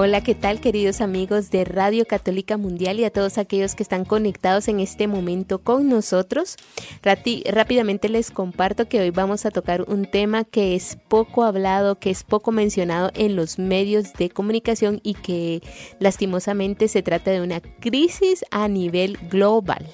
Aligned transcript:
Hola, 0.00 0.22
¿qué 0.22 0.36
tal 0.36 0.60
queridos 0.60 1.00
amigos 1.00 1.50
de 1.50 1.64
Radio 1.64 2.06
Católica 2.06 2.56
Mundial 2.56 3.00
y 3.00 3.04
a 3.04 3.10
todos 3.10 3.36
aquellos 3.36 3.74
que 3.74 3.82
están 3.82 4.04
conectados 4.04 4.68
en 4.68 4.78
este 4.78 5.08
momento 5.08 5.58
con 5.58 5.88
nosotros? 5.88 6.54
rápidamente 7.02 8.08
les 8.08 8.30
comparto 8.30 8.88
que 8.88 9.00
hoy 9.00 9.10
vamos 9.10 9.44
a 9.44 9.50
tocar 9.50 9.82
un 9.88 10.08
tema 10.08 10.44
que 10.44 10.76
es 10.76 10.96
poco 11.08 11.42
hablado, 11.42 11.98
que 11.98 12.10
es 12.10 12.22
poco 12.22 12.52
mencionado 12.52 13.10
en 13.14 13.34
los 13.34 13.58
medios 13.58 14.12
de 14.12 14.30
comunicación 14.30 15.00
y 15.02 15.14
que 15.14 15.62
lastimosamente 15.98 16.86
se 16.86 17.02
trata 17.02 17.32
de 17.32 17.40
una 17.40 17.60
crisis 17.60 18.44
a 18.52 18.68
nivel 18.68 19.18
global. 19.28 19.84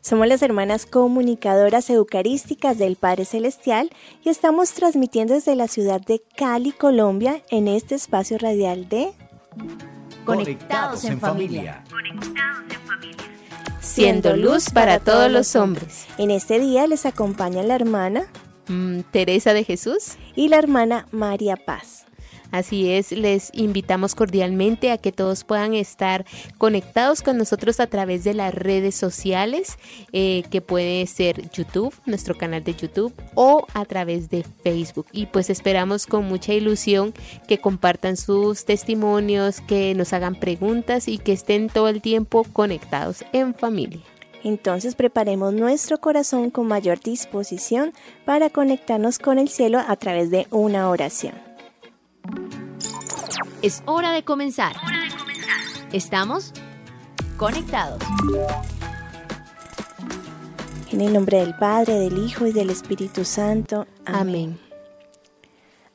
Somos 0.00 0.28
las 0.28 0.40
hermanas 0.40 0.86
comunicadoras 0.86 1.90
eucarísticas 1.90 2.78
del 2.78 2.96
Padre 2.96 3.26
Celestial 3.26 3.90
y 4.24 4.30
estamos 4.30 4.72
transmitiendo 4.72 5.34
desde 5.34 5.56
la 5.56 5.68
ciudad 5.68 6.00
de 6.00 6.22
Cali, 6.38 6.72
Colombia, 6.72 7.42
en 7.50 7.68
este 7.68 7.96
espacio 7.96 8.38
radial 8.38 8.88
de 8.88 9.12
Conectados 10.24 11.04
en 11.04 11.20
familia. 11.20 11.82
Siendo 13.80 14.36
luz 14.36 14.70
para 14.70 15.00
todos 15.00 15.30
los 15.30 15.56
hombres. 15.56 16.06
En 16.18 16.30
este 16.30 16.58
día 16.60 16.86
les 16.86 17.06
acompaña 17.06 17.62
la 17.62 17.74
hermana 17.74 18.24
mm, 18.68 19.00
Teresa 19.10 19.52
de 19.54 19.64
Jesús 19.64 20.16
y 20.36 20.48
la 20.48 20.58
hermana 20.58 21.06
María 21.10 21.56
Paz. 21.56 22.06
Así 22.52 22.90
es, 22.90 23.12
les 23.12 23.50
invitamos 23.54 24.14
cordialmente 24.14 24.90
a 24.90 24.98
que 24.98 25.10
todos 25.10 25.42
puedan 25.42 25.72
estar 25.72 26.26
conectados 26.58 27.22
con 27.22 27.38
nosotros 27.38 27.80
a 27.80 27.86
través 27.86 28.24
de 28.24 28.34
las 28.34 28.54
redes 28.54 28.94
sociales, 28.94 29.78
eh, 30.12 30.44
que 30.50 30.60
puede 30.60 31.06
ser 31.06 31.50
YouTube, 31.50 31.94
nuestro 32.04 32.36
canal 32.36 32.62
de 32.62 32.74
YouTube, 32.74 33.14
o 33.34 33.66
a 33.72 33.86
través 33.86 34.28
de 34.28 34.44
Facebook. 34.62 35.06
Y 35.12 35.26
pues 35.26 35.48
esperamos 35.48 36.06
con 36.06 36.26
mucha 36.26 36.52
ilusión 36.52 37.14
que 37.48 37.58
compartan 37.58 38.18
sus 38.18 38.66
testimonios, 38.66 39.62
que 39.62 39.94
nos 39.94 40.12
hagan 40.12 40.34
preguntas 40.34 41.08
y 41.08 41.16
que 41.16 41.32
estén 41.32 41.68
todo 41.68 41.88
el 41.88 42.02
tiempo 42.02 42.44
conectados 42.52 43.24
en 43.32 43.54
familia. 43.54 44.02
Entonces 44.44 44.94
preparemos 44.94 45.54
nuestro 45.54 46.00
corazón 46.00 46.50
con 46.50 46.66
mayor 46.66 47.00
disposición 47.00 47.92
para 48.24 48.50
conectarnos 48.50 49.18
con 49.18 49.38
el 49.38 49.48
cielo 49.48 49.80
a 49.86 49.96
través 49.96 50.30
de 50.30 50.46
una 50.50 50.90
oración. 50.90 51.51
Es 53.62 53.82
hora 53.86 54.12
de 54.12 54.24
comenzar. 54.24 54.74
Estamos 55.92 56.52
conectados. 57.36 58.02
En 60.90 61.00
el 61.00 61.12
nombre 61.12 61.38
del 61.38 61.54
Padre, 61.56 61.94
del 61.94 62.18
Hijo 62.18 62.46
y 62.46 62.52
del 62.52 62.70
Espíritu 62.70 63.24
Santo. 63.24 63.86
Amén. 64.04 64.58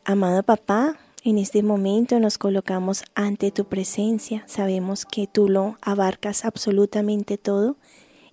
Amado 0.06 0.44
papá, 0.44 0.96
en 1.24 1.38
este 1.38 1.62
momento 1.62 2.20
nos 2.22 2.38
colocamos 2.38 3.04
ante 3.16 3.52
tu 3.52 3.66
presencia. 3.66 4.44
Sabemos 4.48 5.06
que 5.06 5.28
tú 5.28 5.50
lo 5.50 5.78
abarcas 5.82 6.46
absolutamente 6.46 7.38
todo 7.38 7.76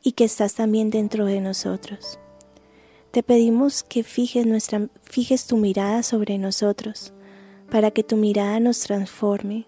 y 0.01 0.12
que 0.12 0.25
estás 0.25 0.55
también 0.55 0.91
dentro 0.91 1.25
de 1.25 1.41
nosotros. 1.41 2.20
Te 3.11 3.23
pedimos 3.23 3.83
que 3.83 4.05
fijes, 4.05 4.47
nuestra, 4.47 4.89
fijes 5.02 5.47
tu 5.47 5.57
mirada 5.57 6.02
sobre 6.02 6.39
nosotros 6.39 7.14
para 7.74 7.90
que 7.90 8.05
tu 8.05 8.17
mirada 8.17 8.61
nos 8.61 8.79
transforme, 8.79 9.67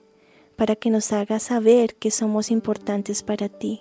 para 0.54 0.76
que 0.76 0.90
nos 0.90 1.12
haga 1.12 1.40
saber 1.40 1.96
que 1.96 2.12
somos 2.12 2.52
importantes 2.52 3.24
para 3.24 3.48
ti, 3.48 3.80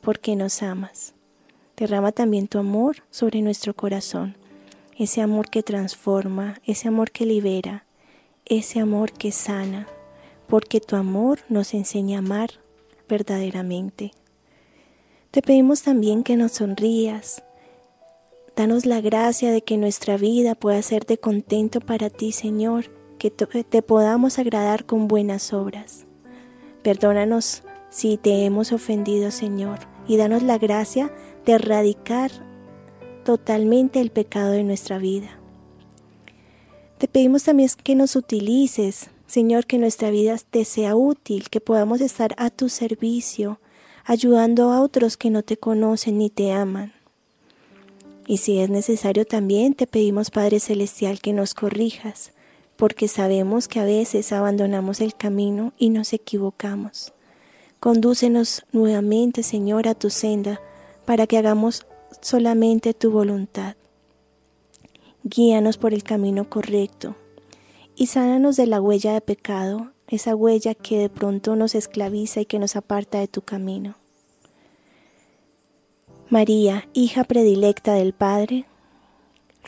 porque 0.00 0.34
nos 0.34 0.64
amas. 0.64 1.14
Derrama 1.76 2.10
también 2.10 2.48
tu 2.48 2.58
amor 2.58 3.04
sobre 3.10 3.42
nuestro 3.42 3.72
corazón, 3.76 4.36
ese 4.98 5.20
amor 5.20 5.50
que 5.50 5.62
transforma, 5.62 6.60
ese 6.66 6.88
amor 6.88 7.12
que 7.12 7.24
libera, 7.26 7.86
ese 8.44 8.80
amor 8.80 9.12
que 9.12 9.30
sana, 9.30 9.86
porque 10.48 10.80
tu 10.80 10.96
amor 10.96 11.38
nos 11.48 11.72
enseña 11.72 12.16
a 12.16 12.22
amar 12.22 12.50
verdaderamente. 13.08 14.10
Te 15.30 15.42
pedimos 15.42 15.82
también 15.82 16.24
que 16.24 16.36
nos 16.36 16.50
sonrías. 16.50 17.44
Danos 18.56 18.84
la 18.84 19.00
gracia 19.00 19.52
de 19.52 19.62
que 19.62 19.76
nuestra 19.76 20.16
vida 20.16 20.56
pueda 20.56 20.82
ser 20.82 21.06
de 21.06 21.18
contento 21.18 21.78
para 21.80 22.10
ti, 22.10 22.32
Señor, 22.32 22.98
que 23.20 23.30
te 23.30 23.82
podamos 23.82 24.38
agradar 24.38 24.86
con 24.86 25.06
buenas 25.06 25.52
obras. 25.52 26.06
Perdónanos 26.82 27.62
si 27.90 28.16
te 28.16 28.46
hemos 28.46 28.72
ofendido, 28.72 29.30
Señor, 29.30 29.78
y 30.08 30.16
danos 30.16 30.42
la 30.42 30.56
gracia 30.56 31.12
de 31.44 31.52
erradicar 31.52 32.30
totalmente 33.22 34.00
el 34.00 34.10
pecado 34.10 34.52
de 34.52 34.64
nuestra 34.64 34.96
vida. 34.96 35.38
Te 36.96 37.08
pedimos 37.08 37.44
también 37.44 37.68
que 37.84 37.94
nos 37.94 38.16
utilices, 38.16 39.10
Señor, 39.26 39.66
que 39.66 39.76
nuestra 39.76 40.08
vida 40.08 40.36
te 40.50 40.64
sea 40.64 40.96
útil, 40.96 41.50
que 41.50 41.60
podamos 41.60 42.00
estar 42.00 42.34
a 42.38 42.48
tu 42.48 42.70
servicio, 42.70 43.60
ayudando 44.06 44.72
a 44.72 44.80
otros 44.80 45.18
que 45.18 45.28
no 45.28 45.42
te 45.42 45.58
conocen 45.58 46.16
ni 46.16 46.30
te 46.30 46.52
aman. 46.52 46.94
Y 48.26 48.38
si 48.38 48.60
es 48.60 48.70
necesario 48.70 49.26
también 49.26 49.74
te 49.74 49.86
pedimos, 49.86 50.30
Padre 50.30 50.58
Celestial, 50.58 51.20
que 51.20 51.34
nos 51.34 51.52
corrijas, 51.52 52.32
porque 52.80 53.08
sabemos 53.08 53.68
que 53.68 53.78
a 53.78 53.84
veces 53.84 54.32
abandonamos 54.32 55.02
el 55.02 55.14
camino 55.14 55.74
y 55.76 55.90
nos 55.90 56.14
equivocamos. 56.14 57.12
Condúcenos 57.78 58.64
nuevamente, 58.72 59.42
Señor, 59.42 59.86
a 59.86 59.94
tu 59.94 60.08
senda, 60.08 60.62
para 61.04 61.26
que 61.26 61.36
hagamos 61.36 61.86
solamente 62.22 62.94
tu 62.94 63.10
voluntad. 63.10 63.76
Guíanos 65.24 65.76
por 65.76 65.92
el 65.92 66.02
camino 66.02 66.48
correcto 66.48 67.16
y 67.96 68.06
sánanos 68.06 68.56
de 68.56 68.66
la 68.66 68.80
huella 68.80 69.12
de 69.12 69.20
pecado, 69.20 69.92
esa 70.08 70.34
huella 70.34 70.74
que 70.74 71.00
de 71.00 71.10
pronto 71.10 71.56
nos 71.56 71.74
esclaviza 71.74 72.40
y 72.40 72.46
que 72.46 72.58
nos 72.58 72.76
aparta 72.76 73.18
de 73.18 73.28
tu 73.28 73.42
camino. 73.42 73.96
María, 76.30 76.88
hija 76.94 77.24
predilecta 77.24 77.92
del 77.92 78.14
Padre, 78.14 78.64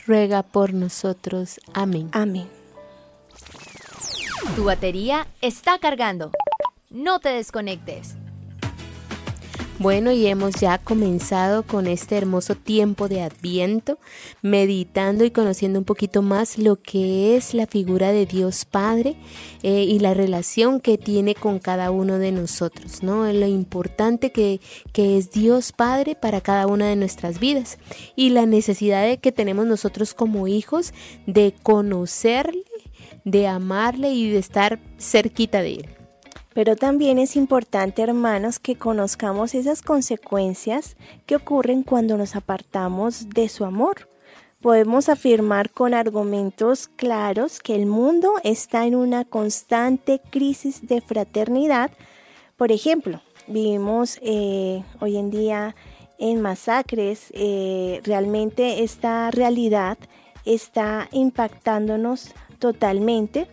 ruega 0.07 0.43
por 0.43 0.73
nosotros. 0.73 1.61
Amén. 1.75 2.09
Amén. 2.13 2.62
Tu 4.55 4.65
batería 4.65 5.27
está 5.41 5.79
cargando. 5.79 6.31
No 6.91 7.21
te 7.21 7.31
desconectes. 7.31 8.17
Bueno, 9.79 10.13
y 10.13 10.27
hemos 10.27 10.57
ya 10.57 10.77
comenzado 10.77 11.63
con 11.63 11.87
este 11.87 12.19
hermoso 12.19 12.55
tiempo 12.55 13.09
de 13.09 13.23
Adviento, 13.23 13.99
meditando 14.43 15.25
y 15.25 15.31
conociendo 15.31 15.79
un 15.79 15.87
poquito 15.87 16.21
más 16.21 16.59
lo 16.59 16.77
que 16.77 17.35
es 17.35 17.55
la 17.55 17.67
figura 17.67 18.13
de 18.13 18.27
Dios 18.27 18.67
Padre 18.67 19.17
eh, 19.63 19.85
y 19.85 19.99
la 20.01 20.13
relación 20.13 20.81
que 20.81 20.99
tiene 20.99 21.35
con 21.35 21.59
cada 21.59 21.91
uno 21.91 22.19
de 22.19 22.31
nosotros, 22.31 23.03
¿no? 23.03 23.33
Lo 23.33 23.47
importante 23.47 24.33
que, 24.33 24.61
que 24.93 25.17
es 25.17 25.31
Dios 25.31 25.73
Padre 25.73 26.15
para 26.15 26.43
cada 26.43 26.67
una 26.67 26.87
de 26.89 26.97
nuestras 26.97 27.41
vidas 27.41 27.79
y 28.15 28.31
la 28.31 28.45
necesidad 28.45 29.03
de 29.07 29.17
que 29.17 29.33
tenemos 29.33 29.65
nosotros 29.67 30.13
como 30.13 30.47
hijos 30.47 30.93
de 31.27 31.55
conocerle 31.63 32.63
de 33.25 33.47
amarle 33.47 34.11
y 34.11 34.31
de 34.31 34.39
estar 34.39 34.79
cerquita 34.99 35.63
de 35.63 35.75
Él. 35.75 35.89
Pero 36.55 36.77
también 36.77 37.19
es 37.19 37.37
importante, 37.37 38.03
hermanos, 38.03 38.59
que 38.59 38.77
conozcamos 38.77 39.55
esas 39.55 39.81
consecuencias 39.81 40.97
que 41.25 41.37
ocurren 41.37 41.83
cuando 41.83 42.19
nos 42.19 42.37
apartamos 42.37 43.31
de 43.31 43.49
su 43.49 43.65
amor. 43.65 44.09
Podemos 44.61 45.09
afirmar 45.09 45.71
con 45.71 45.95
argumentos 45.95 46.89
claros 46.89 47.59
que 47.59 47.75
el 47.75 47.87
mundo 47.87 48.35
está 48.45 48.87
en 48.87 48.95
una 48.95 49.25
constante 49.25 50.21
crisis 50.31 50.87
de 50.87 51.01
fraternidad. 51.01 51.91
Por 52.57 52.71
ejemplo, 52.71 53.23
vivimos 53.49 54.19
eh, 54.23 54.85
hoy 55.01 55.17
en 55.17 55.31
día 55.31 55.75
en 56.19 56.41
masacres. 56.41 57.33
Eh, 57.33 58.01
realmente 58.05 58.85
esta 58.85 59.31
realidad 59.33 59.99
está 60.45 61.09
impactándonos 61.13 62.33
totalmente 62.63 63.49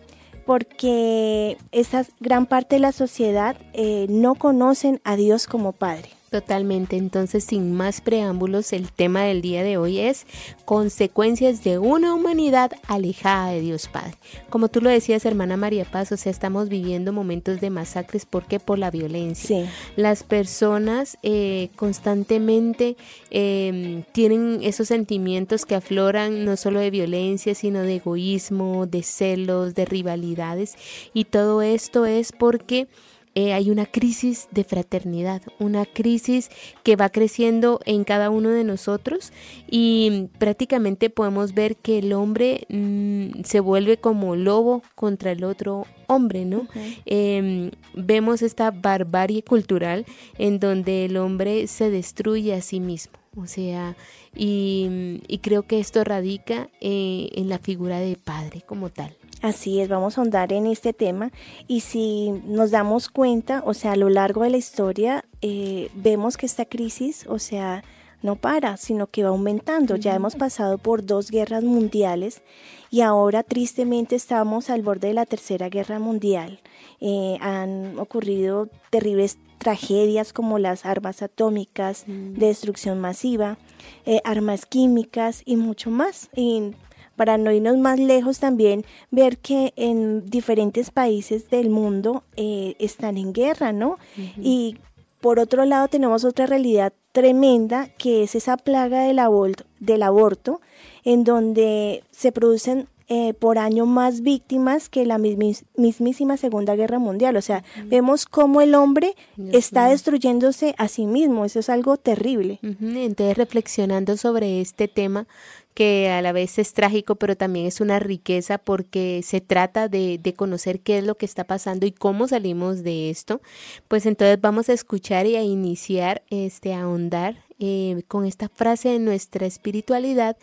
porque 0.46 1.58
esa 1.72 2.06
gran 2.20 2.46
parte 2.46 2.76
de 2.76 2.80
la 2.80 2.92
sociedad 2.92 3.56
eh, 3.72 4.06
no 4.08 4.36
conocen 4.36 5.00
a 5.02 5.16
Dios 5.16 5.48
como 5.48 5.72
Padre. 5.72 6.10
Totalmente, 6.30 6.96
entonces 6.96 7.42
sin 7.42 7.72
más 7.72 8.00
preámbulos, 8.00 8.72
el 8.72 8.92
tema 8.92 9.24
del 9.24 9.42
día 9.42 9.64
de 9.64 9.78
hoy 9.78 9.98
es 9.98 10.26
consecuencias 10.64 11.64
de 11.64 11.78
una 11.78 12.14
humanidad 12.14 12.70
alejada 12.86 13.50
de 13.50 13.60
Dios 13.60 13.88
Padre. 13.88 14.14
Como 14.48 14.68
tú 14.68 14.80
lo 14.80 14.90
decías, 14.90 15.24
hermana 15.24 15.56
María 15.56 15.84
Paz, 15.84 16.12
o 16.12 16.16
sea, 16.16 16.30
estamos 16.30 16.68
viviendo 16.68 17.12
momentos 17.12 17.60
de 17.60 17.70
masacres, 17.70 18.26
¿por 18.26 18.44
qué? 18.46 18.60
Por 18.60 18.78
la 18.78 18.92
violencia. 18.92 19.68
Las 19.96 20.22
personas 20.22 21.18
eh, 21.24 21.70
constantemente 21.74 22.96
em, 23.30 24.04
tienen 24.12 24.60
esos 24.62 24.86
sentimientos 24.86 25.66
que 25.66 25.74
afloran 25.74 26.44
no 26.44 26.56
solo 26.56 26.78
de 26.78 26.92
violencia, 26.92 27.56
sino 27.56 27.82
de 27.82 27.96
egoísmo, 27.96 28.86
de 28.86 29.02
celos, 29.02 29.74
de 29.74 29.84
rivalidades, 29.84 30.76
y 31.12 31.24
todo 31.24 31.60
esto 31.60 32.06
es 32.06 32.30
porque 32.30 32.86
eh, 33.34 33.52
hay 33.52 33.70
una 33.70 33.86
crisis 33.86 34.48
de 34.50 34.64
fraternidad, 34.64 35.42
una 35.60 35.86
crisis 35.86 36.50
que 36.82 36.96
va 36.96 37.10
creciendo 37.10 37.78
en 37.84 38.02
cada 38.02 38.28
uno 38.28 38.50
de 38.50 38.64
nosotros 38.64 39.32
y 39.70 40.28
prácticamente 40.38 41.10
podemos 41.10 41.54
ver 41.54 41.76
que 41.76 41.98
el 41.98 42.12
hombre 42.12 42.66
mm, 42.68 43.42
se 43.44 43.60
vuelve 43.60 43.98
como 43.98 44.34
lobo 44.34 44.82
contra 44.96 45.30
el 45.30 45.44
otro 45.44 45.86
hombre, 46.08 46.44
¿no? 46.44 46.66
Em, 47.06 47.70
vemos 47.94 48.42
esta 48.42 48.72
barbarie 48.72 49.44
cultural 49.44 50.06
en 50.36 50.58
donde 50.58 51.04
el 51.04 51.16
hombre 51.16 51.68
se 51.68 51.88
destruye 51.88 52.52
a 52.52 52.60
sí 52.62 52.80
mismo, 52.80 53.12
o 53.36 53.46
sea, 53.46 53.96
y, 54.34 55.20
creo 55.42 55.62
que 55.62 55.78
esto 55.78 56.02
radica 56.04 56.68
eh, 56.80 57.30
en 57.34 57.48
la 57.48 57.58
figura 57.58 58.00
de 58.00 58.16
padre 58.16 58.62
como 58.66 58.90
tal. 58.90 59.16
Así 59.42 59.80
es, 59.80 59.88
vamos 59.88 60.18
a 60.18 60.20
ahondar 60.20 60.52
en 60.52 60.66
este 60.66 60.92
tema 60.92 61.32
y 61.66 61.80
si 61.80 62.30
nos 62.44 62.70
damos 62.70 63.08
cuenta, 63.08 63.62
o 63.64 63.72
sea, 63.72 63.92
a 63.92 63.96
lo 63.96 64.10
largo 64.10 64.42
de 64.42 64.50
la 64.50 64.58
historia 64.58 65.24
eh, 65.40 65.90
vemos 65.94 66.36
que 66.36 66.44
esta 66.44 66.66
crisis, 66.66 67.24
o 67.26 67.38
sea, 67.38 67.82
no 68.22 68.36
para, 68.36 68.76
sino 68.76 69.06
que 69.06 69.22
va 69.22 69.30
aumentando. 69.30 69.96
Ya 69.96 70.14
hemos 70.14 70.36
pasado 70.36 70.76
por 70.76 71.06
dos 71.06 71.30
guerras 71.30 71.64
mundiales 71.64 72.42
y 72.90 73.00
ahora 73.00 73.42
tristemente 73.42 74.14
estamos 74.14 74.68
al 74.68 74.82
borde 74.82 75.08
de 75.08 75.14
la 75.14 75.24
tercera 75.24 75.70
guerra 75.70 75.98
mundial. 75.98 76.60
Eh, 77.00 77.38
han 77.40 77.98
ocurrido 77.98 78.68
terribles 78.90 79.38
tragedias 79.56 80.32
como 80.32 80.58
las 80.58 80.84
armas 80.84 81.22
atómicas, 81.22 82.04
destrucción 82.06 82.98
masiva, 82.98 83.58
eh, 84.06 84.20
armas 84.24 84.66
químicas 84.66 85.42
y 85.44 85.56
mucho 85.56 85.90
más. 85.90 86.28
Y 86.34 86.72
para 87.20 87.36
no 87.36 87.52
irnos 87.52 87.76
más 87.76 87.98
lejos 87.98 88.38
también, 88.38 88.86
ver 89.10 89.36
que 89.36 89.74
en 89.76 90.30
diferentes 90.30 90.90
países 90.90 91.50
del 91.50 91.68
mundo 91.68 92.22
eh, 92.34 92.76
están 92.78 93.18
en 93.18 93.34
guerra, 93.34 93.74
¿no? 93.74 93.98
Y 94.40 94.78
por 95.20 95.38
otro 95.38 95.66
lado 95.66 95.88
tenemos 95.88 96.24
otra 96.24 96.46
realidad 96.46 96.94
tremenda 97.12 97.90
que 97.98 98.22
es 98.22 98.34
esa 98.34 98.56
plaga 98.56 99.02
del, 99.02 99.18
aborto, 99.18 99.64
del 99.80 100.02
aborto 100.02 100.62
en 101.04 101.24
donde 101.24 102.04
se 102.10 102.32
producen 102.32 102.88
eh, 103.12 103.34
por 103.34 103.58
año 103.58 103.86
más 103.86 104.20
víctimas 104.20 104.88
que 104.88 105.04
la 105.04 105.18
mismísima 105.18 106.36
Segunda 106.36 106.76
Guerra 106.76 107.00
Mundial. 107.00 107.36
O 107.36 107.42
sea, 107.42 107.64
vemos 107.86 108.24
cómo 108.24 108.60
el 108.60 108.76
hombre 108.76 109.16
está 109.52 109.88
destruyéndose 109.88 110.76
a 110.78 110.86
sí 110.86 111.06
mismo. 111.06 111.44
Eso 111.44 111.58
es 111.58 111.68
algo 111.70 111.96
terrible. 111.96 112.60
Entonces, 112.62 113.36
reflexionando 113.36 114.16
sobre 114.16 114.60
este 114.60 114.86
tema, 114.86 115.26
que 115.74 116.10
a 116.10 116.20
la 116.22 116.32
vez 116.32 116.58
es 116.58 116.72
trágico, 116.72 117.16
pero 117.16 117.36
también 117.36 117.66
es 117.66 117.80
una 117.80 117.98
riqueza 117.98 118.58
porque 118.58 119.22
se 119.24 119.40
trata 119.40 119.88
de, 119.88 120.34
conocer 120.36 120.80
qué 120.80 120.98
es 120.98 121.04
lo 121.04 121.16
que 121.16 121.26
está 121.26 121.44
pasando 121.44 121.86
y 121.86 121.92
cómo 121.92 122.28
salimos 122.28 122.82
de 122.82 123.10
esto. 123.10 123.40
Pues 123.88 124.06
entonces 124.06 124.40
vamos 124.40 124.68
a 124.68 124.72
escuchar 124.72 125.26
y 125.26 125.36
a 125.36 125.42
iniciar, 125.42 126.22
este, 126.30 126.74
a 126.74 126.82
ahondar 126.82 127.36
eh, 127.58 128.02
con 128.08 128.24
esta 128.24 128.48
frase 128.48 128.90
de 128.90 128.98
nuestra 128.98 129.46
espiritualidad 129.46 130.36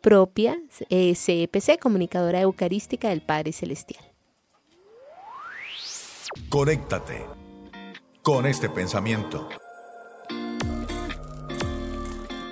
propia, 0.00 0.58
eh, 0.90 1.14
CEPC, 1.14 1.78
Comunicadora 1.78 2.40
Eucarística 2.40 3.08
del 3.08 3.22
Padre 3.22 3.52
Celestial. 3.52 4.04
Conéctate 6.48 7.24
con 8.22 8.46
este 8.46 8.68
pensamiento. 8.68 9.48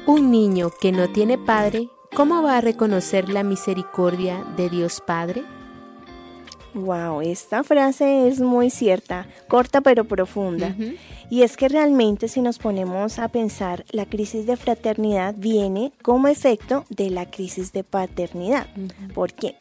Un 0.06 0.30
niño 0.30 0.70
que 0.80 0.92
no 0.92 1.08
tiene 1.10 1.38
padre 1.38 1.88
¿Cómo 2.14 2.42
va 2.42 2.58
a 2.58 2.60
reconocer 2.60 3.30
la 3.30 3.42
misericordia 3.42 4.44
de 4.58 4.68
Dios 4.68 5.00
Padre? 5.00 5.44
Wow, 6.74 7.22
esta 7.22 7.64
frase 7.64 8.28
es 8.28 8.38
muy 8.38 8.68
cierta, 8.68 9.26
corta 9.48 9.80
pero 9.80 10.04
profunda. 10.04 10.76
Y 11.30 11.42
es 11.42 11.56
que 11.56 11.70
realmente 11.70 12.28
si 12.28 12.42
nos 12.42 12.58
ponemos 12.58 13.18
a 13.18 13.28
pensar, 13.28 13.86
la 13.92 14.04
crisis 14.04 14.44
de 14.44 14.58
fraternidad 14.58 15.34
viene 15.38 15.92
como 16.02 16.28
efecto 16.28 16.84
de 16.90 17.08
la 17.08 17.30
crisis 17.30 17.72
de 17.72 17.82
paternidad. 17.82 18.66
¿Por 19.14 19.32
qué? 19.32 19.56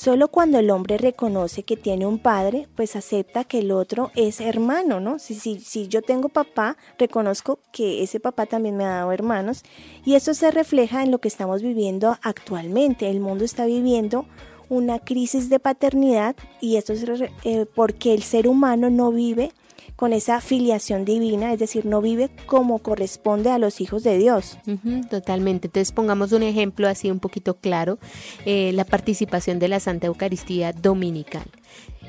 Solo 0.00 0.28
cuando 0.28 0.58
el 0.58 0.70
hombre 0.70 0.96
reconoce 0.96 1.62
que 1.62 1.76
tiene 1.76 2.06
un 2.06 2.18
padre, 2.18 2.68
pues 2.74 2.96
acepta 2.96 3.44
que 3.44 3.58
el 3.58 3.70
otro 3.70 4.10
es 4.14 4.40
hermano, 4.40 4.98
¿no? 4.98 5.18
Si, 5.18 5.34
si, 5.34 5.60
si 5.60 5.88
yo 5.88 6.00
tengo 6.00 6.30
papá, 6.30 6.78
reconozco 6.98 7.58
que 7.70 8.02
ese 8.02 8.18
papá 8.18 8.46
también 8.46 8.78
me 8.78 8.86
ha 8.86 8.94
dado 8.94 9.12
hermanos 9.12 9.62
y 10.02 10.14
eso 10.14 10.32
se 10.32 10.50
refleja 10.52 11.02
en 11.02 11.10
lo 11.10 11.18
que 11.18 11.28
estamos 11.28 11.60
viviendo 11.60 12.16
actualmente. 12.22 13.10
El 13.10 13.20
mundo 13.20 13.44
está 13.44 13.66
viviendo 13.66 14.24
una 14.70 15.00
crisis 15.00 15.50
de 15.50 15.60
paternidad 15.60 16.34
y 16.62 16.76
esto 16.76 16.94
es 16.94 17.04
eh, 17.44 17.66
porque 17.74 18.14
el 18.14 18.22
ser 18.22 18.48
humano 18.48 18.88
no 18.88 19.12
vive 19.12 19.52
con 20.00 20.14
esa 20.14 20.40
filiación 20.40 21.04
divina, 21.04 21.52
es 21.52 21.58
decir, 21.58 21.84
no 21.84 22.00
vive 22.00 22.30
como 22.46 22.78
corresponde 22.78 23.50
a 23.50 23.58
los 23.58 23.82
hijos 23.82 24.02
de 24.02 24.16
Dios. 24.16 24.56
totalmente. 25.10 25.66
Entonces 25.66 25.92
pongamos 25.92 26.32
un 26.32 26.42
ejemplo 26.42 26.88
así 26.88 27.10
un 27.10 27.20
poquito 27.20 27.58
claro, 27.58 27.98
eh, 28.46 28.72
la 28.72 28.86
participación 28.86 29.58
de 29.58 29.68
la 29.68 29.78
Santa 29.78 30.06
Eucaristía 30.06 30.72
Dominical. 30.72 31.44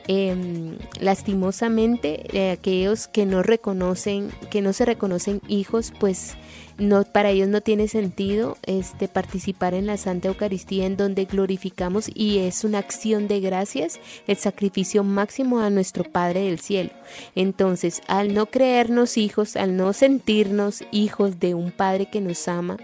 Em, 0.08 0.78
lastimosamente 1.02 2.26
eh, 2.32 2.52
aquellos 2.52 3.10
que 3.10 3.26
no 3.26 3.44
reconocen 3.44 4.32
que 4.50 4.62
no 4.62 4.74
se 4.74 4.86
reconocen 4.86 5.42
hijos 5.48 5.94
pues 6.00 6.38
no 6.82 7.04
para 7.04 7.30
ellos 7.30 7.48
no 7.48 7.62
tiene 7.62 7.88
sentido 7.88 8.58
este 8.66 9.08
participar 9.08 9.74
en 9.74 9.86
la 9.86 9.98
Santa 9.98 10.28
Eucaristía 10.28 10.86
en 10.86 10.98
donde 10.98 11.26
glorificamos 11.26 12.10
y 12.14 12.40
es 12.40 12.64
una 12.64 12.80
acción 12.80 13.28
de 13.28 13.40
gracias 13.40 14.00
el 14.28 14.38
sacrificio 14.38 15.04
máximo 15.04 15.60
a 15.60 15.70
nuestro 15.70 16.04
Padre 16.04 16.42
del 16.42 16.60
cielo 16.60 16.90
entonces 17.36 18.02
al 18.08 18.34
no 18.34 18.48
creernos 18.48 19.18
hijos 19.18 19.56
al 19.56 19.78
no 19.78 19.94
sentirnos 19.94 20.84
hijos 20.92 21.40
de 21.40 21.54
un 21.54 21.72
Padre 21.72 22.10
que 22.10 22.20
nos 22.20 22.48
ama 22.48 22.78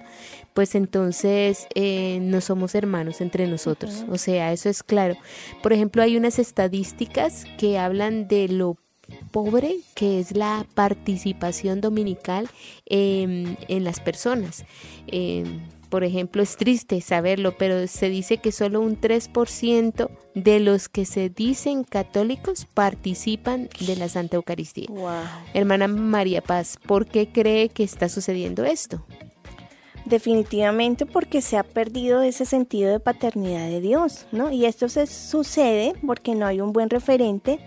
pues 0.53 0.73
entonces 0.73 1.67
eh, 1.75 2.17
no 2.19 2.41
somos 2.41 2.73
hermanos 2.73 3.21
entre 3.21 3.45
nosotros. 3.45 4.05
O 4.09 4.17
sea, 4.17 4.51
eso 4.53 4.69
es 4.69 4.81
claro. 4.81 5.15
Por 5.61 5.71
ejemplo, 5.71 6.01
hay 6.01 6.17
unas 6.17 6.39
estadísticas 6.39 7.45
que 7.59 7.77
hablan 7.77 8.27
de 8.27 8.47
lo 8.47 8.75
pobre 9.31 9.77
que 9.95 10.19
es 10.19 10.36
la 10.36 10.65
participación 10.74 11.81
dominical 11.81 12.49
en 12.85 13.83
las 13.83 13.99
personas. 13.99 14.66
Em, 15.07 15.61
por 15.90 16.04
ejemplo, 16.04 16.42
es 16.42 16.57
triste 16.57 16.99
saberlo, 17.02 17.57
pero 17.57 17.87
se 17.87 18.09
dice 18.09 18.37
que 18.37 18.52
solo 18.52 18.81
un 18.81 18.99
3% 18.99 20.09
de 20.35 20.59
los 20.59 20.90
que 20.90 21.06
se 21.06 21.30
dicen 21.30 21.83
católicos 21.83 22.66
participan 22.66 23.69
de 23.80 23.95
la 23.95 24.09
Santa 24.09 24.35
Eucaristía. 24.35 24.87
Hermana 25.54 25.87
María 25.87 26.42
Paz, 26.42 26.78
¿por 26.85 27.06
qué 27.06 27.30
cree 27.30 27.69
que 27.69 27.83
está 27.83 28.09
sucediendo 28.09 28.66
esto? 28.66 29.06
Definitivamente 30.06 31.06
porque 31.06 31.42
se 31.42 31.57
ha 31.57 31.64
perdido 31.64 32.21
ese 32.21 32.45
sentido 32.45 32.92
de 32.92 32.99
paternidad 32.99 33.68
de 33.68 33.81
Dios, 33.81 34.26
¿no? 34.31 34.52
Y 34.52 34.66
esto 34.66 34.87
se 34.90 35.06
sucede 35.06 35.94
porque 36.06 36.33
no 36.33 36.45
hay 36.45 36.61
un 36.61 36.71
buen 36.71 36.90
referente 36.90 37.59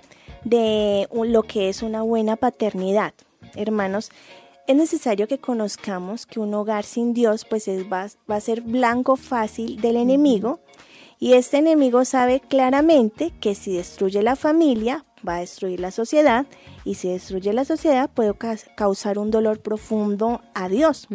de 0.44 1.08
lo 1.12 1.42
que 1.42 1.68
es 1.68 1.82
una 1.82 2.02
buena 2.02 2.36
paternidad. 2.36 3.14
Hermanos, 3.54 4.10
es 4.66 4.76
necesario 4.76 5.26
que 5.26 5.38
conozcamos 5.38 6.26
que 6.26 6.38
un 6.38 6.54
hogar 6.54 6.84
sin 6.84 7.12
Dios 7.12 7.44
pues 7.44 7.68
va, 7.68 8.06
va 8.30 8.36
a 8.36 8.40
ser 8.40 8.60
blanco 8.60 9.16
fácil 9.16 9.80
del 9.80 9.96
enemigo 9.96 10.60
y 11.18 11.34
este 11.34 11.58
enemigo 11.58 12.04
sabe 12.04 12.40
claramente 12.40 13.32
que 13.40 13.54
si 13.54 13.76
destruye 13.76 14.22
la 14.22 14.36
familia 14.36 15.04
va 15.26 15.36
a 15.36 15.40
destruir 15.40 15.80
la 15.80 15.90
sociedad 15.90 16.46
y 16.84 16.94
si 16.94 17.08
destruye 17.08 17.52
la 17.52 17.64
sociedad 17.64 18.08
puede 18.08 18.34
causar 18.74 19.18
un 19.18 19.30
dolor 19.30 19.60
profundo 19.60 20.40
a 20.54 20.68
Dios. 20.68 21.08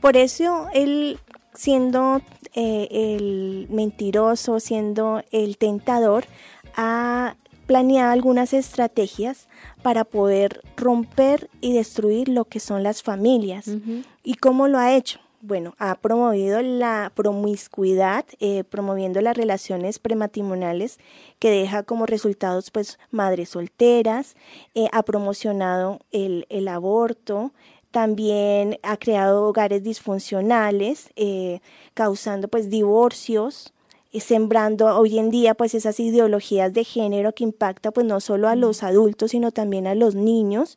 Por 0.00 0.16
eso 0.16 0.66
él 0.74 1.18
siendo 1.54 2.20
eh, 2.54 2.88
el 2.90 3.66
mentiroso, 3.70 4.60
siendo 4.60 5.22
el 5.30 5.56
tentador, 5.56 6.26
ha 6.76 7.36
planeado 7.66 8.12
algunas 8.12 8.52
estrategias 8.52 9.48
para 9.82 10.04
poder 10.04 10.62
romper 10.76 11.50
y 11.60 11.72
destruir 11.72 12.28
lo 12.28 12.44
que 12.44 12.60
son 12.60 12.82
las 12.82 13.02
familias. 13.02 13.70
¿Y 14.22 14.34
cómo 14.34 14.68
lo 14.68 14.78
ha 14.78 14.94
hecho? 14.94 15.20
bueno, 15.46 15.74
ha 15.78 15.94
promovido 15.96 16.60
la 16.60 17.12
promiscuidad, 17.14 18.24
eh, 18.40 18.64
promoviendo 18.64 19.20
las 19.20 19.36
relaciones 19.36 20.00
prematrimoniales 20.00 20.98
que 21.38 21.50
deja 21.50 21.84
como 21.84 22.06
resultados 22.06 22.70
pues 22.72 22.98
madres 23.12 23.50
solteras, 23.50 24.34
eh, 24.74 24.88
ha 24.92 25.04
promocionado 25.04 26.00
el, 26.10 26.46
el 26.48 26.66
aborto, 26.66 27.52
también 27.92 28.78
ha 28.82 28.96
creado 28.96 29.44
hogares 29.44 29.82
disfuncionales, 29.82 31.10
eh, 31.16 31.60
causando 31.94 32.48
pues 32.48 32.68
divorcios, 32.68 33.72
sembrando 34.20 34.86
hoy 34.98 35.18
en 35.18 35.30
día 35.30 35.54
pues 35.54 35.74
esas 35.74 35.98
ideologías 36.00 36.72
de 36.72 36.84
género 36.84 37.34
que 37.34 37.44
impacta 37.44 37.90
pues 37.90 38.06
no 38.06 38.20
solo 38.20 38.48
a 38.48 38.56
los 38.56 38.82
adultos 38.82 39.32
sino 39.32 39.50
también 39.50 39.86
a 39.86 39.94
los 39.94 40.14
niños 40.14 40.76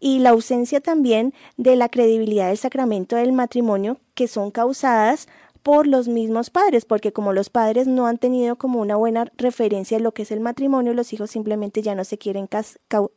y 0.00 0.18
la 0.18 0.30
ausencia 0.30 0.80
también 0.80 1.34
de 1.56 1.76
la 1.76 1.88
credibilidad 1.88 2.48
del 2.48 2.58
sacramento 2.58 3.16
del 3.16 3.32
matrimonio 3.32 3.98
que 4.14 4.28
son 4.28 4.50
causadas 4.50 5.28
por 5.66 5.88
los 5.88 6.06
mismos 6.06 6.48
padres, 6.48 6.84
porque 6.84 7.12
como 7.12 7.32
los 7.32 7.50
padres 7.50 7.88
no 7.88 8.06
han 8.06 8.18
tenido 8.18 8.54
como 8.54 8.80
una 8.80 8.94
buena 8.94 9.32
referencia 9.36 9.96
de 9.96 10.04
lo 10.04 10.12
que 10.12 10.22
es 10.22 10.30
el 10.30 10.38
matrimonio, 10.38 10.94
los 10.94 11.12
hijos 11.12 11.32
simplemente 11.32 11.82
ya 11.82 11.96
no 11.96 12.04
se 12.04 12.18
quieren 12.18 12.48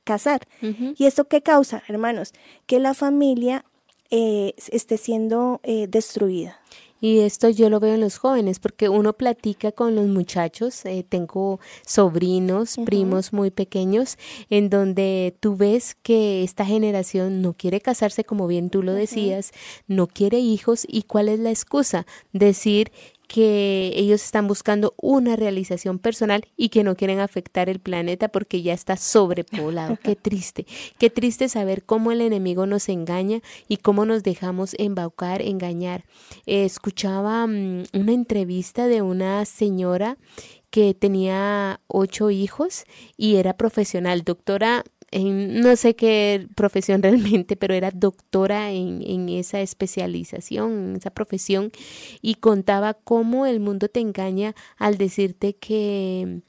casar. 0.03 0.47
¿Y 0.97 1.05
esto 1.05 1.25
qué 1.25 1.43
causa, 1.43 1.83
hermanos? 1.87 2.33
Que 2.65 2.79
la 2.79 2.95
familia 2.95 3.65
eh, 4.09 4.55
esté 4.71 4.97
siendo 4.97 5.59
eh, 5.61 5.85
destruida. 5.87 6.59
Y 7.01 7.19
esto 7.19 7.49
yo 7.49 7.69
lo 7.69 7.79
veo 7.79 7.93
en 7.93 8.01
los 8.01 8.17
jóvenes, 8.17 8.59
porque 8.59 8.89
uno 8.89 9.13
platica 9.13 9.71
con 9.71 9.95
los 9.95 10.07
muchachos, 10.07 10.85
eh, 10.85 11.05
tengo 11.07 11.59
sobrinos, 11.85 12.75
primos 12.85 13.33
muy 13.33 13.51
pequeños, 13.51 14.17
en 14.49 14.69
donde 14.69 15.35
tú 15.39 15.55
ves 15.55 15.95
que 15.95 16.43
esta 16.43 16.65
generación 16.65 17.41
no 17.41 17.53
quiere 17.53 17.81
casarse, 17.81 18.23
como 18.23 18.47
bien 18.47 18.69
tú 18.69 18.83
lo 18.83 18.93
decías, 18.93 19.51
no 19.87 20.07
quiere 20.07 20.39
hijos, 20.39 20.85
y 20.87 21.03
cuál 21.03 21.29
es 21.29 21.39
la 21.39 21.51
excusa? 21.51 22.05
Decir 22.33 22.91
que 23.29 23.91
ellos 23.95 24.23
están 24.23 24.47
buscando 24.47 24.95
una 24.99 25.35
realización 25.35 25.99
personal 25.99 26.47
y 26.57 26.69
que 26.69 26.83
no 26.83 26.95
quieren 26.95 27.19
afectar 27.19 27.69
el 27.69 27.79
planeta 27.79 28.27
porque 28.27 28.63
ya 28.63 28.73
está 28.73 28.97
sobrepoblado. 28.97 29.99
Qué 30.01 30.15
triste, 30.21 30.65
qué 30.97 31.11
triste 31.11 31.47
saber 31.47 31.83
cómo 31.83 32.11
el 32.11 32.21
enemigo 32.21 32.65
nos 32.65 32.89
engaña 32.89 33.41
y 33.67 33.77
cómo 33.77 34.07
nos 34.07 34.23
dejamos 34.23 34.75
embaucar, 34.79 35.43
engañar. 35.43 36.05
escuchaba 36.47 37.45
mm, 37.45 37.83
una 37.93 38.13
entrevista 38.13 38.87
de 38.87 39.03
una 39.03 39.45
señora 39.45 40.17
que 40.71 40.95
tenía 40.95 41.81
ocho 41.85 42.31
hijos 42.31 42.85
y 43.15 43.35
era 43.35 43.57
profesional, 43.57 44.23
doctora 44.23 44.83
en 45.11 45.61
no 45.61 45.75
sé 45.75 45.95
qué 45.95 46.47
profesión 46.55 47.01
realmente, 47.03 47.55
pero 47.55 47.73
era 47.73 47.91
doctora 47.91 48.71
en, 48.71 49.01
en 49.01 49.29
esa 49.29 49.61
especialización, 49.61 50.89
en 50.89 50.95
esa 50.97 51.11
profesión, 51.11 51.71
y 52.21 52.35
contaba 52.35 52.93
cómo 52.93 53.45
el 53.45 53.59
mundo 53.59 53.89
te 53.89 53.99
engaña 53.99 54.55
al 54.77 54.97
decirte 54.97 55.55
que 55.55 56.41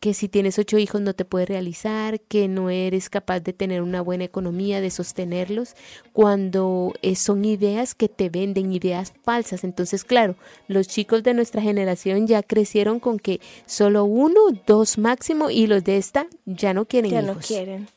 que 0.00 0.14
si 0.14 0.28
tienes 0.28 0.58
ocho 0.58 0.78
hijos 0.78 1.00
no 1.00 1.14
te 1.14 1.24
puedes 1.24 1.48
realizar, 1.48 2.20
que 2.20 2.48
no 2.48 2.70
eres 2.70 3.08
capaz 3.08 3.40
de 3.40 3.52
tener 3.52 3.82
una 3.82 4.02
buena 4.02 4.24
economía, 4.24 4.80
de 4.80 4.90
sostenerlos, 4.90 5.74
cuando 6.12 6.92
son 7.14 7.44
ideas 7.44 7.94
que 7.94 8.08
te 8.08 8.28
venden, 8.28 8.72
ideas 8.72 9.14
falsas. 9.24 9.64
Entonces, 9.64 10.04
claro, 10.04 10.36
los 10.68 10.86
chicos 10.86 11.22
de 11.22 11.34
nuestra 11.34 11.62
generación 11.62 12.26
ya 12.26 12.42
crecieron 12.42 13.00
con 13.00 13.18
que 13.18 13.40
solo 13.64 14.04
uno, 14.04 14.40
dos 14.66 14.98
máximo, 14.98 15.50
y 15.50 15.66
los 15.66 15.82
de 15.84 15.96
esta 15.96 16.26
ya 16.44 16.74
no 16.74 16.84
quieren 16.84 17.10
ya 17.10 17.22
no 17.22 17.36
quieren. 17.36 17.88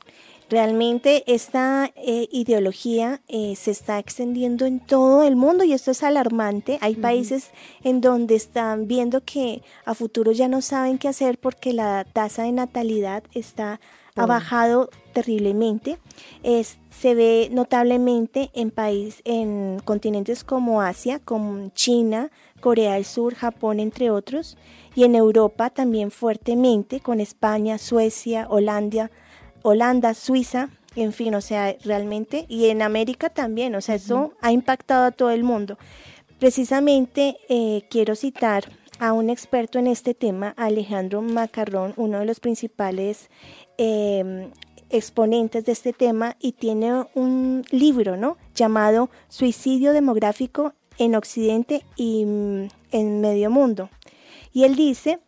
Realmente 0.49 1.23
esta 1.27 1.91
eh, 1.95 2.27
ideología 2.31 3.21
eh, 3.27 3.55
se 3.55 3.69
está 3.71 3.99
extendiendo 3.99 4.65
en 4.65 4.79
todo 4.79 5.23
el 5.23 5.35
mundo 5.35 5.63
y 5.63 5.73
esto 5.73 5.91
es 5.91 6.03
alarmante. 6.03 6.79
Hay 6.81 6.95
países 6.95 7.51
en 7.83 8.01
donde 8.01 8.35
están 8.35 8.87
viendo 8.87 9.23
que 9.23 9.61
a 9.85 9.93
futuro 9.93 10.31
ya 10.31 10.47
no 10.47 10.61
saben 10.61 10.97
qué 10.97 11.07
hacer 11.07 11.37
porque 11.37 11.71
la 11.71 12.03
tasa 12.03 12.43
de 12.43 12.51
natalidad 12.51 13.23
está 13.33 13.79
ha 14.15 14.25
bajado 14.25 14.89
terriblemente. 15.13 15.97
se 16.43 17.15
ve 17.15 17.49
notablemente 17.51 18.49
en 18.53 18.71
países, 18.71 19.21
en 19.23 19.79
continentes 19.85 20.43
como 20.43 20.81
Asia, 20.81 21.19
como 21.19 21.69
China, 21.69 22.29
Corea 22.59 22.95
del 22.95 23.05
Sur, 23.05 23.35
Japón, 23.35 23.79
entre 23.79 24.11
otros, 24.11 24.57
y 24.95 25.05
en 25.05 25.15
Europa 25.15 25.69
también 25.69 26.11
fuertemente, 26.11 26.99
con 26.99 27.21
España, 27.21 27.77
Suecia, 27.77 28.47
Holanda, 28.49 29.11
Holanda, 29.61 30.13
Suiza, 30.13 30.69
en 30.95 31.13
fin, 31.13 31.35
o 31.35 31.41
sea, 31.41 31.75
realmente, 31.83 32.45
y 32.47 32.67
en 32.69 32.81
América 32.81 33.29
también, 33.29 33.75
o 33.75 33.81
sea, 33.81 33.95
eso 33.95 34.33
ha 34.41 34.51
impactado 34.51 35.05
a 35.05 35.11
todo 35.11 35.31
el 35.31 35.43
mundo. 35.43 35.77
Precisamente 36.39 37.37
eh, 37.49 37.83
quiero 37.89 38.15
citar 38.15 38.65
a 38.99 39.13
un 39.13 39.29
experto 39.29 39.79
en 39.79 39.87
este 39.87 40.13
tema, 40.13 40.53
Alejandro 40.57 41.21
Macarrón, 41.21 41.93
uno 41.95 42.19
de 42.19 42.25
los 42.25 42.39
principales 42.39 43.29
em, 43.77 44.51
exponentes 44.89 45.65
de 45.65 45.71
este 45.71 45.93
tema, 45.93 46.35
y 46.39 46.53
tiene 46.53 47.05
un 47.13 47.65
libro, 47.71 48.17
¿no? 48.17 48.37
Llamado 48.55 49.09
Suicidio 49.29 49.93
Demográfico 49.93 50.73
en 50.97 51.15
Occidente 51.15 51.85
y 51.95 52.25
mm, 52.25 52.67
en 52.91 53.21
Medio 53.21 53.49
Mundo. 53.49 53.89
Y 54.51 54.63
él 54.63 54.75
dice 54.75 55.19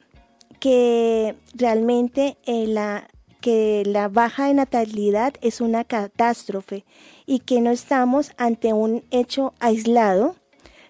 que 0.59 1.35
realmente 1.53 2.37
eh, 2.45 2.67
la, 2.67 3.07
que 3.41 3.83
la 3.85 4.07
baja 4.07 4.47
de 4.47 4.53
natalidad 4.53 5.33
es 5.41 5.59
una 5.59 5.83
catástrofe 5.83 6.85
y 7.25 7.39
que 7.39 7.59
no 7.59 7.71
estamos 7.71 8.31
ante 8.37 8.71
un 8.71 9.03
hecho 9.11 9.53
aislado, 9.59 10.35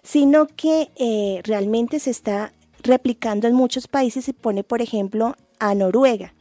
sino 0.04 0.48
que 0.48 0.90
eh, 0.98 1.42
realmente 1.44 2.00
se 2.00 2.12
está 2.12 2.54
replicando 2.84 3.48
en 3.48 3.56
muchos 3.56 3.88
países. 3.88 4.26
Se 4.26 4.34
pone, 4.34 4.64
por 4.64 4.82
ejemplo, 4.82 5.36
a 5.60 5.74
Noruega, 5.76 6.34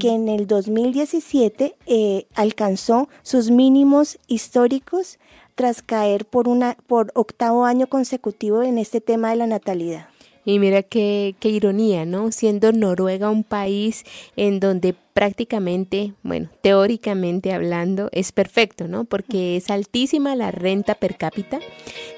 que 0.00 0.08
en 0.08 0.28
el 0.28 0.48
2017 0.48 1.76
eh, 1.86 2.26
alcanzó 2.34 3.08
sus 3.22 3.50
mínimos 3.50 4.18
históricos 4.26 5.18
tras 5.54 5.82
caer 5.82 6.24
por, 6.24 6.48
una, 6.48 6.76
por 6.86 7.12
octavo 7.14 7.64
año 7.64 7.86
consecutivo 7.86 8.62
en 8.62 8.78
este 8.78 9.00
tema 9.00 9.30
de 9.30 9.36
la 9.36 9.46
natalidad. 9.46 10.08
Y 10.44 10.58
mira 10.58 10.82
qué, 10.82 11.36
qué 11.40 11.50
ironía, 11.50 12.06
¿no? 12.06 12.32
Siendo 12.32 12.72
Noruega 12.72 13.30
un 13.30 13.44
país 13.44 14.04
en 14.34 14.60
donde 14.60 14.94
prácticamente, 15.18 16.12
bueno, 16.22 16.48
teóricamente 16.62 17.52
hablando, 17.52 18.08
es 18.12 18.30
perfecto, 18.30 18.86
¿no? 18.86 19.04
Porque 19.04 19.56
es 19.56 19.68
altísima 19.68 20.36
la 20.36 20.52
renta 20.52 20.94
per 20.94 21.16
cápita, 21.16 21.58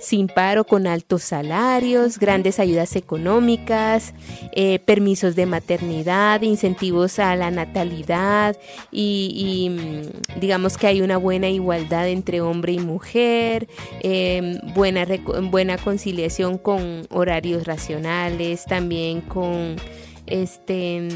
sin 0.01 0.27
paro, 0.27 0.65
con 0.65 0.87
altos 0.87 1.23
salarios, 1.23 2.19
grandes 2.19 2.61
ayudas 2.61 2.97
económicas, 2.97 4.13
eh, 4.53 4.81
permisos 4.81 5.35
de 5.35 5.47
maternidad, 5.47 6.43
incentivos 6.43 7.19
a 7.19 7.35
la 7.37 7.51
natalidad 7.51 8.59
y, 8.93 9.71
mm, 9.71 10.39
digamos 10.39 10.77
que 10.77 10.87
hay 10.87 11.01
una 11.01 11.17
buena 11.17 11.49
igualdad 11.49 12.07
entre 12.07 12.43
hombre 12.43 12.75
y 12.75 12.81
mujer, 12.81 13.67
em, 14.03 14.59
buena, 14.75 15.07
buena 15.51 15.79
conciliación 15.79 16.59
con 16.59 17.07
horarios 17.09 17.67
racionales, 17.67 18.67
también 18.67 19.23
con 19.23 19.77
este 20.27 21.09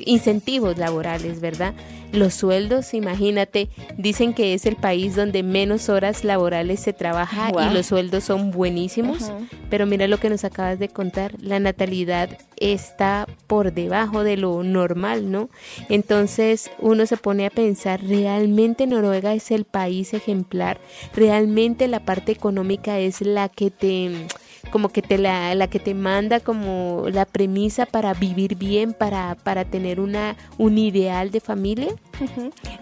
incentivos 0.00 0.78
laborales, 0.78 1.40
¿verdad? 1.40 1.74
Los 2.12 2.34
sueldos, 2.34 2.94
imagínate, 2.94 3.68
dicen 3.98 4.32
que 4.32 4.54
es 4.54 4.64
el 4.64 4.76
país 4.76 5.16
donde 5.16 5.42
menos 5.42 5.88
horas 5.88 6.24
laborales 6.24 6.80
se 6.80 6.92
trabaja 6.92 7.50
y 7.50 7.74
los 7.74 7.86
sueldos 7.86 8.24
son 8.24 8.52
buenísimos, 8.52 9.32
pero 9.70 9.86
mira 9.86 10.06
lo 10.06 10.18
que 10.18 10.30
nos 10.30 10.44
acabas 10.44 10.78
de 10.78 10.88
contar, 10.88 11.34
la 11.40 11.58
natalidad 11.58 12.38
está 12.58 13.26
por 13.46 13.72
debajo 13.72 14.22
de 14.24 14.36
lo 14.36 14.62
normal, 14.62 15.30
¿no? 15.30 15.50
Entonces 15.88 16.70
uno 16.78 17.06
se 17.06 17.16
pone 17.16 17.46
a 17.46 17.50
pensar, 17.50 18.02
¿realmente 18.02 18.86
Noruega 18.86 19.34
es 19.34 19.50
el 19.50 19.64
país 19.64 20.14
ejemplar? 20.14 20.80
¿Realmente 21.14 21.88
la 21.88 22.00
parte 22.00 22.32
económica 22.32 22.98
es 22.98 23.20
la 23.20 23.48
que 23.48 23.70
te 23.70 24.26
como 24.76 24.90
que 24.90 25.00
te 25.00 25.16
la, 25.16 25.54
la 25.54 25.68
que 25.68 25.78
te 25.78 25.94
manda 25.94 26.38
como 26.38 27.06
la 27.10 27.24
premisa 27.24 27.86
para 27.86 28.12
vivir 28.12 28.56
bien, 28.56 28.92
para, 28.92 29.34
para 29.34 29.64
tener 29.64 30.00
una, 30.00 30.36
un 30.58 30.76
ideal 30.76 31.30
de 31.30 31.40
familia. 31.40 31.94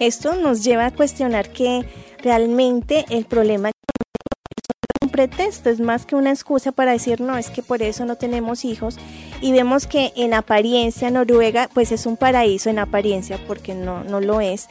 Esto 0.01 0.35
nos 0.35 0.65
lleva 0.65 0.87
a 0.87 0.91
cuestionar 0.91 1.51
que 1.51 1.85
realmente 2.21 3.05
el 3.11 3.27
problema 3.27 3.74
pretexto, 5.15 5.71
es 5.71 5.79
más 5.79 6.07
que 6.07 6.17
una 6.17 6.31
excusa 6.31 6.73
para 6.73 6.91
decir 6.91 7.21
no, 7.21 7.39
es 7.39 7.49
que 7.49 7.63
por 7.63 7.83
eso 7.83 8.05
no 8.05 8.17
tenemos 8.17 8.65
hijos. 8.65 8.97
Y 9.41 9.53
vemos 9.53 9.87
que 9.87 10.13
en 10.17 10.35
apariencia 10.35 11.09
Noruega 11.09 11.71
pues 11.73 11.93
es 11.93 12.07
un 12.07 12.17
paraíso 12.17 12.69
en 12.69 12.81
apariencia, 12.81 13.39
porque 13.47 13.77
no, 13.77 14.03
no 14.03 14.21
lo 14.21 14.41
es, 14.41 14.67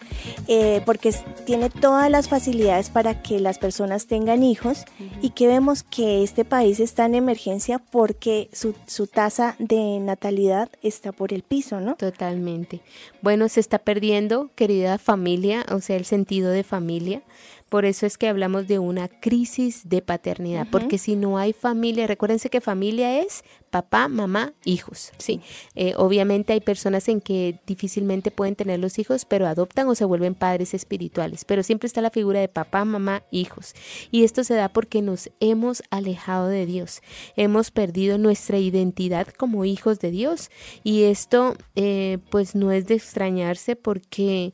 eh, 0.50 0.82
porque 0.86 1.16
tiene 1.46 1.70
todas 1.70 2.12
las 2.12 2.28
facilidades 2.28 2.90
para 2.90 3.22
que 3.22 3.40
las 3.40 3.58
personas 3.58 4.08
tengan 4.08 4.44
hijos 4.44 4.84
y 5.22 5.30
que 5.30 5.48
vemos 5.48 5.84
que 5.84 6.24
este 6.24 6.44
país 6.44 6.82
está 6.82 7.06
en 7.06 7.16
emergencia 7.16 7.80
porque 7.80 8.50
su, 8.52 8.76
su 8.86 9.08
tasa 9.08 9.56
de 9.60 10.02
natalidad 10.02 10.68
está 10.82 11.14
por 11.14 11.32
el 11.32 11.44
piso, 11.44 11.80
¿no? 11.80 11.96
Totalmente. 11.96 12.82
Bueno, 13.22 13.48
se 13.48 13.62
está 13.62 13.80
perdiendo, 13.80 14.50
querida 14.56 14.98
familia, 14.98 15.66
o 15.72 15.80
sea, 15.80 15.96
el 15.96 16.04
sentido 16.04 16.52
de 16.52 16.66
familia 16.66 17.22
Por 17.74 17.86
eso 17.86 18.06
es 18.06 18.20
que 18.20 18.27
hablamos 18.27 18.68
de 18.68 18.77
una 18.77 19.08
crisis 19.08 19.89
de 19.89 20.03
paternidad, 20.03 20.68
porque 20.70 21.00
si 21.00 21.15
no 21.15 21.39
hay 21.39 21.53
familia, 21.53 22.06
recuérdense 22.06 22.51
que 22.51 22.62
familia 22.62 23.20
es 23.22 23.44
papá, 23.72 24.08
mamá, 24.10 24.53
hijos, 24.63 25.12
¿sí? 25.18 25.42
Eh, 25.74 25.96
obviamente 25.98 26.53
hay 26.53 26.60
personas 26.60 27.10
en 27.10 27.20
que 27.20 27.60
difícilmente 27.65 28.30
pueden 28.30 28.56
tener 28.56 28.80
los 28.80 29.00
hijos, 29.00 29.25
pero 29.25 29.48
adoptan 29.48 29.88
o 29.88 29.96
se 29.96 30.06
vuelven 30.06 30.36
padres 30.36 30.75
espirituales, 30.75 31.46
pero 31.46 31.63
siempre 31.63 31.88
está 31.88 32.00
la 32.01 32.12
figura 32.12 32.39
de 32.39 32.48
papá, 32.48 32.86
mamá, 32.86 33.24
hijos. 33.32 33.74
Y 34.12 34.24
esto 34.24 34.44
se 34.44 34.53
da 34.53 34.70
porque 34.70 35.01
nos 35.01 35.32
hemos 35.39 35.82
alejado 35.89 36.50
de 36.50 36.68
Dios, 36.68 37.01
hemos 37.36 37.72
perdido 37.72 38.20
nuestra 38.20 38.60
identidad 38.60 39.25
como 39.30 39.65
hijos 39.65 40.00
de 40.00 40.12
Dios. 40.12 40.51
Y 40.84 41.06
esto 41.06 41.56
eh, 41.74 42.20
pues 42.30 42.53
no 42.53 42.72
es 42.72 42.86
de 42.86 42.94
extrañarse 42.94 43.75
porque 43.75 44.53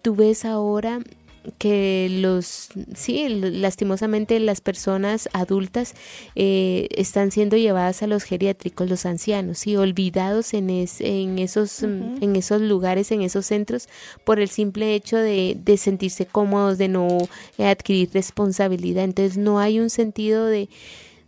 tú 0.00 0.14
ves 0.14 0.44
ahora 0.44 1.00
que 1.58 2.08
los, 2.10 2.68
sí, 2.94 3.28
lastimosamente 3.28 4.38
las 4.40 4.60
personas 4.60 5.28
adultas 5.32 5.94
eh, 6.34 6.88
están 6.90 7.30
siendo 7.30 7.56
llevadas 7.56 8.02
a 8.02 8.06
los 8.06 8.24
geriátricos, 8.24 8.88
los 8.88 9.06
ancianos, 9.06 9.66
y 9.66 9.76
olvidados 9.76 10.54
en, 10.54 10.70
en, 10.70 11.38
esos, 11.38 11.82
en 11.82 12.36
esos 12.36 12.60
lugares, 12.60 13.10
en 13.10 13.22
esos 13.22 13.46
centros, 13.46 13.88
por 14.24 14.40
el 14.40 14.48
simple 14.48 14.94
hecho 14.94 15.16
de, 15.16 15.56
de 15.62 15.76
sentirse 15.76 16.26
cómodos, 16.26 16.78
de 16.78 16.88
no 16.88 17.28
adquirir 17.58 18.10
responsabilidad. 18.12 19.04
Entonces 19.04 19.38
no 19.38 19.58
hay 19.58 19.80
un 19.80 19.90
sentido 19.90 20.46
de 20.46 20.68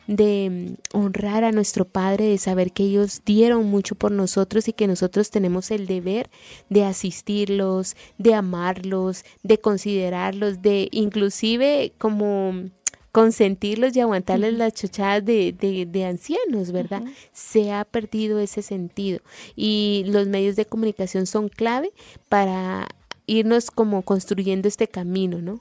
de 0.07 0.77
mm, 0.93 0.97
honrar 0.97 1.45
a 1.45 1.53
nuestro 1.53 1.85
Padre, 1.85 2.27
de 2.27 2.39
saber 2.39 2.73
que 2.73 2.85
ellos 2.85 3.23
dieron 3.25 3.67
mucho 3.67 3.95
por 3.95 4.13
nosotros 4.13 4.69
y 4.69 4.73
que 4.73 4.87
nosotros 4.87 5.31
tenemos 5.31 5.71
el 5.71 5.87
deber 5.87 6.31
de 6.69 6.85
asistirlos, 6.85 7.97
de 8.19 8.35
amarlos, 8.35 9.25
de 9.43 9.59
considerarlos, 9.59 10.63
de 10.63 10.89
inclusive 10.91 11.93
como 11.99 12.71
consentirlos 13.13 13.95
y 13.95 14.01
aguantarles 14.01 14.55
las 14.55 14.73
chochadas 14.73 15.25
de, 15.25 15.53
de, 15.87 16.05
ancianos, 16.05 16.73
¿verdad? 16.73 17.03
Se 17.33 17.71
ha 17.71 17.85
perdido 17.85 18.39
ese 18.39 18.63
sentido 18.63 19.21
y 19.55 20.05
los 20.07 20.27
medios 20.27 20.57
de 20.57 20.65
comunicación 20.65 21.27
son 21.27 21.51
clave 21.51 21.93
para 22.31 22.89
irnos 23.27 23.71
como 23.71 24.03
construyendo 24.03 24.67
este 24.67 24.89
camino, 24.89 25.43
¿no? 25.43 25.61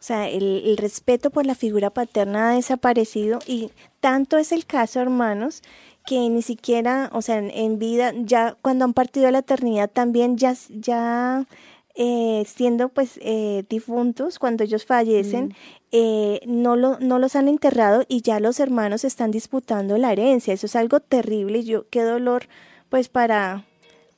O 0.00 0.02
sea, 0.02 0.30
el, 0.30 0.78
respeto 0.78 1.28
por 1.28 1.44
la 1.44 1.54
figura 1.54 1.90
paterna 1.90 2.50
ha 2.50 2.54
desaparecido 2.54 3.38
y 3.46 3.70
tanto 4.00 4.38
es 4.38 4.50
el 4.50 4.64
caso, 4.64 5.00
hermanos, 5.00 5.62
que 6.06 6.18
ni 6.30 6.40
siquiera, 6.40 7.10
o 7.12 7.20
sea, 7.20 7.36
en, 7.36 7.78
vida, 7.78 8.14
ya 8.16 8.56
cuando 8.62 8.86
han 8.86 8.94
partido 8.94 9.28
a 9.28 9.30
la 9.30 9.40
eternidad 9.40 9.90
también 9.90 10.38
ya, 10.38 10.54
ya 10.70 11.46
eh, 11.94 12.44
siendo 12.46 12.88
pues 12.88 13.18
eh, 13.20 13.64
difuntos, 13.68 14.38
cuando 14.38 14.64
ellos 14.64 14.86
fallecen, 14.86 15.48
mm. 15.48 15.54
eh, 15.92 16.40
no, 16.46 16.76
lo, 16.76 16.98
no 16.98 17.18
los 17.18 17.36
han 17.36 17.48
enterrado 17.48 18.06
y 18.08 18.22
ya 18.22 18.40
los 18.40 18.58
hermanos 18.58 19.04
están 19.04 19.30
disputando 19.30 19.98
la 19.98 20.12
herencia. 20.12 20.54
Eso 20.54 20.64
es 20.64 20.76
algo 20.76 21.00
terrible 21.00 21.58
y 21.58 21.64
yo, 21.64 21.84
qué 21.90 22.02
dolor 22.02 22.48
pues 22.88 23.10
para, 23.10 23.66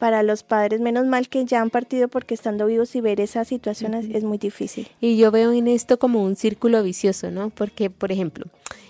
para 0.02 0.24
los 0.24 0.42
padres. 0.42 0.80
Menos 0.80 1.06
mal 1.06 1.28
que 1.28 1.44
ya 1.44 1.60
han 1.60 1.70
partido 1.70 2.08
porque 2.08 2.34
estando 2.34 2.66
vivos 2.66 2.96
y 2.96 3.00
ver 3.00 3.20
esa 3.20 3.44
situación 3.44 3.94
es, 3.94 4.24
muy 4.24 4.36
difícil. 4.36 4.88
Y 5.00 5.16
yo 5.16 5.30
veo 5.30 5.52
en 5.52 5.68
esto 5.68 5.96
como 5.96 6.24
un 6.24 6.34
círculo 6.34 6.82
vicioso, 6.82 7.30
¿no? 7.30 7.50
Porque, 7.50 7.88
por 7.88 8.10
ejemplo, 8.10 8.46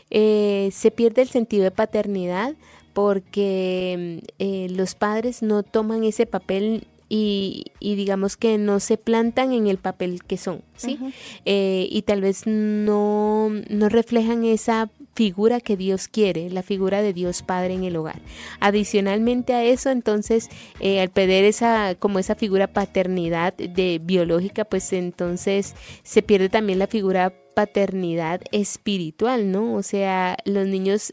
eh, 0.09 0.71
se 0.73 0.90
pierde 0.90 1.21
el 1.21 1.28
sentido 1.28 1.64
de 1.64 1.71
paternidad 1.71 2.54
porque 2.95 4.23
eh, 4.38 4.69
los 4.71 4.95
padres 4.95 5.42
no 5.42 5.62
toman 5.62 6.02
ese 6.02 6.25
papel 6.25 6.87
y, 7.11 7.66
digamos 7.78 8.38
que 8.38 8.57
no 8.57 8.81
se 8.81 8.97
plantan 8.97 9.52
en 9.52 9.66
el 9.66 9.76
papel 9.76 10.23
que 10.25 10.38
son, 10.38 10.62
¿sí? 10.76 10.99
Eh, 11.45 11.88
y 11.90 12.00
tal 12.02 12.23
vez 12.23 12.47
no, 12.47 13.50
no 13.69 13.90
reflejan 13.90 14.47
esa 14.47 14.88
figura 15.14 15.61
que 15.61 15.76
Dios 15.76 16.09
quiere, 16.09 16.50
la 16.50 16.62
figura 16.62 17.02
de 17.02 17.12
Dios 17.12 17.42
Padre 17.42 17.75
en 17.75 17.85
el 17.85 17.97
hogar. 17.97 18.21
Adicionalmente 18.61 19.54
a 19.54 19.64
eso, 19.64 19.90
entonces, 19.90 20.49
eh, 20.81 21.00
al 21.00 21.11
perder 21.11 21.45
esa, 21.45 21.95
como 21.95 22.19
esa 22.19 22.35
figura 22.35 22.66
paternidad 22.66 23.54
de 23.54 24.00
biológica, 24.02 24.64
pues 24.64 24.92
entonces 24.92 25.75
se 26.02 26.23
pierde 26.23 26.49
también 26.49 26.78
la 26.78 26.87
figura 26.87 27.33
paternidad 27.55 28.41
espiritual, 28.53 29.51
¿no? 29.51 29.75
O 29.75 29.83
sea, 29.83 30.37
los 30.45 30.67
niños 30.67 31.13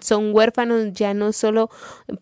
son 0.00 0.34
huérfanos 0.34 0.92
ya 0.92 1.14
no 1.14 1.32
solo 1.32 1.70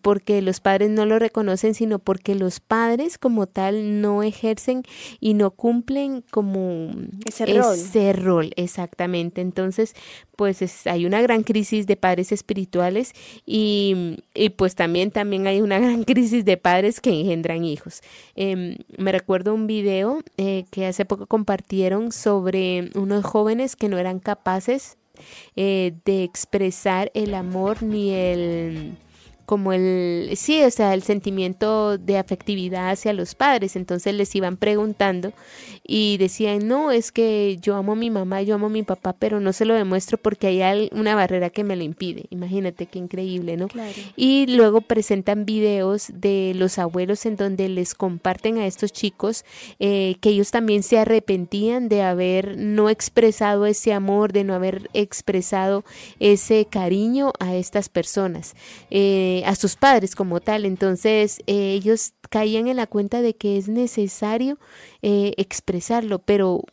porque 0.01 0.41
los 0.41 0.59
padres 0.59 0.89
no 0.89 1.05
lo 1.05 1.19
reconocen, 1.19 1.73
sino 1.73 1.99
porque 1.99 2.35
los 2.35 2.59
padres 2.59 3.17
como 3.17 3.47
tal 3.47 4.01
no 4.01 4.23
ejercen 4.23 4.83
y 5.19 5.33
no 5.33 5.51
cumplen 5.51 6.23
como 6.31 6.91
ese 7.25 7.45
rol. 7.45 7.75
Ese 7.75 8.13
rol, 8.13 8.53
exactamente. 8.55 9.41
Entonces, 9.41 9.95
pues 10.35 10.87
hay 10.87 11.05
una 11.05 11.21
gran 11.21 11.43
crisis 11.43 11.85
de 11.85 11.95
padres 11.95 12.31
espirituales 12.31 13.13
y, 13.45 14.17
pues 14.57 14.75
también, 14.75 15.11
también 15.11 15.47
hay 15.47 15.61
una 15.61 15.79
gran 15.83 16.03
crisis 16.03 16.43
de 16.45 16.57
padres 16.57 16.99
que 17.01 17.11
engendran 17.11 17.63
hijos. 17.63 18.01
Em, 18.35 18.77
me 18.97 19.11
recuerdo 19.11 19.53
un 19.53 19.67
video 19.67 20.21
eh, 20.37 20.65
que 20.71 20.85
hace 20.87 21.05
poco 21.05 21.27
compartieron 21.27 22.11
sobre 22.11 22.89
unos 22.95 23.23
jóvenes 23.23 23.42
que 23.75 23.89
no 23.89 23.97
eran 23.97 24.19
capaces 24.19 24.97
eh, 25.55 25.93
de 26.05 26.23
expresar 26.23 27.11
el 27.13 27.33
amor 27.35 27.83
ni 27.83 28.11
el 28.11 28.97
como 29.53 29.71
el, 29.71 30.31
sí, 30.35 30.63
o 30.63 30.71
sea, 30.71 30.95
el 30.95 31.03
sentimiento 31.03 31.99
de 31.99 32.17
afectividad 32.17 32.89
hacia 32.89 33.13
los 33.13 33.35
padres. 33.35 33.75
Entonces 33.75 34.15
les 34.15 34.33
iban 34.33 34.57
preguntando 34.57 35.31
y 35.85 36.17
decían, 36.17 36.67
no, 36.67 36.89
es 36.89 37.11
que 37.11 37.59
yo 37.61 37.75
amo 37.75 37.91
a 37.91 37.95
mi 37.95 38.09
mamá, 38.09 38.41
yo 38.41 38.55
amo 38.55 38.65
a 38.65 38.69
mi 38.69 38.81
papá, 38.81 39.13
pero 39.13 39.39
no 39.39 39.53
se 39.53 39.65
lo 39.65 39.75
demuestro 39.75 40.17
porque 40.17 40.63
hay 40.63 40.89
una 40.91 41.13
barrera 41.13 41.51
que 41.51 41.63
me 41.63 41.75
lo 41.75 41.83
impide. 41.83 42.25
Imagínate 42.31 42.87
qué 42.87 42.97
increíble, 42.97 43.55
¿no? 43.55 43.67
Y 44.15 44.47
luego 44.47 44.81
presentan 44.81 45.45
videos 45.45 46.07
de 46.11 46.53
los 46.55 46.79
abuelos 46.79 47.27
en 47.27 47.35
donde 47.35 47.69
les 47.69 47.93
comparten 47.93 48.57
a 48.57 48.65
estos 48.65 48.91
chicos 48.91 49.45
eh, 49.77 50.15
que 50.19 50.29
ellos 50.29 50.49
también 50.49 50.81
se 50.81 50.97
arrepentían 50.97 51.89
de 51.89 52.01
haber 52.01 52.57
no 52.57 52.89
expresado 52.89 53.67
ese 53.67 53.93
amor, 53.93 54.33
de 54.33 54.45
no 54.45 54.55
haber 54.55 54.89
expresado 54.93 55.83
ese 56.19 56.65
cariño 56.65 57.33
a 57.39 57.53
estas 57.53 57.89
personas. 57.89 58.55
Eh, 58.89 59.42
a 59.45 59.55
sus 59.55 59.75
padres 59.75 60.15
como 60.15 60.39
tal. 60.39 60.65
Entonces 60.65 61.39
eh, 61.47 61.73
ellos 61.73 62.13
caían 62.29 62.67
en 62.67 62.77
la 62.77 62.87
cuenta 62.87 63.21
de 63.21 63.35
que 63.35 63.57
es 63.57 63.67
necesario 63.67 64.57
eh, 65.01 65.33
expresarlo, 65.37 66.19
pero 66.19 66.63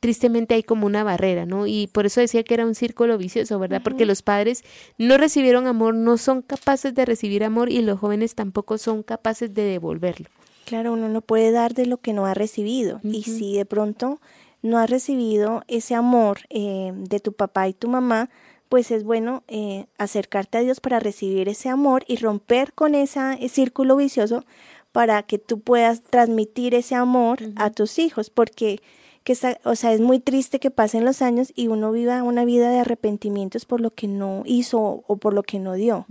tristemente 0.00 0.54
hay 0.54 0.62
como 0.64 0.86
una 0.86 1.04
barrera, 1.04 1.46
¿no? 1.46 1.66
Y 1.66 1.86
por 1.86 2.06
eso 2.06 2.20
decía 2.20 2.42
que 2.42 2.54
era 2.54 2.66
un 2.66 2.74
círculo 2.74 3.16
vicioso, 3.18 3.58
¿verdad? 3.58 3.82
Porque 3.84 4.04
los 4.04 4.22
padres 4.22 4.64
no 4.98 5.16
recibieron 5.16 5.66
amor, 5.66 5.94
no 5.94 6.18
son 6.18 6.42
capaces 6.42 6.94
de 6.94 7.04
recibir 7.04 7.44
amor 7.44 7.70
y 7.70 7.80
los 7.82 8.00
jóvenes 8.00 8.34
tampoco 8.34 8.78
son 8.78 9.02
capaces 9.02 9.54
de 9.54 9.62
devolverlo. 9.62 10.28
Claro, 10.64 10.94
uno 10.94 11.08
no 11.08 11.20
puede 11.20 11.52
dar 11.52 11.74
de 11.74 11.86
lo 11.86 11.98
que 11.98 12.12
no 12.12 12.26
ha 12.26 12.34
recibido. 12.34 13.00
Y 13.04 13.22
si 13.22 13.56
de 13.56 13.64
pronto 13.64 14.18
no 14.62 14.78
has 14.78 14.88
recibido 14.88 15.62
ese 15.68 15.94
amor 15.94 16.38
eh, 16.48 16.90
de 16.94 17.20
tu 17.20 17.34
papá 17.34 17.68
y 17.68 17.74
tu 17.74 17.88
mamá, 17.88 18.30
pues 18.74 18.90
es 18.90 19.04
bueno 19.04 19.44
eh, 19.46 19.86
acercarte 19.98 20.58
a 20.58 20.62
Dios 20.62 20.80
para 20.80 20.98
recibir 20.98 21.48
ese 21.48 21.68
amor 21.68 22.02
y 22.08 22.16
romper 22.16 22.72
con 22.72 22.96
ese 22.96 23.48
círculo 23.48 23.94
vicioso 23.94 24.44
para 24.90 25.22
que 25.22 25.38
tú 25.38 25.60
puedas 25.60 26.02
transmitir 26.02 26.74
ese 26.74 26.96
amor 26.96 27.38
a 27.54 27.70
tus 27.70 28.00
hijos, 28.00 28.30
porque 28.30 28.80
que 29.22 29.36
o 29.62 29.76
sea, 29.76 29.92
es 29.92 30.00
muy 30.00 30.18
triste 30.18 30.58
que 30.58 30.72
pasen 30.72 31.04
los 31.04 31.22
años 31.22 31.52
y 31.54 31.68
uno 31.68 31.92
viva 31.92 32.24
una 32.24 32.44
vida 32.44 32.68
de 32.68 32.80
arrepentimientos 32.80 33.64
por 33.64 33.80
lo 33.80 33.92
que 33.92 34.08
no 34.08 34.42
hizo 34.44 35.04
o 35.06 35.16
por 35.18 35.34
lo 35.34 35.44
que 35.44 35.60
no 35.60 35.74
dio. 35.74 36.04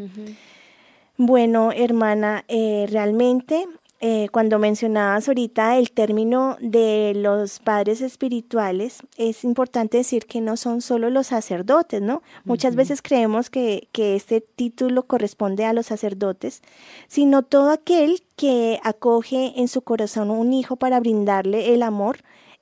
Bueno, 1.18 1.74
hermana, 1.74 2.46
eh, 2.48 2.88
realmente 2.90 3.68
eh, 4.06 4.28
cuando 4.34 4.60
mencionabas 4.60 5.30
ahorita 5.30 5.78
el 5.78 5.92
término 5.92 6.58
de 6.60 7.14
los 7.16 7.60
padres 7.60 8.02
espirituales, 8.02 8.98
es 9.16 9.46
importante 9.46 9.96
decir 9.96 10.26
que 10.26 10.42
no 10.42 10.58
son 10.58 10.82
solo 10.82 11.10
los 11.10 11.28
sacerdotes, 11.28 12.02
¿no? 12.02 12.22
Muchas 12.44 12.76
veces 12.76 13.02
creemos 13.02 13.50
que, 13.50 13.88
que 13.94 14.18
este 14.18 14.42
título 14.42 15.04
corresponde 15.04 15.64
a 15.64 15.72
los 15.72 15.86
sacerdotes, 15.86 16.62
sino 17.08 17.44
todo 17.44 17.70
aquel 17.72 18.24
que 18.36 18.78
acoge 18.84 19.54
en 19.62 19.70
su 19.70 19.84
corazón 19.84 20.32
un 20.32 20.52
hijo 20.52 20.76
para 20.76 21.00
brindarle 21.00 21.74
el 21.74 21.82
amor, 21.82 22.18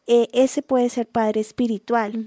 eh, 0.05 0.27
ese 0.33 0.61
puede 0.61 0.89
ser 0.89 1.07
padre 1.07 1.41
espiritual. 1.41 2.23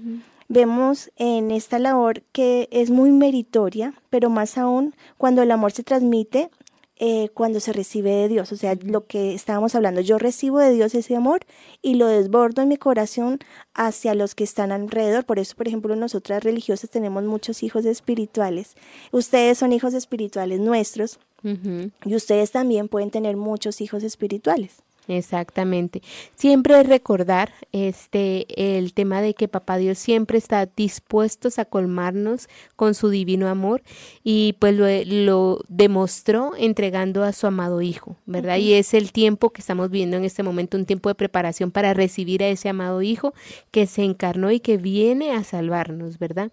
Vemos 0.49 1.09
en 1.15 1.51
esta 1.51 1.79
labor 1.79 2.21
que 2.33 2.67
es 2.69 2.89
muy 2.89 3.11
meritoria, 3.11 3.93
pero 4.09 4.29
más 4.29 4.57
aún 4.57 4.93
cuando 5.17 5.41
el 5.41 5.51
amor 5.51 5.71
se 5.71 5.83
transmite 5.83 6.49
eh, 6.97 7.29
cuando 7.33 7.59
se 7.59 7.73
recibe 7.73 8.11
de 8.11 8.27
Dios. 8.29 8.51
O 8.51 8.55
sea, 8.55 8.75
lo 8.81 9.05
que 9.05 9.33
estábamos 9.33 9.75
hablando, 9.75 10.01
yo 10.01 10.17
recibo 10.17 10.59
de 10.59 10.71
Dios 10.71 10.95
ese 10.95 11.15
amor 11.15 11.45
y 11.81 11.95
lo 11.95 12.07
desbordo 12.07 12.61
en 12.61 12.69
mi 12.69 12.77
corazón 12.77 13.39
hacia 13.73 14.15
los 14.15 14.35
que 14.35 14.45
están 14.45 14.71
alrededor. 14.71 15.25
Por 15.25 15.39
eso, 15.39 15.55
por 15.55 15.67
ejemplo, 15.67 15.95
nosotras 15.95 16.43
religiosas 16.43 16.89
tenemos 16.89 17.23
muchos 17.23 17.63
hijos 17.63 17.85
espirituales. 17.85 18.75
Ustedes 19.11 19.57
son 19.57 19.73
hijos 19.73 19.93
espirituales 19.93 20.59
nuestros 20.59 21.19
y 21.43 22.15
ustedes 22.15 22.51
también 22.51 22.87
pueden 22.87 23.11
tener 23.11 23.37
muchos 23.37 23.79
hijos 23.79 24.03
espirituales. 24.03 24.84
Exactamente. 25.07 26.01
Siempre 26.35 26.81
recordar 26.83 27.53
este 27.71 28.77
el 28.77 28.93
tema 28.93 29.21
de 29.21 29.35
que 29.35 29.47
papá 29.47 29.77
Dios 29.77 29.99
siempre 29.99 30.37
está 30.37 30.65
dispuesto 30.65 31.49
a 31.57 31.65
colmarnos 31.65 32.49
con 32.75 32.95
su 32.95 33.09
divino 33.09 33.47
amor 33.47 33.83
y 34.23 34.53
pues 34.59 34.75
lo, 34.75 35.59
demostró 35.67 36.53
entregando 36.57 37.23
a 37.23 37.33
su 37.33 37.45
amado 37.47 37.81
hijo, 37.81 38.17
¿verdad? 38.25 38.57
Y 38.57 38.73
es 38.73 38.93
el 38.93 39.11
tiempo 39.11 39.51
que 39.51 39.61
estamos 39.61 39.89
viviendo 39.89 40.17
en 40.17 40.25
este 40.25 40.43
momento, 40.43 40.77
un 40.77 40.85
tiempo 40.85 41.09
de 41.09 41.15
preparación 41.15 41.71
para 41.71 41.93
recibir 41.93 42.41
a 42.41 42.47
ese 42.47 42.69
amado 42.69 43.01
hijo 43.01 43.33
que 43.71 43.85
se 43.85 44.03
encarnó 44.03 44.51
y 44.51 44.59
que 44.59 44.77
viene 44.77 45.33
a 45.33 45.43
salvarnos, 45.43 46.17
¿verdad? 46.17 46.51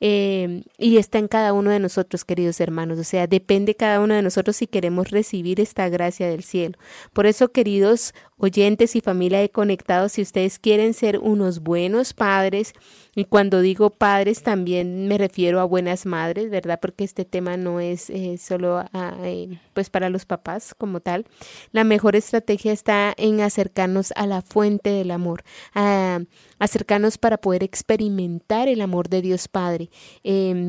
Eh, 0.00 0.62
y 0.78 0.96
está 0.96 1.18
en 1.18 1.28
cada 1.28 1.52
uno 1.52 1.70
de 1.70 1.78
nosotros, 1.78 2.24
queridos 2.24 2.60
hermanos, 2.60 2.98
o 2.98 3.04
sea, 3.04 3.26
depende 3.26 3.74
cada 3.74 4.00
uno 4.00 4.14
de 4.14 4.22
nosotros 4.22 4.56
si 4.56 4.66
queremos 4.66 5.10
recibir 5.10 5.60
esta 5.60 5.88
gracia 5.88 6.28
del 6.28 6.42
cielo. 6.42 6.78
Por 7.12 7.26
eso, 7.26 7.52
queridos 7.52 7.91
oyentes 8.38 8.96
y 8.96 9.00
familia 9.00 9.40
de 9.40 9.50
Conectados, 9.50 10.12
si 10.12 10.22
ustedes 10.22 10.58
quieren 10.58 10.94
ser 10.94 11.18
unos 11.18 11.60
buenos 11.60 12.12
padres, 12.12 12.72
y 13.14 13.24
cuando 13.24 13.60
digo 13.60 13.90
padres 13.90 14.42
también 14.42 15.06
me 15.06 15.18
refiero 15.18 15.60
a 15.60 15.64
buenas 15.64 16.06
madres, 16.06 16.50
¿verdad? 16.50 16.78
Porque 16.80 17.04
este 17.04 17.24
tema 17.24 17.56
no 17.56 17.80
es 17.80 18.08
eh, 18.08 18.38
solo 18.38 18.84
eh, 19.22 19.58
pues 19.74 19.90
para 19.90 20.08
los 20.08 20.24
papás 20.24 20.74
como 20.76 21.00
tal. 21.00 21.26
La 21.72 21.84
mejor 21.84 22.16
estrategia 22.16 22.72
está 22.72 23.12
en 23.16 23.40
acercarnos 23.40 24.12
a 24.16 24.26
la 24.26 24.40
fuente 24.40 24.90
del 24.90 25.10
amor, 25.10 25.44
a 25.74 26.20
acercarnos 26.58 27.18
para 27.18 27.38
poder 27.38 27.62
experimentar 27.62 28.68
el 28.68 28.80
amor 28.80 29.08
de 29.08 29.20
Dios 29.20 29.48
Padre, 29.48 29.90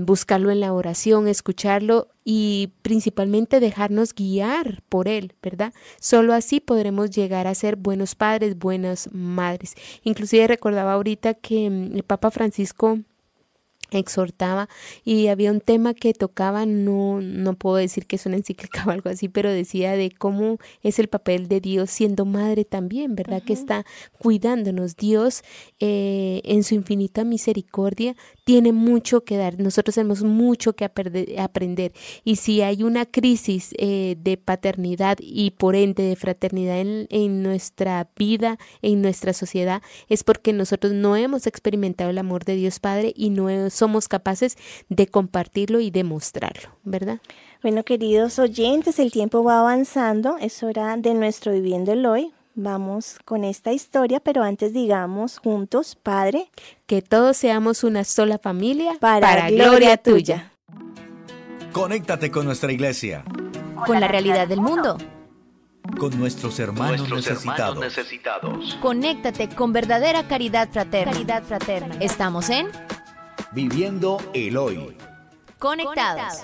buscarlo 0.06 0.52
en 0.52 0.60
la 0.60 0.74
oración, 0.74 1.28
escucharlo 1.28 2.10
y 2.26 2.74
principalmente 2.82 3.60
dejarnos 3.60 4.14
guiar 4.14 4.82
por 4.90 5.08
Él, 5.08 5.34
¿verdad? 5.42 5.74
Solo 6.00 6.34
así 6.34 6.60
podremos 6.60 7.12
llegar 7.12 7.48
a 7.48 7.56
ser 7.56 7.76
buenos 7.76 8.16
padres, 8.16 8.58
buenas 8.58 9.10
madres. 9.12 9.76
Inclusive 10.04 10.48
recordaba 10.48 10.94
ahorita 10.94 11.34
que 11.34 11.70
mm, 11.70 11.96
el 11.96 12.04
Papa 12.04 12.32
Francisco 12.34 13.00
exhortaba 13.92 14.70
y 15.04 15.28
había 15.28 15.52
un 15.52 15.62
tema 15.62 15.94
que 15.94 16.14
tocaba, 16.14 16.66
no, 16.66 17.22
no 17.22 17.54
puedo 17.54 17.78
decir 17.78 18.06
que 18.06 18.16
es 18.16 18.26
una 18.26 18.38
encíclica 18.38 18.84
o 18.88 18.92
algo 18.92 19.10
así, 19.10 19.30
pero 19.30 19.52
decía 19.52 19.94
de 19.94 20.12
cómo 20.12 20.58
es 20.82 21.00
el 21.00 21.08
papel 21.08 21.48
de 21.48 21.62
Dios 21.62 21.90
siendo 21.90 22.26
madre 22.26 22.66
también, 22.66 23.16
¿verdad? 23.16 23.44
Que 23.44 23.54
está 23.54 23.86
cuidándonos. 24.18 24.96
Dios 24.96 25.44
eh, 25.80 26.42
en 26.44 26.64
su 26.64 26.76
infinita 26.76 27.24
misericordia 27.24 28.16
tiene 28.44 28.72
mucho 28.72 29.24
que 29.24 29.38
dar, 29.38 29.60
nosotros 29.60 29.96
tenemos 29.96 30.24
mucho 30.24 30.74
que 30.74 30.86
aprender 30.86 31.94
y 32.24 32.36
si 32.38 32.62
hay 32.62 32.84
una 32.84 33.06
crisis 33.06 33.74
eh, 33.78 34.16
de 34.20 34.38
paternidad 34.38 35.18
y 35.22 35.52
por 35.52 35.76
ende 35.76 36.04
de 36.04 36.16
fraternidad 36.16 36.80
en, 36.80 37.08
en 37.10 37.44
nuestra 37.44 38.10
vida, 38.18 38.58
en 38.82 39.02
nuestra 39.02 39.34
sociedad, 39.34 39.82
es 40.10 40.24
porque 40.24 40.54
nosotros 40.54 40.94
no 40.94 41.16
hemos 41.16 41.48
experimentado 41.48 42.10
el 42.10 42.18
amor 42.18 42.46
de 42.46 42.56
Dios 42.56 42.80
Padre 42.80 43.14
y 43.16 43.30
no 43.30 43.50
hemos 43.50 43.73
somos 43.74 44.08
capaces 44.08 44.58
de 44.90 45.08
compartirlo 45.08 45.80
y 45.80 45.92
demostrarlo, 45.92 46.70
¿verdad? 46.84 47.20
Bueno, 47.62 47.84
queridos 47.84 48.40
oyentes, 48.40 49.00
el 49.00 49.12
tiempo 49.12 49.44
va 49.44 49.60
avanzando, 49.60 50.38
es 50.38 50.64
hora 50.64 50.98
de 50.98 51.14
nuestro 51.14 51.54
viviendo 51.54 51.94
el 51.94 52.06
hoy. 52.06 52.34
Vamos 52.56 53.18
con 53.26 53.44
esta 53.44 53.72
historia, 53.72 54.20
pero 54.20 54.44
antes 54.44 54.74
digamos 54.74 55.40
juntos, 55.40 55.96
Padre, 55.96 56.52
que 56.86 57.02
todos 57.02 57.36
seamos 57.36 57.84
una 57.84 58.04
sola 58.04 58.38
familia 58.38 58.94
para, 59.00 59.50
gloria 59.50 59.98
tuya. 59.98 60.52
Conéctate 61.72 62.30
con 62.30 62.46
nuestra 62.46 62.72
iglesia. 62.72 63.24
Con 63.88 64.00
la 64.00 64.08
realidad 64.08 64.48
del 64.48 64.62
mundo. 64.62 64.98
Con 65.98 66.20
nuestros 66.20 66.60
hermanos, 66.60 67.10
necesitados. 67.10 67.80
necesitados. 67.80 68.78
Conéctate 68.82 69.50
con 69.50 69.74
verdadera 69.74 70.28
caridad 70.28 70.70
fraterna. 70.70 71.12
Caridad 71.12 71.44
fraterna. 71.44 71.96
Estamos 72.00 72.52
en 72.52 72.68
Viviendo 73.54 74.18
el 74.34 74.58
hoy. 74.58 74.98
Conectados. 75.60 76.40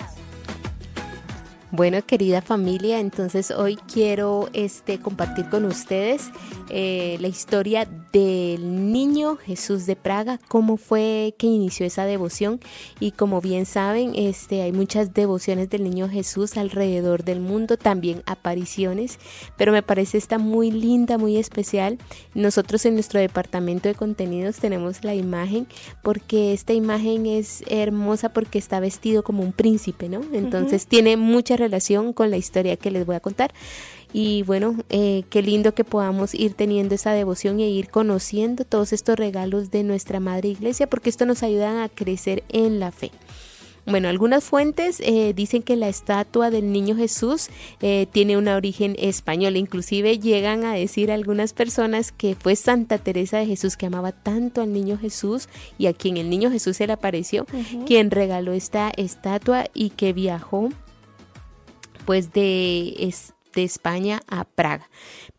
Bueno, 1.72 2.04
querida 2.06 2.40
familia, 2.40 3.00
entonces 3.00 3.50
hoy 3.50 3.76
quiero 3.92 4.48
este, 4.52 5.00
compartir 5.00 5.48
con 5.48 5.64
ustedes 5.64 6.30
eh, 6.70 7.18
la 7.20 7.28
historia 7.28 7.88
del 8.12 8.92
niño 8.92 9.36
Jesús 9.36 9.86
de 9.86 9.96
Praga, 9.96 10.38
cómo 10.48 10.76
fue 10.76 11.34
que 11.38 11.46
inició 11.46 11.84
esa 11.84 12.04
devoción 12.04 12.60
y 13.00 13.12
como 13.12 13.40
bien 13.40 13.66
saben, 13.66 14.12
este, 14.14 14.62
hay 14.62 14.72
muchas 14.72 15.12
devociones 15.12 15.68
del 15.70 15.84
niño 15.84 16.08
Jesús 16.08 16.56
alrededor 16.56 17.24
del 17.24 17.40
mundo, 17.40 17.76
también 17.76 18.22
apariciones, 18.26 19.18
pero 19.56 19.72
me 19.72 19.82
parece 19.82 20.18
esta 20.18 20.38
muy 20.38 20.70
linda, 20.70 21.18
muy 21.18 21.36
especial. 21.36 21.98
Nosotros 22.34 22.86
en 22.86 22.94
nuestro 22.94 23.20
departamento 23.20 23.88
de 23.88 23.94
contenidos 23.94 24.56
tenemos 24.56 25.04
la 25.04 25.14
imagen 25.14 25.66
porque 26.02 26.52
esta 26.52 26.72
imagen 26.72 27.26
es 27.26 27.64
hermosa 27.68 28.32
porque 28.32 28.58
está 28.58 28.80
vestido 28.80 29.22
como 29.22 29.42
un 29.42 29.52
príncipe, 29.52 30.08
¿no? 30.08 30.20
Entonces 30.32 30.86
tiene 30.86 31.16
mucha 31.16 31.56
relación 31.56 32.12
con 32.12 32.30
la 32.30 32.36
historia 32.36 32.76
que 32.76 32.90
les 32.90 33.06
voy 33.06 33.16
a 33.16 33.20
contar. 33.20 33.52
Y 34.12 34.42
bueno, 34.42 34.76
eh, 34.88 35.24
qué 35.30 35.42
lindo 35.42 35.74
que 35.74 35.84
podamos 35.84 36.34
ir 36.34 36.54
teniendo 36.54 36.94
esa 36.94 37.12
devoción 37.12 37.60
e 37.60 37.68
ir 37.68 37.90
conociendo 37.90 38.64
todos 38.64 38.92
estos 38.92 39.16
regalos 39.16 39.70
de 39.70 39.84
nuestra 39.84 40.18
Madre 40.18 40.48
Iglesia, 40.48 40.88
porque 40.88 41.10
esto 41.10 41.26
nos 41.26 41.42
ayuda 41.42 41.84
a 41.84 41.88
crecer 41.88 42.42
en 42.48 42.80
la 42.80 42.90
fe. 42.90 43.12
Bueno, 43.86 44.08
algunas 44.08 44.44
fuentes 44.44 45.00
eh, 45.00 45.32
dicen 45.34 45.62
que 45.62 45.74
la 45.74 45.88
estatua 45.88 46.50
del 46.50 46.70
niño 46.70 46.96
Jesús 46.96 47.48
eh, 47.80 48.06
tiene 48.12 48.36
un 48.36 48.46
origen 48.48 48.94
español. 48.98 49.56
Inclusive 49.56 50.18
llegan 50.18 50.64
a 50.64 50.74
decir 50.74 51.10
algunas 51.10 51.52
personas 51.52 52.12
que 52.12 52.34
fue 52.34 52.56
Santa 52.56 52.98
Teresa 52.98 53.38
de 53.38 53.46
Jesús 53.46 53.76
que 53.76 53.86
amaba 53.86 54.12
tanto 54.12 54.60
al 54.60 54.72
niño 54.72 54.98
Jesús 54.98 55.48
y 55.78 55.86
a 55.86 55.94
quien 55.94 56.18
el 56.18 56.28
niño 56.30 56.50
Jesús 56.50 56.76
se 56.76 56.86
le 56.86 56.92
apareció, 56.92 57.46
quien 57.86 58.10
regaló 58.10 58.52
esta 58.52 58.92
estatua 58.96 59.64
y 59.74 59.90
que 59.90 60.12
viajó 60.12 60.68
pues 62.04 62.32
de, 62.32 62.94
de 63.54 63.64
España 63.64 64.20
a 64.28 64.44
Praga. 64.44 64.88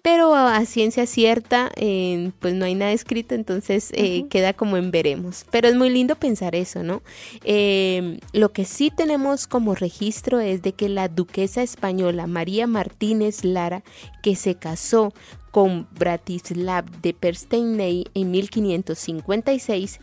Pero 0.01 0.33
a 0.33 0.65
ciencia 0.65 1.05
cierta, 1.05 1.71
eh, 1.75 2.31
pues 2.39 2.55
no 2.55 2.65
hay 2.65 2.73
nada 2.73 2.91
escrito, 2.91 3.35
entonces 3.35 3.91
eh, 3.93 4.25
queda 4.29 4.53
como 4.53 4.77
en 4.77 4.89
veremos. 4.89 5.45
Pero 5.51 5.67
es 5.67 5.75
muy 5.75 5.89
lindo 5.89 6.15
pensar 6.15 6.55
eso, 6.55 6.81
¿no? 6.81 7.03
Eh, 7.43 8.19
lo 8.33 8.51
que 8.51 8.65
sí 8.65 8.91
tenemos 8.95 9.45
como 9.45 9.75
registro 9.75 10.39
es 10.39 10.63
de 10.63 10.73
que 10.73 10.89
la 10.89 11.07
duquesa 11.07 11.61
española 11.61 12.25
María 12.25 12.65
Martínez 12.65 13.43
Lara, 13.43 13.83
que 14.23 14.35
se 14.35 14.55
casó 14.55 15.13
con 15.51 15.87
Bratislav 15.91 16.89
de 17.01 17.13
Persteinei 17.13 18.05
en 18.13 18.31
1556, 18.31 19.99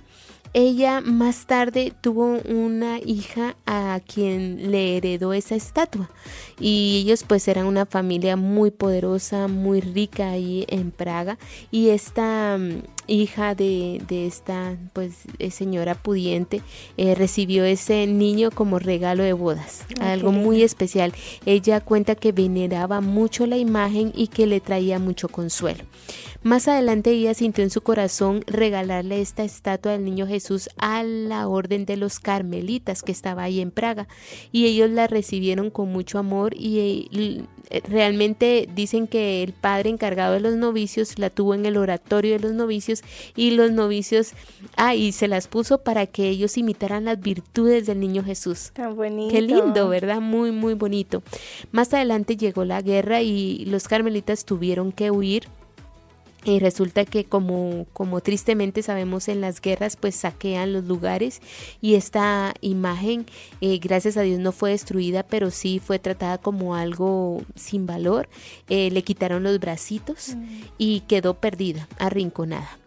ella 0.55 1.01
más 1.01 1.47
tarde 1.47 1.93
tuvo 2.01 2.39
una 2.45 2.99
hija 2.99 3.57
a 3.67 4.01
quien 4.07 4.71
le 4.71 4.97
heredó 4.97 5.33
esa 5.33 5.55
estatua. 5.55 6.11
Y 6.59 7.03
ellos 7.03 7.25
pues 7.25 7.49
eran 7.49 7.67
una 7.67 7.87
familia 7.87 8.37
muy 8.37 8.71
poderosa, 8.71 9.49
muy 9.49 9.81
rica 9.81 10.31
ahí 10.31 10.65
en 10.69 10.91
Praga. 10.91 11.39
Y 11.71 11.91
esta 11.91 12.59
mm, 12.59 12.83
hija 13.09 13.55
de, 13.55 14.01
esta 14.09 14.77
pues 14.93 15.23
eh, 15.39 15.51
señora 15.51 15.95
pudiente 15.95 16.63
eh, 16.97 17.15
recibió 17.15 17.65
ese 17.65 18.07
niño 18.07 18.51
como 18.51 18.79
regalo 18.79 19.23
de 19.25 19.33
bodas, 19.33 19.85
algo 20.01 20.31
muy 20.31 20.63
especial. 20.63 21.13
Ella 21.47 21.81
cuenta 21.81 22.15
que 22.15 22.33
veneraba 22.33 23.01
mucho 23.01 23.47
la 23.47 23.57
imagen 23.57 24.13
y 24.15 24.29
que 24.29 24.47
le 24.47 24.61
traía 24.61 24.99
mucho 24.99 25.29
consuelo. 25.29 25.85
Más 26.43 26.69
adelante 26.69 27.11
ella 27.11 27.35
sintió 27.35 27.65
en 27.65 27.71
su 27.71 27.81
corazón 27.81 28.45
regalarle 28.47 29.21
esta 29.21 29.43
estatua 29.43 29.93
del 29.93 30.05
niño 30.05 30.27
Jesús 30.27 30.71
a 30.79 31.03
la 31.03 31.49
orden 31.49 31.85
de 31.85 31.97
los 31.97 32.21
carmelitas 32.21 33.03
que 33.03 33.11
estaba 33.11 33.43
ahí 33.43 33.61
en 33.61 33.73
Praga 33.73 34.07
y 34.53 34.67
ellos 34.67 34.89
la 34.91 35.09
recibieron 35.09 35.71
con 35.71 35.91
mucho 35.91 36.19
amor 36.19 36.55
y, 36.57 37.09
eh, 37.13 37.43
realmente 37.89 38.69
dicen 38.75 39.07
que 39.07 39.43
el 39.43 39.53
padre 39.53 39.91
encargado 39.91 40.35
de 40.35 40.41
los 40.41 40.55
novicios 40.55 41.19
la 41.19 41.31
tuvo 41.31 41.55
en 41.55 41.67
el 41.67 41.77
oratorio 41.77 42.33
de 42.33 42.41
los 42.41 42.53
novicios 42.53 43.03
y 43.37 43.53
los 43.53 43.71
novicios, 43.73 44.33
ah, 44.77 44.95
y 44.95 45.13
se 45.13 45.29
las 45.29 45.49
puso 45.49 45.79
para 45.79 46.07
que 46.07 46.29
ellos 46.29 46.57
imitaran 46.57 47.05
las 47.05 47.21
virtudes 47.21 47.87
del 47.87 48.01
niño 48.01 48.25
Jesús. 48.25 48.71
Tan 48.73 48.97
bonito. 48.97 49.33
Qué 49.33 49.43
lindo, 49.43 49.89
¿verdad? 49.89 50.21
Muy, 50.21 50.53
muy 50.53 50.75
bonito. 50.75 51.23
Más 51.73 51.93
adelante 51.95 52.37
llegó 52.37 52.65
la 52.65 52.83
guerra 52.83 53.23
y 53.23 53.65
los 53.67 53.89
carmelitas 53.89 54.45
tuvieron 54.45 54.93
que 54.93 55.11
huir 55.11 55.49
y 56.49 56.59
resulta 56.61 57.05
que 57.05 57.25
como, 57.25 57.87
como 57.93 58.21
tristemente 58.21 58.83
sabemos 58.83 59.29
en 59.29 59.41
las 59.41 59.61
guerras 59.61 59.97
pues 59.97 60.15
saquean 60.15 60.73
los 60.73 60.85
lugares 60.85 61.41
y 61.81 61.95
esta 61.95 62.55
imagen 62.61 63.27
eh, 63.61 63.79
gracias 63.79 64.17
a 64.17 64.23
Dios 64.23 64.41
no 64.41 64.53
fue 64.53 64.71
destruida 64.71 65.23
pero 65.23 65.51
sí 65.51 65.81
fue 65.85 65.99
tratada 65.99 66.39
como 66.39 66.75
algo 66.75 67.43
sin 67.55 67.87
valor. 67.87 68.29
Eh, 68.69 68.91
le 68.91 69.03
quitaron 69.03 69.43
los 69.43 69.59
bracitos 69.59 70.35
mm. 70.37 70.61
y 70.79 71.01
quedó 71.01 71.35
perdida, 71.35 71.89
arrinconada. 71.99 72.79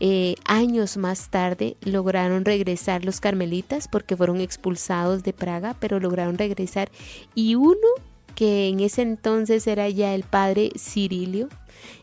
Eh, 0.00 0.36
años 0.44 0.96
más 0.96 1.28
tarde 1.28 1.76
lograron 1.82 2.44
regresar 2.44 3.04
los 3.04 3.20
carmelitas 3.20 3.88
porque 3.88 4.16
fueron 4.16 4.40
expulsados 4.40 5.24
de 5.24 5.32
Praga, 5.32 5.76
pero 5.80 5.98
lograron 5.98 6.38
regresar 6.38 6.90
y 7.34 7.56
uno 7.56 7.88
que 8.36 8.68
en 8.68 8.78
ese 8.78 9.02
entonces 9.02 9.66
era 9.66 9.88
ya 9.88 10.14
el 10.14 10.22
padre 10.22 10.70
Cirilio, 10.78 11.48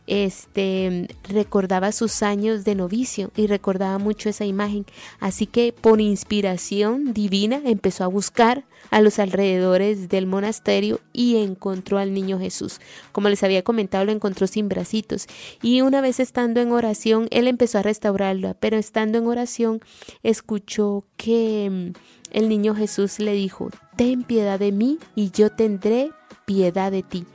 este 0.08 1.08
recordaba 1.28 1.92
sus 1.92 2.22
años 2.24 2.64
de 2.64 2.76
novicio 2.76 3.32
y 3.36 3.48
recordaba 3.48 3.98
mucho 3.98 4.30
esa 4.30 4.46
imagen. 4.46 4.86
Así 5.20 5.48
que 5.48 5.74
por 5.74 6.02
inspiración 6.02 7.14
divina 7.14 7.62
empezó 7.66 8.04
a 8.04 8.08
buscar 8.08 8.66
a 8.92 9.02
los 9.02 9.20
alrededores 9.20 10.10
del 10.10 10.28
monasterio 10.28 11.00
y 11.12 11.38
encontró 11.38 11.98
al 11.98 12.14
niño 12.14 12.40
Jesús. 12.40 12.80
Como 13.12 13.30
les 13.30 13.44
había 13.44 13.64
comentado, 13.64 14.06
lo 14.06 14.12
encontró 14.12 14.48
sin 14.48 14.70
bracitos. 14.70 15.28
Y 15.62 15.82
una 15.82 16.02
vez 16.02 16.20
estando 16.20 16.62
en 16.62 16.72
oración, 16.72 17.28
él 17.32 17.48
empezó 17.48 17.80
a 17.80 17.84
restaurarlo, 17.84 18.56
pero 18.60 18.78
estando 18.78 19.18
en 19.18 19.28
oración 19.28 19.82
escuchó 20.24 21.06
que 21.18 21.92
mm, 21.94 22.00
el 22.32 22.50
niño 22.50 22.76
Jesús 22.76 23.20
le 23.20 23.34
dijo, 23.34 23.70
ten 23.96 24.24
piedad 24.24 24.60
de 24.60 24.72
mí 24.72 25.00
y 25.16 25.32
yo 25.32 25.50
tendré 25.50 26.12
piedad 26.46 26.92
de 26.92 27.04
ti. 27.04 27.26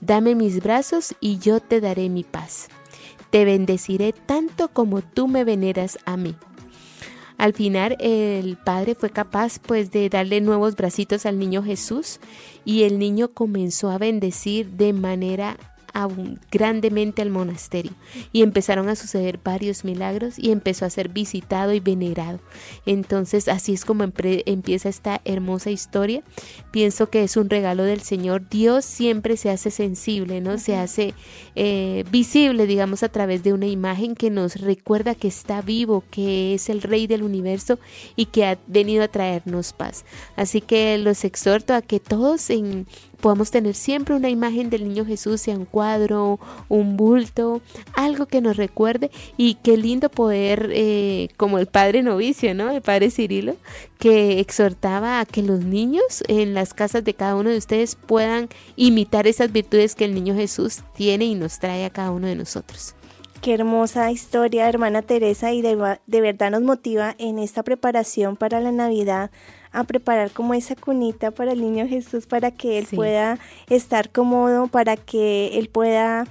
Dame 0.00 0.34
mis 0.34 0.62
brazos 0.62 1.14
y 1.20 1.38
yo 1.38 1.60
te 1.60 1.80
daré 1.80 2.08
mi 2.08 2.24
paz. 2.24 2.68
Te 3.30 3.44
bendeciré 3.44 4.12
tanto 4.12 4.68
como 4.68 5.02
tú 5.02 5.28
me 5.28 5.44
veneras 5.44 5.98
a 6.04 6.16
mí. 6.16 6.34
Al 7.38 7.52
final 7.52 7.96
el 8.00 8.56
padre 8.56 8.94
fue 8.94 9.10
capaz 9.10 9.58
pues 9.58 9.90
de 9.90 10.08
darle 10.08 10.40
nuevos 10.40 10.74
bracitos 10.74 11.26
al 11.26 11.38
niño 11.38 11.62
Jesús 11.62 12.18
y 12.64 12.84
el 12.84 12.98
niño 12.98 13.28
comenzó 13.28 13.90
a 13.90 13.98
bendecir 13.98 14.70
de 14.70 14.92
manera 14.94 15.58
grandemente 16.50 17.22
al 17.22 17.30
monasterio 17.30 17.92
y 18.32 18.42
empezaron 18.42 18.88
a 18.88 18.96
suceder 18.96 19.38
varios 19.42 19.84
milagros 19.84 20.38
y 20.38 20.50
empezó 20.50 20.84
a 20.84 20.90
ser 20.90 21.08
visitado 21.08 21.72
y 21.72 21.80
venerado. 21.80 22.40
Entonces 22.84 23.48
así 23.48 23.72
es 23.72 23.84
como 23.84 24.04
empieza 24.04 24.88
esta 24.88 25.20
hermosa 25.24 25.70
historia. 25.70 26.22
Pienso 26.70 27.08
que 27.08 27.24
es 27.24 27.36
un 27.36 27.48
regalo 27.48 27.84
del 27.84 28.02
Señor. 28.02 28.48
Dios 28.48 28.84
siempre 28.84 29.36
se 29.36 29.50
hace 29.50 29.70
sensible, 29.70 30.40
¿no? 30.40 30.58
Se 30.58 30.76
hace 30.76 31.14
eh, 31.54 32.04
visible, 32.10 32.66
digamos, 32.66 33.02
a 33.02 33.08
través 33.08 33.42
de 33.42 33.52
una 33.52 33.66
imagen 33.66 34.14
que 34.14 34.30
nos 34.30 34.60
recuerda 34.60 35.14
que 35.14 35.28
está 35.28 35.62
vivo, 35.62 36.04
que 36.10 36.54
es 36.54 36.68
el 36.68 36.82
Rey 36.82 37.06
del 37.06 37.22
universo 37.22 37.78
y 38.16 38.26
que 38.26 38.44
ha 38.44 38.58
venido 38.66 39.02
a 39.04 39.08
traernos 39.08 39.72
paz. 39.72 40.04
Así 40.36 40.60
que 40.60 40.98
los 40.98 41.24
exhorto 41.24 41.74
a 41.74 41.82
que 41.82 42.00
todos 42.00 42.50
en 42.50 42.86
podamos 43.20 43.50
tener 43.50 43.74
siempre 43.74 44.14
una 44.14 44.28
imagen 44.28 44.70
del 44.70 44.88
niño 44.88 45.04
Jesús, 45.04 45.40
sea 45.40 45.56
un 45.56 45.64
cuadro, 45.64 46.38
un 46.68 46.96
bulto, 46.96 47.60
algo 47.94 48.26
que 48.26 48.40
nos 48.40 48.56
recuerde 48.56 49.10
y 49.36 49.54
qué 49.62 49.76
lindo 49.76 50.08
poder, 50.08 50.70
eh, 50.72 51.28
como 51.36 51.58
el 51.58 51.66
padre 51.66 52.02
novicio, 52.02 52.54
¿no? 52.54 52.70
El 52.70 52.82
padre 52.82 53.10
Cirilo, 53.10 53.56
que 53.98 54.40
exhortaba 54.40 55.20
a 55.20 55.26
que 55.26 55.42
los 55.42 55.60
niños 55.60 56.22
en 56.28 56.54
las 56.54 56.74
casas 56.74 57.04
de 57.04 57.14
cada 57.14 57.36
uno 57.36 57.50
de 57.50 57.58
ustedes 57.58 57.96
puedan 57.96 58.48
imitar 58.76 59.26
esas 59.26 59.52
virtudes 59.52 59.94
que 59.94 60.04
el 60.04 60.14
niño 60.14 60.34
Jesús 60.34 60.82
tiene 60.94 61.24
y 61.24 61.34
nos 61.34 61.58
trae 61.58 61.84
a 61.84 61.90
cada 61.90 62.10
uno 62.10 62.26
de 62.26 62.36
nosotros. 62.36 62.94
Qué 63.40 63.54
hermosa 63.54 64.10
historia, 64.10 64.68
hermana 64.68 65.02
Teresa, 65.02 65.52
y 65.52 65.62
de, 65.62 65.98
de 66.06 66.20
verdad 66.20 66.50
nos 66.50 66.62
motiva 66.62 67.14
en 67.18 67.38
esta 67.38 67.62
preparación 67.62 68.36
para 68.36 68.60
la 68.60 68.72
Navidad 68.72 69.30
a 69.76 69.84
preparar 69.84 70.30
como 70.30 70.54
esa 70.54 70.74
cunita 70.74 71.30
para 71.30 71.52
el 71.52 71.60
niño 71.60 71.86
Jesús 71.86 72.26
para 72.26 72.50
que 72.50 72.78
él 72.78 72.86
pueda 72.94 73.38
estar 73.68 74.10
cómodo, 74.10 74.68
para 74.68 74.96
que 74.96 75.58
él 75.58 75.68
pueda 75.68 76.26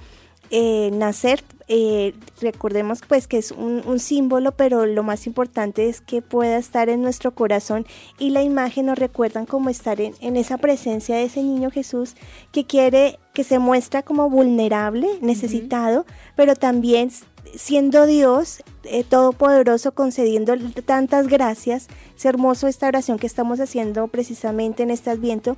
eh, 0.50 0.90
nacer. 0.92 1.44
Eh, 1.68 2.14
recordemos 2.40 3.00
pues 3.06 3.26
que 3.26 3.38
es 3.38 3.50
un, 3.52 3.98
símbolo, 3.98 4.52
pero 4.52 4.86
lo 4.86 5.02
más 5.02 5.26
importante 5.26 5.88
es 5.88 6.00
que 6.00 6.22
pueda 6.22 6.58
estar 6.58 6.88
en 6.88 7.02
nuestro 7.02 7.34
corazón 7.34 7.86
y 8.18 8.30
la 8.30 8.42
imagen 8.42 8.86
nos 8.86 8.98
recuerdan 8.98 9.46
como 9.46 9.68
estar 9.68 10.00
en, 10.00 10.14
en 10.20 10.36
esa 10.36 10.58
presencia 10.58 11.16
de 11.16 11.24
ese 11.24 11.42
niño 11.42 11.70
Jesús 11.70 12.14
que 12.52 12.66
quiere, 12.66 13.18
que 13.32 13.42
se 13.42 13.58
muestra 13.58 14.02
como 14.02 14.30
vulnerable, 14.30 15.08
necesitado, 15.20 16.04
pero 16.36 16.54
también 16.54 17.10
siendo 17.54 18.06
Dios 18.06 18.62
eh, 18.84 19.04
todopoderoso, 19.04 19.92
concediendo 19.92 20.54
tantas 20.84 21.28
gracias. 21.28 21.88
Es 22.16 22.24
hermoso 22.24 22.66
esta 22.66 22.88
oración 22.88 23.18
que 23.18 23.26
estamos 23.26 23.60
haciendo 23.60 24.08
precisamente 24.08 24.82
en 24.82 24.90
este 24.90 25.10
adviento 25.10 25.56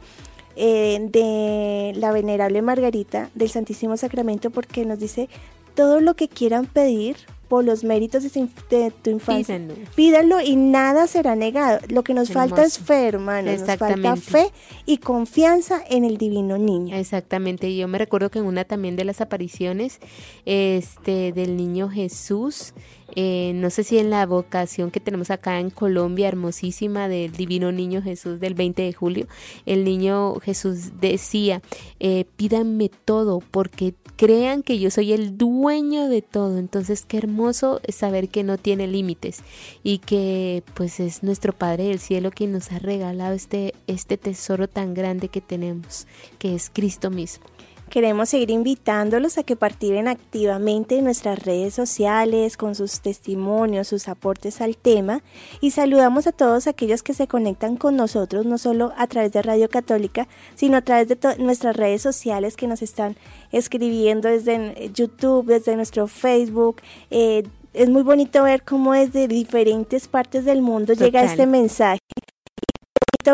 eh, 0.57 0.99
de 1.13 1.99
la 1.99 2.11
venerable 2.13 2.63
Margarita 2.63 3.31
del 3.35 3.49
Santísimo 3.49 3.97
Sacramento 3.97 4.51
porque 4.51 4.85
nos 4.85 4.99
dice 4.99 5.29
todo 5.75 6.01
lo 6.01 6.15
que 6.15 6.29
quieran 6.29 6.67
pedir 6.67 7.17
por 7.49 7.65
los 7.65 7.83
méritos 7.83 8.23
de, 8.23 8.93
tu 9.03 9.11
infancia. 9.11 9.61
Pídanlo. 9.95 10.41
y 10.41 10.57
nada 10.57 11.07
será 11.07 11.35
negado. 11.35 11.81
Lo 11.89 12.05
que 12.05 12.15
nos 12.15 12.31
falta 12.31 12.63
es 12.63 12.79
fe, 12.79 13.09
hermano. 13.09 13.51
Nos 13.51 13.65
falta 13.79 14.17
fe 14.17 14.51
y 14.87 14.99
confianza 14.99 15.83
en 15.89 16.05
el 16.05 16.19
divino 16.19 16.59
niño. 16.59 16.95
Exactamente. 16.95 17.75
Yo 17.75 17.89
me 17.89 17.99
recuerdo 17.99 18.31
que 18.31 18.39
en 18.39 18.47
una 18.47 18.65
también 18.65 18.97
de 18.97 19.05
las 19.05 19.21
apariciones 19.21 19.99
este, 20.45 21.33
del 21.33 21.57
niño 21.57 21.89
Jesús, 21.89 22.75
eh, 23.21 23.51
no 23.53 23.69
sé 23.71 23.83
si 23.83 23.99
en 23.99 24.11
la 24.11 24.25
vocación 24.27 24.93
que 24.93 25.01
tenemos 25.01 25.33
acá 25.33 25.59
en 25.59 25.71
Colombia, 25.71 26.29
hermosísima, 26.29 27.09
del 27.09 27.33
Divino 27.33 27.73
Niño 27.73 28.01
Jesús 28.01 28.39
del 28.39 28.55
20 28.55 28.81
de 28.83 28.93
julio, 28.93 29.27
el 29.67 29.83
niño 29.83 30.37
Jesús 30.39 31.01
decía, 31.01 31.61
eh, 31.99 32.27
pídanme 32.37 32.93
todo 33.05 33.41
porque 33.41 33.95
crean 34.15 34.63
que 34.63 34.79
yo 34.79 34.93
soy 34.93 35.15
el 35.15 35.37
dueño 35.37 36.09
de 36.09 36.23
todo. 36.23 36.59
Entonces, 36.59 37.05
qué 37.09 37.19
hermoso 37.19 37.81
saber 37.89 38.29
que 38.29 38.45
no 38.45 38.57
tiene 38.57 38.87
límites 38.87 39.43
y 39.83 39.99
que 39.99 40.63
pues 40.75 41.01
es 41.01 41.25
nuestro 41.25 41.53
Padre 41.53 41.89
del 41.89 41.99
Cielo 41.99 42.31
quien 42.31 42.53
nos 42.53 42.71
ha 42.71 42.79
regalado 42.79 43.35
este, 43.35 43.75
este 43.89 44.17
tesoro 44.17 44.69
tan 44.69 44.95
grande 44.95 45.29
que 45.29 45.41
tenemos, 45.41 46.07
que 46.39 46.55
es 46.55 46.71
Cristo 46.73 47.11
mismo. 47.11 47.45
Queremos 47.89 48.29
seguir 48.29 48.51
invitándolos 48.51 49.39
a 49.39 49.43
que 49.43 49.57
participen 49.57 50.09
activamente 50.09 50.99
en 50.99 51.05
nuestras 51.05 51.39
redes 51.45 51.75
sociales 51.75 52.57
con 52.57 52.75
sus 52.75 53.01
testimonios, 53.01 53.89
sus 53.89 54.09
aportes 54.09 54.61
al 54.61 54.77
tema. 54.77 55.23
Y 55.61 55.71
saludamos 55.71 56.27
a 56.27 56.33
todos 56.33 56.67
aquellos 56.67 57.03
que 57.03 57.15
se 57.15 57.27
conectan 57.27 57.77
con 57.77 57.97
nosotros 57.97 58.47
no 58.47 58.59
solo 58.59 58.93
a 58.97 59.07
través 59.07 59.33
de 59.33 59.43
Radio 59.43 59.69
Católica, 59.69 60.29
sino 60.55 60.77
a 60.77 60.83
través 60.83 61.09
de 61.09 61.19
nuestras 61.39 61.77
redes 61.77 62.03
sociales 62.03 62.57
que 62.57 62.67
nos 62.67 62.83
están 62.83 63.17
escribiendo 63.53 64.29
desde 64.29 64.91
YouTube, 64.93 65.47
desde 65.47 65.77
nuestro 65.77 66.07
Facebook. 66.07 66.83
Eh, 67.11 67.45
es 67.75 67.89
muy 67.89 68.03
bonito 68.03 68.43
ver 68.43 68.63
cómo 68.63 68.93
desde 68.93 69.29
diferentes 69.29 70.09
partes 70.09 70.45
del 70.45 70.63
mundo 70.63 70.95
llega 70.95 71.23
este 71.23 71.47
mensaje 71.47 72.01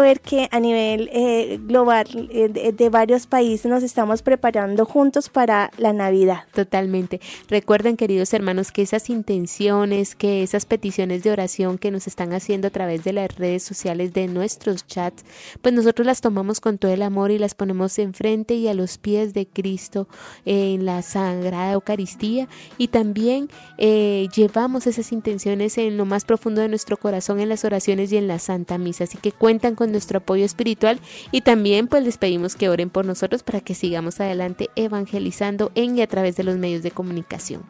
ver 0.01 0.21
que 0.21 0.49
a 0.51 0.61
nivel 0.61 1.09
eh, 1.13 1.59
global 1.63 2.07
eh, 2.31 2.73
de, 2.73 2.89
varios 2.89 3.27
países 3.27 3.67
nos 3.71 3.83
estamos 3.83 4.23
preparando 4.23 4.85
juntos 4.85 5.29
para 5.29 5.71
la 5.79 5.93
Navidad. 5.93 6.45
Totalmente. 6.55 7.21
Recuerden, 7.49 7.97
queridos 7.97 8.33
hermanos, 8.35 8.73
que 8.73 8.83
esas 8.83 9.11
intenciones, 9.11 10.15
que 10.15 10.43
esas 10.43 10.67
peticiones 10.67 11.23
de 11.23 11.31
oración 11.31 11.79
que 11.79 11.91
nos 11.91 12.07
están 12.07 12.33
haciendo 12.33 12.69
a 12.69 12.71
través 12.71 13.05
de 13.05 13.13
las 13.13 13.35
redes 13.37 13.63
sociales, 13.63 14.13
de 14.13 14.29
nuestros 14.29 14.87
chats, 14.87 15.25
pues 15.61 15.75
nosotros 15.75 16.07
las 16.07 16.21
tomamos 16.21 16.61
con 16.61 16.79
todo 16.79 16.93
el 16.93 17.03
amor 17.03 17.31
y 17.31 17.39
las 17.39 17.55
ponemos 17.55 17.99
enfrente 17.99 18.55
y 18.55 18.69
a 18.69 18.75
los 18.75 18.99
pies 18.99 19.35
de 19.35 19.47
Cristo 19.47 20.09
en 20.45 20.85
la 20.85 21.03
Sagrada 21.03 21.73
Eucaristía 21.73 22.49
y 22.79 22.89
también 22.89 23.49
eh, 23.79 24.29
llevamos 24.35 24.87
esas 24.87 25.13
intenciones 25.13 25.79
en 25.79 25.97
lo 25.97 26.05
más 26.05 26.25
profundo 26.25 26.61
de 26.61 26.69
nuestro 26.69 26.97
corazón 26.97 27.41
en 27.41 27.49
las 27.49 27.65
oraciones 27.65 28.13
y 28.13 28.17
en 28.17 28.29
la 28.29 28.39
Santa 28.39 28.79
Misa. 28.79 29.05
Así 29.05 29.19
que 29.19 29.33
cuentan 29.33 29.75
con 29.75 29.84
nuestro 29.93 30.19
apoyo 30.19 30.45
espiritual 30.45 31.01
y 31.31 31.41
también 31.41 31.89
pues 31.89 32.05
les 32.05 32.19
pedimos 32.19 32.57
que 32.57 32.69
oren 32.69 32.91
por 32.91 33.05
nosotros 33.05 33.43
para 33.43 33.61
que 33.61 33.75
sigamos 33.75 34.21
adelante 34.21 34.71
evangelizando 34.77 35.73
en 35.75 35.99
y 35.99 36.03
a 36.03 36.07
través 36.07 36.37
de 36.37 36.45
los 36.45 36.57
medios 36.57 36.83
de 36.83 36.91
comunicación. 36.91 37.65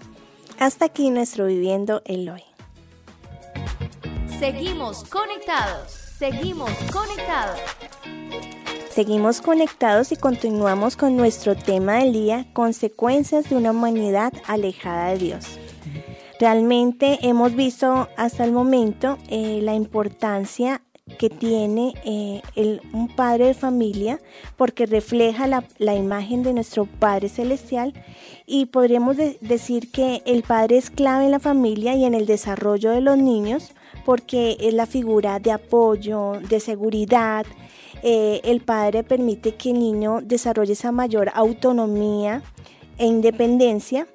Hasta 0.59 0.87
aquí 0.87 1.11
nuestro 1.11 1.46
Viviendo 1.46 2.03
el 2.05 2.29
Hoy. 2.29 2.42
Seguimos 4.38 5.05
conectados, 5.05 5.90
seguimos 6.18 6.70
conectados. 6.92 7.61
Seguimos 8.90 9.40
conectados 9.40 10.12
y 10.12 10.16
continuamos 10.16 10.96
con 10.96 11.16
nuestro 11.16 11.57
tema 11.57 11.94
del 11.94 12.12
día, 12.12 12.46
consecuencias 12.53 13.50
de 13.50 13.57
una 13.57 13.72
humanidad 13.72 14.33
alejada 14.46 15.09
de 15.09 15.18
Dios. 15.18 15.59
Realmente 16.38 17.18
hemos 17.22 17.57
visto 17.57 18.09
hasta 18.16 18.44
el 18.44 18.53
momento 18.53 19.18
eh, 19.29 19.61
la 19.62 19.74
importancia 19.74 20.83
que 21.19 21.29
tiene 21.29 21.93
eh, 22.05 22.40
un 22.95 23.09
padre 23.09 23.49
de 23.49 23.55
familia 23.55 24.21
porque 24.57 24.87
refleja 24.87 25.47
la, 25.47 25.62
la, 25.77 25.95
imagen 25.95 26.43
de 26.43 26.55
nuestro 26.55 26.87
Padre 26.87 27.29
Celestial 27.29 27.93
y 28.47 28.67
podríamos 28.67 29.19
decir 29.43 29.93
que 29.93 30.23
el 30.25 30.43
padre 30.43 30.79
es 30.79 30.88
clave 30.88 31.27
en 31.27 31.33
la 31.33 31.40
familia 31.40 31.95
y 31.95 32.07
en 32.07 32.14
el 32.14 32.25
desarrollo 32.25 32.90
de 32.90 33.03
los 33.03 33.19
niños 33.19 33.73
porque 34.07 34.57
es 34.59 34.73
la 34.73 34.87
figura 34.87 35.40
de 35.40 35.53
apoyo, 35.53 36.40
de 36.49 36.59
seguridad. 36.59 37.45
Eh, 38.03 38.40
el 38.45 38.62
padre 38.62 39.03
permite 39.03 39.57
que 39.57 39.73
el 39.73 39.81
niño 39.81 40.21
desarrolle 40.23 40.73
esa 40.73 40.90
mayor 40.90 41.31
autonomía 41.35 42.43
e 42.97 43.05
independencia 43.05 44.07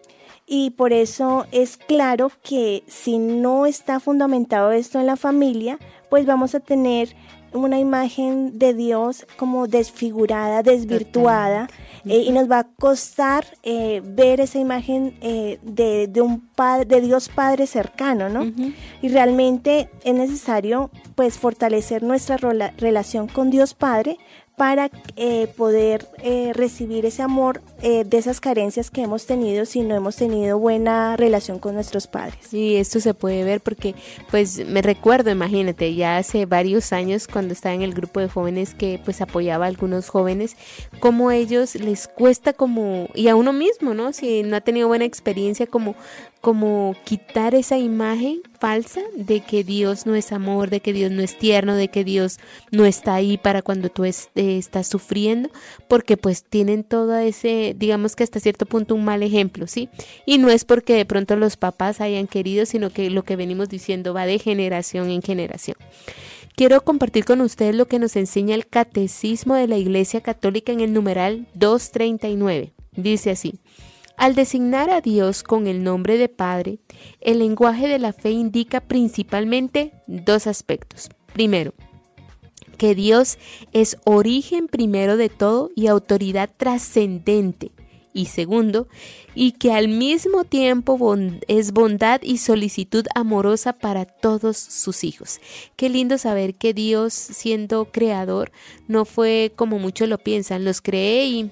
y 0.52 0.72
por 0.72 0.92
eso 0.94 1.46
es 1.52 1.78
claro 1.78 2.32
que 2.42 2.84
si 2.88 3.20
no 3.20 3.68
está 3.68 4.00
fundamentado 4.00 4.72
esto 4.72 5.00
en 5.00 5.06
la 5.06 5.16
familia, 5.16 5.78
pues 6.10 6.26
vamos 6.26 6.56
a 6.56 6.60
tener 6.60 7.16
una 7.54 7.80
imagen 7.80 8.60
de 8.60 8.74
Dios 8.74 9.26
como 9.38 9.68
desfigurada, 9.68 10.62
desvirtuada, 10.62 11.68
eh, 12.06 12.24
y 12.28 12.32
nos 12.32 12.50
va 12.50 12.60
a 12.60 12.64
costar 12.64 13.46
eh, 13.64 14.02
ver 14.06 14.40
esa 14.40 14.60
imagen 14.60 15.18
eh, 15.22 15.60
de, 15.64 16.08
de, 16.08 16.22
un 16.22 16.42
padre, 16.42 16.86
de 16.86 17.02
Dios 17.02 17.30
Padre 17.30 17.68
cercano, 17.68 18.30
¿no? 18.30 18.52
Y 19.02 19.10
realmente 19.10 19.90
es 20.04 20.14
necesario 20.14 20.92
pues 21.16 21.38
fortalecer 21.38 22.04
nuestra 22.04 22.38
relación 22.78 23.28
con 23.28 23.50
Dios 23.50 23.74
Padre 23.74 24.18
para 24.60 24.92
eh, 25.16 25.48
poder 25.56 26.06
eh, 26.22 26.52
recibir 26.54 27.06
ese 27.06 27.22
amor 27.22 27.62
eh, 27.82 28.04
de 28.04 28.18
esas 28.18 28.42
carencias 28.42 28.92
que 28.92 29.02
hemos 29.02 29.26
tenido 29.26 29.66
si 29.66 29.80
no 29.84 29.96
hemos 29.96 30.18
tenido 30.18 30.60
buena 30.60 31.16
relación 31.16 31.60
con 31.60 31.76
nuestros 31.76 32.08
padres. 32.08 32.54
Y 32.54 32.76
esto 32.76 33.00
se 33.00 33.14
puede 33.14 33.46
ver 33.46 33.62
porque, 33.62 33.96
pues, 34.30 34.68
me 34.68 34.82
recuerdo, 34.82 35.32
imagínate, 35.32 35.96
ya 35.96 36.18
hace 36.18 36.46
varios 36.46 36.92
años 36.92 37.26
cuando 37.26 37.54
estaba 37.54 37.74
en 37.74 37.84
el 37.84 37.94
grupo 37.94 38.20
de 38.20 38.28
jóvenes 38.28 38.74
que, 38.74 39.00
pues, 39.06 39.22
apoyaba 39.22 39.64
a 39.64 39.70
algunos 39.70 40.10
jóvenes, 40.10 40.58
como 41.00 41.32
ellos 41.32 41.76
les 41.76 42.10
cuesta 42.10 42.52
como, 42.52 43.08
y 43.16 43.30
a 43.30 43.38
uno 43.38 43.54
mismo, 43.54 43.94
¿no? 43.94 44.12
Si 44.12 44.44
no 44.44 44.58
ha 44.58 44.62
tenido 44.62 44.90
buena 44.90 45.06
experiencia, 45.06 45.68
como 45.68 45.96
como 46.42 46.96
quitar 47.04 47.54
esa 47.54 47.78
imagen 47.78 48.42
falsa 48.60 49.02
de 49.16 49.42
que 49.42 49.64
Dios 49.64 50.06
no 50.06 50.16
es 50.16 50.32
amor, 50.32 50.70
de 50.70 50.80
que 50.80 50.94
Dios 50.94 51.12
no 51.12 51.22
es 51.22 51.38
tierno, 51.38 51.76
de 51.76 51.90
que 51.90 52.04
Dios 52.04 52.40
no 52.72 52.86
está 52.86 53.16
ahí 53.16 53.38
para 53.38 53.62
cuando 53.62 53.90
tú 53.90 54.06
estás 54.06 54.88
sufriendo, 54.88 55.50
porque 55.88 56.18
pues 56.18 56.44
tienen 56.44 56.84
todo 56.84 57.18
ese, 57.18 57.76
digamos 57.78 58.16
que 58.16 58.24
hasta 58.24 58.40
cierto 58.40 58.66
punto 58.66 58.96
un 58.96 59.04
mal 59.04 59.24
ejemplo, 59.24 59.68
¿sí? 59.68 59.90
Y 60.26 60.38
no 60.38 60.50
es 60.50 60.66
porque 60.66 60.94
de 60.94 61.06
pronto 61.06 61.36
los 61.36 61.58
papás 61.58 62.00
hayan 62.02 62.28
querido, 62.28 62.66
sino 62.66 62.90
que 62.90 63.10
lo 63.10 63.24
que 63.24 63.36
venimos 63.36 63.70
diciendo 63.70 64.14
va 64.14 64.26
de 64.26 64.40
generación 64.40 65.10
en 65.10 65.22
generación. 65.22 65.78
Quiero 66.56 66.82
compartir 66.82 67.24
con 67.24 67.42
ustedes 67.42 67.76
lo 67.76 67.88
que 67.88 68.00
nos 68.00 68.16
enseña 68.16 68.56
el 68.56 68.68
Catecismo 68.68 69.56
de 69.56 69.68
la 69.68 69.78
Iglesia 69.78 70.22
Católica 70.22 70.72
en 70.74 70.82
el 70.82 70.92
numeral 70.94 71.48
239. 71.54 72.74
Dice 72.96 73.32
así. 73.32 73.60
Al 74.20 74.36
designar 74.36 74.90
a 74.90 75.00
Dios 75.00 75.44
con 75.44 75.66
el 75.66 75.82
nombre 75.82 76.18
de 76.18 76.28
Padre, 76.28 76.80
el 77.22 77.40
lenguaje 77.40 77.88
de 77.88 78.00
la 78.00 78.12
fe 78.12 78.32
indica 78.32 78.82
principalmente 78.82 79.94
dos 80.08 80.46
aspectos. 80.46 81.08
Primero, 81.32 81.74
que 82.78 82.96
Dios 82.96 83.38
es 83.72 83.96
origen 84.04 84.68
primero 84.68 85.16
de 85.16 85.30
todo 85.30 85.72
y 85.74 85.88
autoridad 85.88 86.50
trascendente. 86.58 87.72
Y 88.12 88.26
segundo, 88.26 88.90
y 89.36 89.54
que 89.54 89.72
al 89.72 89.88
mismo 89.88 90.44
tiempo 90.44 91.00
es 91.48 91.72
bondad 91.72 92.20
y 92.22 92.40
solicitud 92.40 93.06
amorosa 93.16 93.72
para 93.72 94.04
todos 94.04 94.58
sus 94.58 95.06
hijos. 95.06 95.40
Qué 95.78 95.88
lindo 95.88 96.18
saber 96.18 96.56
que 96.56 96.74
Dios, 96.74 97.14
siendo 97.14 97.86
creador, 97.86 98.52
no 98.90 99.06
fue 99.06 99.54
como 99.56 99.80
muchos 99.80 100.10
lo 100.10 100.18
piensan, 100.18 100.66
los 100.66 100.82
cree 100.82 101.28
y 101.28 101.52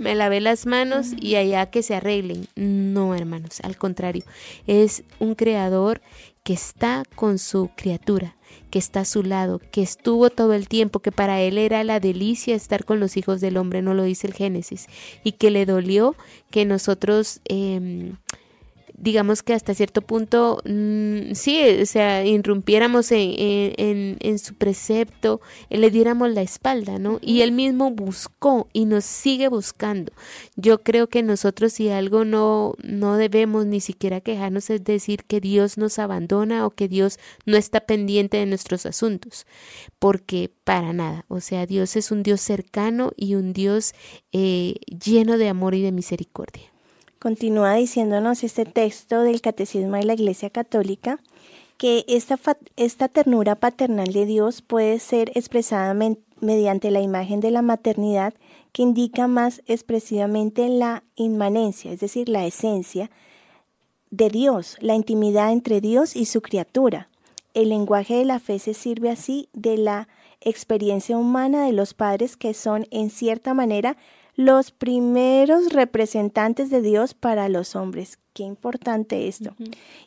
me 0.00 0.14
lavé 0.14 0.40
las 0.40 0.66
manos 0.66 1.08
y 1.20 1.36
allá 1.36 1.66
que 1.66 1.82
se 1.82 1.94
arreglen. 1.94 2.46
No, 2.56 3.14
hermanos, 3.14 3.60
al 3.62 3.76
contrario, 3.76 4.24
es 4.66 5.04
un 5.18 5.34
creador 5.34 6.00
que 6.42 6.52
está 6.52 7.04
con 7.14 7.38
su 7.38 7.70
criatura, 7.76 8.36
que 8.70 8.78
está 8.78 9.00
a 9.00 9.04
su 9.04 9.22
lado, 9.22 9.60
que 9.70 9.82
estuvo 9.82 10.30
todo 10.30 10.54
el 10.54 10.68
tiempo, 10.68 11.00
que 11.00 11.12
para 11.12 11.40
él 11.40 11.56
era 11.56 11.84
la 11.84 12.00
delicia 12.00 12.54
estar 12.54 12.84
con 12.84 12.98
los 12.98 13.16
hijos 13.16 13.40
del 13.40 13.56
hombre, 13.56 13.82
no 13.82 13.94
lo 13.94 14.02
dice 14.02 14.26
el 14.26 14.34
Génesis, 14.34 14.86
y 15.22 15.32
que 15.32 15.50
le 15.50 15.66
dolió 15.66 16.16
que 16.50 16.64
nosotros... 16.64 17.40
Eh, 17.44 18.12
digamos 19.02 19.42
que 19.42 19.52
hasta 19.52 19.74
cierto 19.74 20.00
punto, 20.00 20.62
mm, 20.64 21.34
sí, 21.34 21.60
o 21.82 21.86
sea, 21.86 22.24
irrumpiéramos 22.24 23.10
en, 23.10 24.16
en, 24.20 24.38
su 24.38 24.54
precepto, 24.54 25.40
eh, 25.70 25.78
le 25.78 25.90
diéramos 25.90 26.30
la 26.30 26.42
espalda, 26.42 27.00
¿no? 27.00 27.18
Y 27.20 27.40
él 27.40 27.50
mismo 27.50 27.90
buscó 27.90 28.68
y 28.72 28.84
nos 28.84 29.04
sigue 29.04 29.48
buscando. 29.48 30.12
Yo 30.54 30.84
creo 30.84 31.08
que 31.08 31.24
nosotros 31.24 31.72
si 31.72 31.88
algo 31.88 32.24
no, 32.24 32.74
no 32.84 33.16
debemos 33.16 33.66
ni 33.66 33.80
siquiera 33.80 34.20
quejarnos 34.20 34.70
es 34.70 34.84
decir 34.84 35.24
que 35.24 35.40
Dios 35.40 35.78
nos 35.78 35.98
abandona 35.98 36.64
o 36.64 36.70
que 36.70 36.86
Dios 36.86 37.18
no 37.44 37.56
está 37.56 37.80
pendiente 37.80 38.36
de 38.36 38.46
nuestros 38.46 38.86
asuntos, 38.86 39.46
porque 39.98 40.52
para 40.62 40.92
nada, 40.92 41.24
o 41.26 41.40
sea, 41.40 41.66
Dios 41.66 41.96
es 41.96 42.12
un 42.12 42.22
Dios 42.22 42.40
cercano 42.40 43.10
y 43.16 43.34
un 43.34 43.52
Dios 43.52 43.94
eh, 44.30 44.76
lleno 44.86 45.38
de 45.38 45.48
amor 45.48 45.74
y 45.74 45.82
de 45.82 45.90
misericordia. 45.90 46.71
Continúa 47.22 47.74
diciéndonos 47.74 48.42
este 48.42 48.64
texto 48.64 49.22
del 49.22 49.40
Catecismo 49.40 49.94
de 49.94 50.02
la 50.02 50.14
Iglesia 50.14 50.50
Católica 50.50 51.20
que 51.78 52.04
esta, 52.08 52.36
esta 52.74 53.06
ternura 53.06 53.54
paternal 53.54 54.12
de 54.12 54.26
Dios 54.26 54.60
puede 54.60 54.98
ser 54.98 55.30
expresada 55.36 55.94
mediante 56.40 56.90
la 56.90 57.00
imagen 57.00 57.38
de 57.38 57.52
la 57.52 57.62
maternidad 57.62 58.34
que 58.72 58.82
indica 58.82 59.28
más 59.28 59.62
expresivamente 59.66 60.68
la 60.68 61.04
inmanencia, 61.14 61.92
es 61.92 62.00
decir, 62.00 62.28
la 62.28 62.44
esencia 62.44 63.08
de 64.10 64.28
Dios, 64.28 64.76
la 64.80 64.96
intimidad 64.96 65.52
entre 65.52 65.80
Dios 65.80 66.16
y 66.16 66.24
su 66.24 66.42
criatura. 66.42 67.08
El 67.54 67.68
lenguaje 67.68 68.16
de 68.16 68.24
la 68.24 68.40
fe 68.40 68.58
se 68.58 68.74
sirve 68.74 69.10
así 69.10 69.48
de 69.52 69.76
la 69.76 70.08
experiencia 70.40 71.16
humana 71.16 71.66
de 71.66 71.72
los 71.72 71.94
padres 71.94 72.36
que 72.36 72.52
son 72.52 72.88
en 72.90 73.10
cierta 73.10 73.54
manera 73.54 73.96
los 74.34 74.70
primeros 74.70 75.72
representantes 75.72 76.70
de 76.70 76.82
Dios 76.82 77.14
para 77.14 77.48
los 77.48 77.76
hombres. 77.76 78.18
Qué 78.32 78.44
importante 78.44 79.28
esto. 79.28 79.54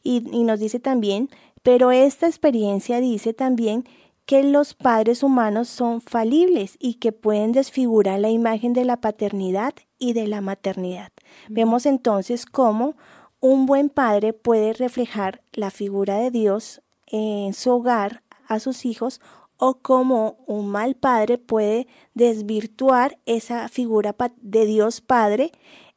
y, 0.04 0.22
nos 0.22 0.60
dice 0.60 0.80
también, 0.80 1.30
pero 1.64 1.92
esta 1.92 2.28
experiencia 2.28 3.00
dice 3.00 3.34
también 3.34 3.86
que 4.26 4.44
los 4.44 4.74
padres 4.74 5.22
humanos 5.22 5.68
son 5.68 6.02
falibles 6.02 6.78
y 6.80 6.96
que 6.96 7.12
pueden 7.12 7.52
desfigurar 7.52 8.20
la 8.20 8.30
imagen 8.30 8.74
de 8.74 8.86
la 8.86 8.98
paternidad 8.98 9.74
y 10.00 10.14
de 10.14 10.28
la 10.28 10.42
maternidad. 10.42 11.12
Vemos 11.48 11.86
entonces 11.86 12.46
cómo 12.46 12.96
un 13.40 13.68
buen 13.68 13.90
padre 13.90 14.34
puede 14.34 14.74
reflejar 14.74 15.42
la 15.54 15.70
figura 15.70 16.18
de 16.18 16.32
Dios 16.32 16.82
en 17.06 17.54
su 17.54 17.72
hogar 17.72 18.24
a 18.48 18.60
sus 18.60 18.86
hijos 18.86 19.22
o 19.58 19.80
cómo 19.82 20.38
un 20.48 20.68
mal 20.68 20.96
padre 20.96 21.38
puede 21.38 21.88
desvirtuar 22.14 23.20
esa 23.26 23.70
figura 23.70 24.16
de 24.42 24.66
Dios 24.66 25.02
Padre, 25.02 25.52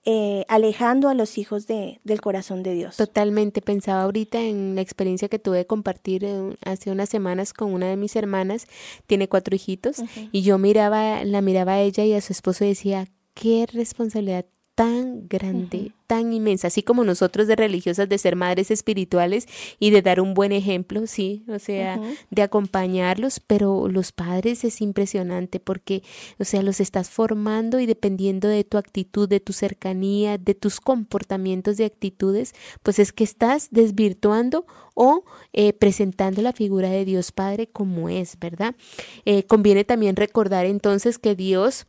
eh, 0.04 0.44
alejando 0.48 1.08
a 1.08 1.14
los 1.14 1.36
hijos 1.36 1.66
de, 1.66 2.00
del 2.04 2.20
corazón 2.20 2.62
de 2.62 2.72
Dios. 2.72 2.96
Totalmente, 2.96 3.60
pensaba 3.60 4.04
ahorita 4.04 4.40
en 4.40 4.74
la 4.74 4.80
experiencia 4.80 5.28
que 5.28 5.38
tuve 5.38 5.58
de 5.58 5.66
compartir 5.66 6.24
eh, 6.24 6.56
hace 6.64 6.90
unas 6.90 7.08
semanas 7.08 7.52
con 7.52 7.74
una 7.74 7.86
de 7.88 7.96
mis 7.96 8.16
hermanas, 8.16 8.66
tiene 9.06 9.28
cuatro 9.28 9.54
hijitos, 9.54 10.02
y 10.32 10.42
yo 10.42 10.56
miraba, 10.58 11.24
la 11.24 11.42
miraba 11.42 11.72
a 11.72 11.80
ella 11.80 12.04
y 12.04 12.14
a 12.14 12.20
su 12.20 12.32
esposo 12.32 12.64
y 12.64 12.68
decía, 12.68 13.06
qué 13.34 13.66
responsabilidad 13.70 14.46
tan 14.78 15.26
grande, 15.28 15.90
tan 16.06 16.32
inmensa, 16.32 16.68
así 16.68 16.84
como 16.84 17.02
nosotros 17.02 17.48
de 17.48 17.56
religiosas, 17.56 18.08
de 18.08 18.16
ser 18.16 18.36
madres 18.36 18.70
espirituales 18.70 19.48
y 19.80 19.90
de 19.90 20.02
dar 20.02 20.20
un 20.20 20.34
buen 20.34 20.52
ejemplo, 20.52 21.08
sí, 21.08 21.42
o 21.48 21.58
sea, 21.58 22.00
de 22.30 22.42
acompañarlos, 22.42 23.40
pero 23.40 23.88
los 23.88 24.12
padres 24.12 24.62
es 24.62 24.80
impresionante 24.80 25.58
porque, 25.58 26.04
o 26.38 26.44
sea, 26.44 26.62
los 26.62 26.78
estás 26.78 27.10
formando 27.10 27.80
y 27.80 27.86
dependiendo 27.86 28.46
de 28.46 28.62
tu 28.62 28.78
actitud, 28.78 29.28
de 29.28 29.40
tu 29.40 29.52
cercanía, 29.52 30.38
de 30.38 30.54
tus 30.54 30.78
comportamientos 30.78 31.76
de 31.76 31.84
actitudes, 31.84 32.54
pues 32.84 33.00
es 33.00 33.12
que 33.12 33.24
estás 33.24 33.70
desvirtuando 33.72 34.64
o 34.94 35.24
eh, 35.52 35.72
presentando 35.72 36.40
la 36.40 36.52
figura 36.52 36.88
de 36.88 37.04
Dios 37.04 37.32
Padre 37.32 37.66
como 37.66 38.08
es, 38.08 38.38
¿verdad? 38.38 38.76
Eh, 39.24 39.42
conviene 39.42 39.82
también 39.82 40.14
recordar 40.14 40.66
entonces 40.66 41.18
que 41.18 41.34
Dios 41.34 41.88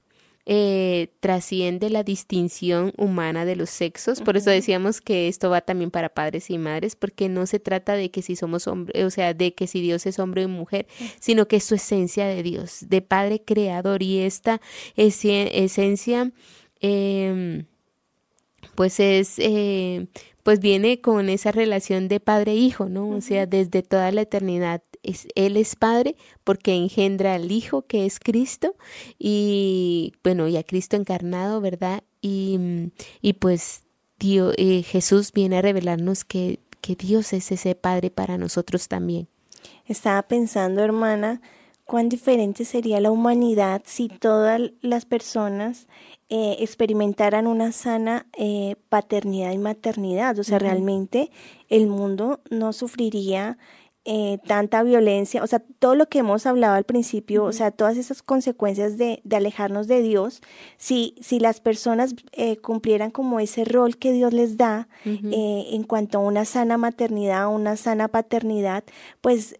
eh, 0.52 1.10
trasciende 1.20 1.92
la 1.92 2.02
distinción 2.02 2.92
humana 2.98 3.46
de 3.46 3.56
los 3.56 3.70
sexos. 3.70 4.20
Por 4.20 4.36
eso 4.36 4.50
decíamos 4.50 5.00
que 5.00 5.28
esto 5.28 5.52
va 5.52 5.62
también 5.62 5.92
para 5.92 6.10
padres 6.10 6.50
y 6.50 6.58
madres, 6.58 6.96
porque 6.96 7.30
no 7.30 7.46
se 7.46 7.60
trata 7.60 7.94
de 7.94 8.10
que 8.10 8.24
si 8.24 8.36
somos 8.36 8.66
hombre, 8.66 9.06
o 9.06 9.12
sea, 9.12 9.36
de 9.36 9.54
que 9.54 9.68
si 9.68 9.80
Dios 9.80 10.08
es 10.08 10.18
hombre 10.18 10.46
o 10.46 10.50
mujer, 10.50 10.88
sino 11.20 11.48
que 11.48 11.58
es 11.58 11.66
su 11.66 11.76
esencia 11.76 12.26
de 12.26 12.42
Dios, 12.42 12.86
de 12.90 13.04
Padre 13.04 13.44
Creador. 13.46 14.02
Y 14.02 14.22
esta 14.22 14.60
esencia, 14.96 16.32
eh, 16.82 17.66
pues 18.74 19.00
es 19.00 19.36
eh, 19.38 20.08
pues 20.42 20.60
viene 20.62 21.00
con 21.00 21.30
esa 21.30 21.52
relación 21.52 22.08
de 22.08 22.20
padre-hijo, 22.20 22.88
e 22.88 22.90
¿no? 22.90 23.10
O 23.10 23.22
sea, 23.22 23.46
desde 23.46 23.84
toda 23.84 24.12
la 24.12 24.22
eternidad 24.22 24.82
es, 25.10 25.28
Él 25.36 25.58
es 25.58 25.76
Padre 25.76 26.16
porque 26.44 26.74
engendra 26.76 27.36
al 27.36 27.52
Hijo 27.52 27.84
que 27.84 28.06
es 28.06 28.20
Cristo 28.20 28.76
y 29.18 30.14
bueno, 30.24 30.48
y 30.48 30.58
a 30.58 30.64
Cristo 30.64 30.96
encarnado, 30.96 31.62
¿verdad? 31.62 32.04
Y, 32.22 32.60
y 33.22 33.34
pues 33.34 33.84
Dios, 34.20 34.54
eh, 34.58 34.84
Jesús 34.84 35.32
viene 35.32 35.58
a 35.58 35.62
revelarnos 35.62 36.26
que, 36.26 36.60
que 36.82 36.96
Dios 36.96 37.34
es 37.34 37.52
ese 37.52 37.76
Padre 37.76 38.12
para 38.12 38.38
nosotros 38.38 38.88
también. 38.88 39.28
Estaba 39.86 40.22
pensando, 40.24 40.82
hermana, 40.84 41.42
cuán 41.90 42.08
diferente 42.08 42.66
sería 42.66 43.02
la 43.02 43.10
humanidad 43.10 43.82
si 43.86 44.10
todas 44.10 44.62
las 44.82 45.06
personas 45.06 45.88
eh, 46.30 46.58
experimentaran 46.60 47.48
una 47.48 47.72
sana 47.72 48.28
eh, 48.38 48.76
paternidad 48.90 49.52
y 49.52 49.58
maternidad. 49.58 50.38
O 50.38 50.44
sea, 50.44 50.60
realmente 50.60 51.32
el 51.70 51.88
mundo 51.88 52.42
no 52.52 52.72
sufriría 52.74 53.58
eh, 54.06 54.40
tanta 54.48 54.82
violencia, 54.82 55.44
o 55.44 55.48
sea, 55.48 55.60
todo 55.60 55.94
lo 55.94 56.08
que 56.08 56.20
hemos 56.20 56.46
hablado 56.46 56.76
al 56.76 56.86
principio, 56.86 57.44
o 57.44 57.52
sea, 57.52 57.70
todas 57.72 57.98
esas 57.98 58.24
consecuencias 58.24 58.98
de, 58.98 59.22
de 59.24 59.36
alejarnos 59.36 59.88
de 59.88 60.02
Dios, 60.02 60.42
si, 60.78 61.16
si 61.22 61.40
las 61.40 61.60
personas 61.60 62.16
eh, 62.32 62.58
cumplieran 62.58 63.12
como 63.12 63.40
ese 63.40 63.66
rol 63.66 63.98
que 63.98 64.14
Dios 64.14 64.34
les 64.34 64.58
da 64.58 64.88
eh, 65.06 65.68
en 65.72 65.84
cuanto 65.84 66.18
a 66.18 66.22
una 66.22 66.46
sana 66.46 66.78
maternidad, 66.78 67.54
una 67.54 67.76
sana 67.76 68.08
paternidad, 68.08 68.84
pues 69.22 69.60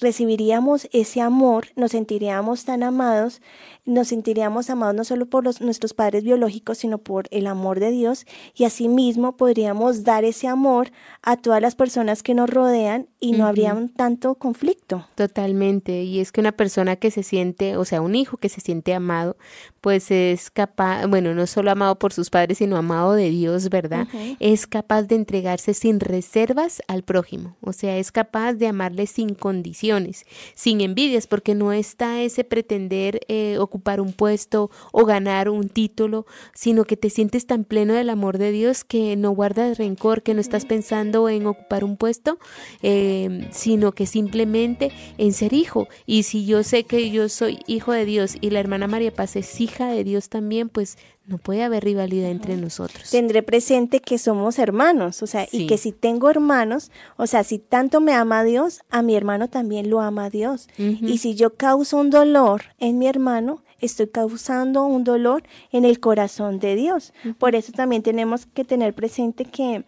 recibiríamos 0.00 0.88
ese 0.92 1.20
amor, 1.20 1.66
nos 1.76 1.92
sentiríamos 1.92 2.64
tan 2.64 2.82
amados, 2.82 3.42
nos 3.84 4.08
sentiríamos 4.08 4.70
amados 4.70 4.94
no 4.94 5.04
solo 5.04 5.26
por 5.26 5.44
los, 5.44 5.60
nuestros 5.60 5.92
padres 5.92 6.24
biológicos, 6.24 6.78
sino 6.78 6.98
por 6.98 7.26
el 7.30 7.46
amor 7.46 7.80
de 7.80 7.90
Dios. 7.90 8.26
Y 8.54 8.64
asimismo 8.64 9.36
podríamos 9.36 10.04
dar 10.04 10.24
ese 10.24 10.48
amor 10.48 10.90
a 11.22 11.36
todas 11.36 11.60
las 11.60 11.74
personas 11.74 12.22
que 12.22 12.34
nos 12.34 12.48
rodean 12.48 13.08
y 13.20 13.32
no 13.32 13.46
habría 13.46 13.74
un 13.74 13.88
tanto 13.88 14.34
conflicto. 14.36 15.06
Totalmente, 15.14 16.02
y 16.02 16.20
es 16.20 16.32
que 16.32 16.40
una 16.40 16.52
persona 16.52 16.96
que 16.96 17.10
se 17.10 17.22
siente, 17.22 17.76
o 17.76 17.84
sea, 17.84 18.00
un 18.00 18.14
hijo 18.14 18.36
que 18.36 18.48
se 18.48 18.60
siente 18.60 18.94
amado, 18.94 19.36
pues 19.80 20.10
es 20.10 20.50
capaz, 20.50 21.06
bueno, 21.06 21.34
no 21.34 21.46
solo 21.46 21.70
amado 21.70 21.98
por 21.98 22.12
sus 22.12 22.30
padres, 22.30 22.58
sino 22.58 22.76
amado 22.76 23.12
de 23.12 23.30
Dios, 23.30 23.68
¿verdad? 23.68 24.06
Es 24.40 24.66
capaz 24.66 25.02
de 25.02 25.14
entregarse 25.14 25.74
sin 25.74 26.00
reservas 26.00 26.82
al 26.88 27.02
prójimo, 27.02 27.56
o 27.60 27.72
sea, 27.72 27.98
es 27.98 28.10
capaz 28.12 28.54
de 28.54 28.66
amarle 28.66 29.06
sin 29.06 29.33
condiciones, 29.34 30.24
sin 30.54 30.80
envidias, 30.80 31.26
porque 31.26 31.54
no 31.54 31.72
está 31.72 32.22
ese 32.22 32.44
pretender 32.44 33.20
eh, 33.28 33.56
ocupar 33.58 34.00
un 34.00 34.12
puesto 34.12 34.70
o 34.92 35.04
ganar 35.04 35.48
un 35.48 35.68
título, 35.68 36.26
sino 36.54 36.84
que 36.84 36.96
te 36.96 37.10
sientes 37.10 37.46
tan 37.46 37.64
pleno 37.64 37.94
del 37.94 38.10
amor 38.10 38.38
de 38.38 38.52
Dios 38.52 38.84
que 38.84 39.16
no 39.16 39.30
guardas 39.30 39.78
rencor, 39.78 40.22
que 40.22 40.34
no 40.34 40.40
estás 40.40 40.64
pensando 40.64 41.28
en 41.28 41.46
ocupar 41.46 41.84
un 41.84 41.96
puesto, 41.96 42.38
eh, 42.82 43.48
sino 43.52 43.92
que 43.92 44.06
simplemente 44.06 44.92
en 45.18 45.32
ser 45.32 45.52
hijo. 45.52 45.88
Y 46.06 46.24
si 46.24 46.46
yo 46.46 46.62
sé 46.62 46.84
que 46.84 47.10
yo 47.10 47.28
soy 47.28 47.60
hijo 47.66 47.92
de 47.92 48.04
Dios 48.04 48.36
y 48.40 48.50
la 48.50 48.60
hermana 48.60 48.86
María 48.86 49.12
Paz 49.12 49.36
es 49.36 49.60
hija, 49.60 49.88
de 49.88 50.04
Dios 50.04 50.28
también, 50.28 50.68
pues 50.68 50.98
no 51.26 51.38
puede 51.38 51.62
haber 51.62 51.84
rivalidad 51.84 52.30
entre 52.30 52.56
nosotros. 52.56 53.10
Tendré 53.10 53.42
presente 53.42 54.00
que 54.00 54.18
somos 54.18 54.58
hermanos, 54.58 55.22
o 55.22 55.26
sea, 55.26 55.46
y 55.50 55.66
que 55.66 55.78
si 55.78 55.90
tengo 55.92 56.28
hermanos, 56.28 56.90
o 57.16 57.26
sea, 57.26 57.44
si 57.44 57.58
tanto 57.58 58.00
me 58.00 58.12
ama 58.12 58.44
Dios, 58.44 58.80
a 58.90 59.02
mi 59.02 59.16
hermano 59.16 59.48
también 59.48 59.88
lo 59.88 60.00
ama 60.00 60.28
Dios. 60.28 60.68
Y 60.76 61.18
si 61.18 61.34
yo 61.34 61.54
causo 61.54 61.96
un 61.96 62.10
dolor 62.10 62.62
en 62.78 62.98
mi 62.98 63.06
hermano, 63.06 63.62
estoy 63.80 64.08
causando 64.08 64.84
un 64.84 65.04
dolor 65.04 65.44
en 65.72 65.84
el 65.84 65.98
corazón 65.98 66.58
de 66.58 66.76
Dios. 66.76 67.14
Por 67.38 67.54
eso 67.54 67.72
también 67.72 68.02
tenemos 68.02 68.46
que 68.46 68.64
tener 68.64 68.94
presente 68.94 69.46
que 69.46 69.84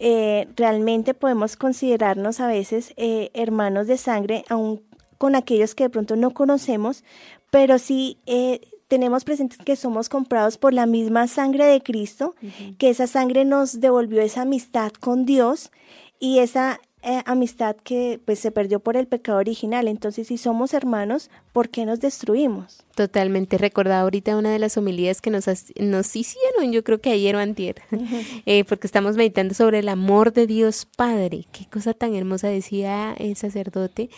eh, 0.00 0.48
realmente 0.56 1.14
podemos 1.14 1.56
considerarnos 1.56 2.40
a 2.40 2.48
veces 2.48 2.92
eh, 2.96 3.30
hermanos 3.34 3.86
de 3.86 3.98
sangre, 3.98 4.44
aun 4.48 4.82
con 5.16 5.36
aquellos 5.36 5.76
que 5.76 5.84
de 5.84 5.90
pronto 5.90 6.16
no 6.16 6.32
conocemos, 6.32 7.04
pero 7.52 7.78
sí 7.78 8.18
eh, 8.26 8.60
tenemos 8.92 9.24
presentes 9.24 9.56
que 9.56 9.74
somos 9.74 10.10
comprados 10.10 10.58
por 10.58 10.74
la 10.74 10.84
misma 10.84 11.26
sangre 11.26 11.64
de 11.64 11.82
Cristo, 11.82 12.34
que 12.76 12.90
esa 12.90 13.06
sangre 13.06 13.46
nos 13.46 13.80
devolvió 13.80 14.20
esa 14.20 14.42
amistad 14.42 14.92
con 14.92 15.24
Dios 15.24 15.72
y 16.20 16.40
esa 16.40 16.78
eh, 17.00 17.22
amistad 17.24 17.74
que 17.74 18.20
pues 18.22 18.38
se 18.38 18.50
perdió 18.50 18.80
por 18.80 18.98
el 18.98 19.06
pecado 19.06 19.38
original. 19.38 19.88
Entonces, 19.88 20.28
si 20.28 20.36
somos 20.36 20.74
hermanos, 20.74 21.30
¿por 21.54 21.70
qué 21.70 21.86
nos 21.86 22.00
destruimos? 22.00 22.84
Totalmente. 22.94 23.56
Recordaba 23.56 24.02
ahorita 24.02 24.36
una 24.36 24.50
de 24.50 24.58
las 24.58 24.76
homilías 24.76 25.22
que 25.22 25.30
nos, 25.30 25.46
nos 25.78 26.16
hicieron, 26.16 26.72
yo 26.72 26.84
creo 26.84 27.00
que 27.00 27.10
ayer 27.10 27.34
o 27.34 27.38
antier, 27.38 27.76
eh, 28.46 28.64
porque 28.64 28.86
estamos 28.86 29.16
meditando 29.16 29.54
sobre 29.54 29.78
el 29.78 29.88
amor 29.88 30.32
de 30.32 30.46
Dios 30.46 30.86
Padre. 30.96 31.46
Qué 31.52 31.66
cosa 31.66 31.94
tan 31.94 32.14
hermosa 32.14 32.48
decía 32.48 33.14
el 33.18 33.36
sacerdote, 33.36 34.10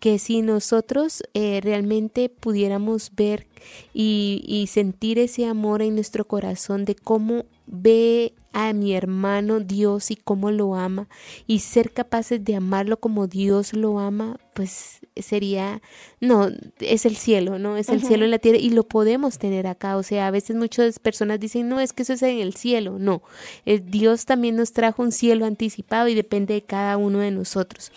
que 0.00 0.18
si 0.18 0.40
nosotros 0.40 1.22
eh, 1.34 1.60
realmente 1.62 2.30
pudiéramos 2.30 3.14
ver 3.14 3.46
y, 3.92 4.42
y 4.46 4.66
sentir 4.68 5.18
ese 5.18 5.44
amor 5.44 5.82
en 5.82 5.94
nuestro 5.94 6.26
corazón 6.26 6.86
de 6.86 6.94
cómo 6.94 7.44
ve 7.66 8.32
a 8.52 8.72
mi 8.72 8.94
hermano 8.94 9.60
Dios 9.60 10.10
y 10.10 10.16
cómo 10.16 10.50
lo 10.50 10.74
ama 10.74 11.08
y 11.46 11.60
ser 11.60 11.92
capaces 11.92 12.44
de 12.44 12.56
amarlo 12.56 12.98
como 12.98 13.26
Dios 13.26 13.72
lo 13.72 13.98
ama, 13.98 14.38
pues 14.54 15.00
sería, 15.16 15.80
no, 16.20 16.48
es 16.80 17.06
el 17.06 17.16
cielo, 17.16 17.58
¿no? 17.58 17.76
Es 17.76 17.88
el 17.88 18.02
cielo 18.02 18.24
en 18.24 18.30
la 18.30 18.38
tierra 18.38 18.58
y 18.58 18.70
lo 18.70 18.84
podemos 18.84 19.38
tener 19.38 19.66
acá. 19.66 19.96
O 19.96 20.02
sea, 20.02 20.26
a 20.26 20.30
veces 20.30 20.56
muchas 20.56 20.98
personas 20.98 21.40
dicen, 21.40 21.68
no, 21.68 21.80
es 21.80 21.92
que 21.92 22.02
eso 22.02 22.12
es 22.12 22.22
en 22.22 22.38
el 22.38 22.54
cielo. 22.54 22.98
No, 22.98 23.22
eh, 23.66 23.80
Dios 23.84 24.26
también 24.26 24.56
nos 24.56 24.72
trajo 24.72 25.02
un 25.02 25.12
cielo 25.12 25.46
anticipado 25.46 26.08
y 26.08 26.14
depende 26.14 26.54
de 26.54 26.62
cada 26.62 26.96
uno 26.96 27.20
de 27.20 27.30
nosotros. 27.30 27.92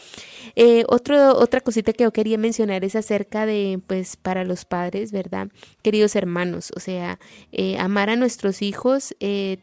Eh, 0.56 0.84
otro, 0.88 1.38
otra 1.38 1.62
cosita 1.62 1.94
que 1.94 2.04
yo 2.04 2.14
quería 2.14 2.38
mencionar 2.38 2.84
es 2.84 2.96
acerca 2.96 3.46
de, 3.46 3.80
pues, 3.88 4.16
para 4.16 4.44
los 4.44 4.66
padres, 4.66 5.12
¿verdad? 5.12 5.50
Queridos 5.82 6.16
hermanos, 6.16 6.72
o 6.76 6.80
sea, 6.80 7.20
eh, 7.52 7.78
amar 7.78 8.10
a 8.10 8.16
nuestros 8.16 8.62
hijos. 8.62 9.16
Eh, 9.20 9.58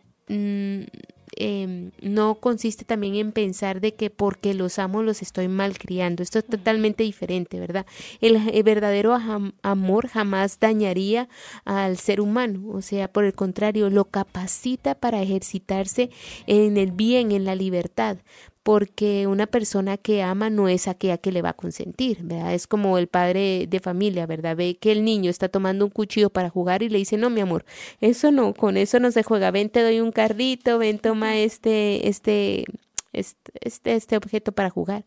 Em, 1.34 1.92
no 2.02 2.34
consiste 2.34 2.84
también 2.84 3.14
en 3.14 3.32
pensar 3.32 3.80
de 3.80 3.94
que 3.94 4.10
porque 4.10 4.52
los 4.52 4.78
amo 4.78 5.02
los 5.02 5.22
estoy 5.22 5.48
malcriando. 5.48 6.22
Esto 6.22 6.38
es 6.38 6.46
totalmente 6.46 7.04
diferente, 7.04 7.58
¿verdad? 7.58 7.86
El, 8.20 8.62
verdadero 8.62 9.16
amor 9.62 10.08
jamás 10.08 10.60
dañaría 10.60 11.28
al 11.64 11.96
ser 11.96 12.20
humano, 12.20 12.68
o 12.70 12.82
sea, 12.82 13.08
por 13.08 13.24
el 13.24 13.32
contrario, 13.32 13.88
lo 13.88 14.04
capacita 14.04 14.94
para 14.94 15.22
ejercitarse 15.22 16.10
en 16.46 16.76
el 16.76 16.92
bien, 16.92 17.32
en 17.32 17.44
la 17.44 17.54
libertad 17.54 18.18
porque 18.62 19.26
una 19.26 19.46
persona 19.46 19.96
que 19.96 20.22
ama 20.22 20.48
no 20.50 20.68
es 20.68 20.86
aquella 20.86 21.18
que 21.18 21.32
le 21.32 21.42
va 21.42 21.50
a 21.50 21.54
consentir, 21.54 22.18
¿verdad? 22.22 22.54
Es 22.54 22.66
como 22.66 22.96
el 22.98 23.08
padre 23.08 23.66
de 23.68 23.80
familia, 23.80 24.26
¿verdad? 24.26 24.56
Ve 24.56 24.76
que 24.76 24.92
el 24.92 25.04
niño 25.04 25.30
está 25.30 25.48
tomando 25.48 25.84
un 25.84 25.90
cuchillo 25.90 26.30
para 26.30 26.50
jugar 26.50 26.82
y 26.82 26.88
le 26.88 26.98
dice, 26.98 27.16
no, 27.16 27.30
mi 27.30 27.40
amor, 27.40 27.64
eso 28.00 28.30
no, 28.30 28.54
con 28.54 28.76
eso 28.76 29.00
no 29.00 29.10
se 29.10 29.22
juega, 29.22 29.50
ven, 29.50 29.68
te 29.68 29.82
doy 29.82 30.00
un 30.00 30.12
carrito, 30.12 30.78
ven, 30.78 30.98
toma 30.98 31.38
este, 31.38 32.08
este, 32.08 32.64
este, 33.12 33.94
este, 33.94 34.16
objeto 34.16 34.52
para 34.52 34.70
jugar. 34.70 35.04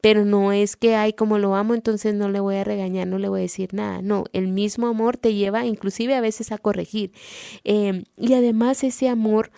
Pero 0.00 0.24
no 0.24 0.52
es 0.52 0.76
que, 0.76 0.94
ay, 0.94 1.12
como 1.12 1.38
lo 1.38 1.54
amo, 1.54 1.74
entonces 1.74 2.14
no 2.14 2.28
le 2.28 2.40
voy 2.40 2.56
a 2.56 2.64
regañar, 2.64 3.06
no 3.06 3.18
le 3.18 3.28
voy 3.28 3.40
a 3.40 3.42
decir 3.42 3.74
nada. 3.74 4.02
No, 4.02 4.24
el 4.32 4.48
mismo 4.48 4.86
amor 4.86 5.16
te 5.16 5.34
lleva 5.34 5.66
inclusive 5.66 6.14
a 6.14 6.20
veces 6.20 6.52
a 6.52 6.58
corregir. 6.58 7.12
Em, 7.64 8.04
y 8.16 8.34
además 8.34 8.84
ese 8.84 9.08
amor 9.08 9.50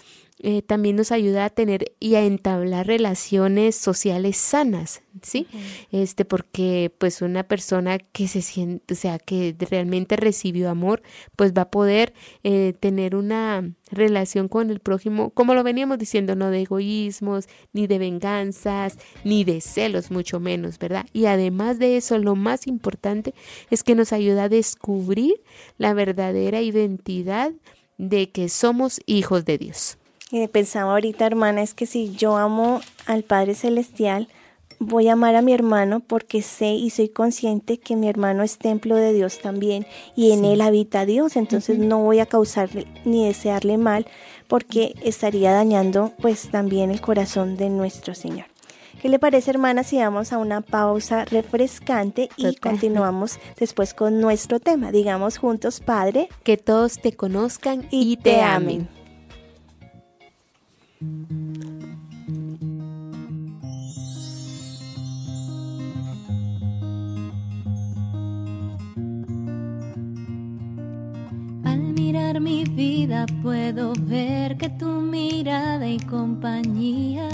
eh, 0.42 0.62
también 0.62 0.96
nos 0.96 1.12
ayuda 1.12 1.44
a 1.44 1.50
tener 1.50 1.92
y 2.00 2.14
a 2.14 2.24
entablar 2.24 2.86
relaciones 2.86 3.76
sociales 3.76 4.38
sanas, 4.38 5.02
¿sí? 5.20 5.46
Este, 5.92 6.24
porque 6.24 6.90
pues 6.96 7.20
una 7.20 7.42
persona 7.42 7.98
que 7.98 8.26
se 8.26 8.40
siente, 8.40 8.94
o 8.94 8.96
sea, 8.96 9.18
que 9.18 9.54
realmente 9.58 10.16
recibió 10.16 10.70
amor, 10.70 11.02
pues 11.36 11.52
va 11.52 11.62
a 11.62 11.70
poder 11.70 12.14
eh, 12.42 12.72
tener 12.80 13.16
una 13.16 13.70
relación 13.90 14.48
con 14.48 14.70
el 14.70 14.80
prójimo, 14.80 15.28
como 15.28 15.52
lo 15.52 15.62
veníamos 15.62 15.98
diciendo, 15.98 16.34
no 16.34 16.50
de 16.50 16.62
egoísmos, 16.62 17.46
ni 17.74 17.86
de 17.86 17.98
venganzas, 17.98 18.96
ni 19.24 19.44
de 19.44 19.60
celos, 19.60 20.10
mucho 20.10 20.40
menos, 20.40 20.78
¿verdad? 20.78 21.04
Y 21.12 21.26
además 21.26 21.78
de 21.78 21.98
eso, 21.98 22.16
lo 22.16 22.34
más 22.34 22.66
importante 22.66 23.34
es 23.68 23.82
que 23.82 23.94
nos 23.94 24.14
ayuda 24.14 24.44
a 24.44 24.48
descubrir 24.48 25.42
la 25.76 25.92
verdadera 25.92 26.62
identidad 26.62 27.52
de 27.98 28.30
que 28.30 28.48
somos 28.48 29.02
hijos 29.04 29.44
de 29.44 29.58
Dios 29.58 29.98
pensaba 30.52 30.92
ahorita, 30.92 31.26
hermana, 31.26 31.62
es 31.62 31.74
que 31.74 31.86
si 31.86 32.12
yo 32.12 32.36
amo 32.36 32.80
al 33.06 33.24
Padre 33.24 33.54
Celestial, 33.54 34.28
voy 34.78 35.08
a 35.08 35.12
amar 35.12 35.36
a 35.36 35.42
mi 35.42 35.52
hermano 35.52 36.00
porque 36.00 36.40
sé 36.40 36.70
y 36.70 36.90
soy 36.90 37.10
consciente 37.10 37.78
que 37.78 37.96
mi 37.96 38.08
hermano 38.08 38.42
es 38.42 38.56
templo 38.56 38.96
de 38.96 39.12
Dios 39.12 39.38
también 39.40 39.86
y 40.16 40.32
en 40.32 40.44
él 40.44 40.62
habita 40.62 41.04
Dios, 41.04 41.36
entonces 41.36 41.78
no 41.78 41.98
voy 42.02 42.18
a 42.18 42.26
causarle 42.26 42.86
ni 43.04 43.26
desearle 43.26 43.76
mal 43.76 44.06
porque 44.48 44.94
estaría 45.04 45.52
dañando 45.52 46.12
pues 46.20 46.50
también 46.50 46.90
el 46.90 47.00
corazón 47.00 47.56
de 47.56 47.68
nuestro 47.68 48.14
Señor. 48.14 48.46
¿Qué 49.02 49.08
le 49.08 49.18
parece, 49.18 49.50
hermana, 49.50 49.82
si 49.82 49.96
vamos 49.96 50.32
a 50.32 50.38
una 50.38 50.60
pausa 50.60 51.24
refrescante 51.24 52.28
y 52.36 52.56
continuamos 52.56 53.38
después 53.58 53.94
con 53.94 54.20
nuestro 54.20 54.60
tema? 54.60 54.92
Digamos 54.92 55.38
juntos, 55.38 55.80
Padre, 55.80 56.28
que 56.42 56.58
todos 56.58 57.00
te 57.00 57.12
conozcan 57.12 57.86
y, 57.90 58.18
te, 58.18 58.42
amen. 58.42 58.88
Al 61.00 61.08
mirar 71.94 72.40
mi 72.42 72.64
vida 72.64 73.24
puedo 73.42 73.94
ver 73.98 74.58
que 74.58 74.68
tu 74.68 75.00
mirada 75.00 75.88
y 75.88 75.98
compañía 76.00 77.30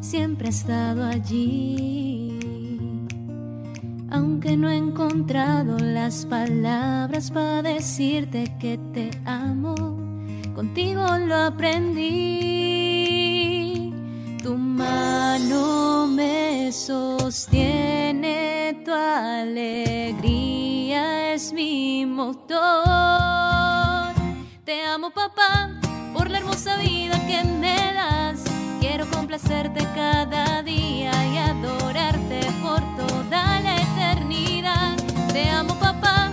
siempre 0.00 0.48
ha 0.48 0.50
estado 0.50 1.04
allí. 1.06 2.38
Aunque 4.10 4.58
no 4.58 4.68
he 4.68 4.76
encontrado 4.76 5.78
las 5.78 6.26
palabras 6.26 7.30
para 7.30 7.62
decirte 7.62 8.54
que 8.60 8.76
te 8.92 9.10
amo, 9.24 9.74
contigo 10.54 11.04
lo 11.18 11.36
aprendí 11.36 12.02
tu 14.42 14.56
mano 14.56 16.06
me 16.06 16.70
sostiene 16.70 18.80
tu 18.84 18.92
alegría 18.92 20.44
es 21.34 21.52
mi 21.52 22.06
motor. 22.06 22.54
Te 24.64 24.84
amo 24.84 25.10
papá 25.10 25.70
por 26.12 26.30
la 26.30 26.38
hermosa 26.38 26.76
vida 26.78 27.18
que 27.26 27.42
me 27.44 27.76
das. 27.92 28.44
Quiero 28.80 29.06
complacerte 29.10 29.84
cada 29.94 30.62
día 30.62 31.12
y 31.32 31.38
adorarte 31.38 32.40
por 32.62 32.80
toda 32.96 33.60
la 33.60 33.76
eternidad. 33.76 34.96
Te 35.32 35.50
amo 35.50 35.74
papá 35.80 36.30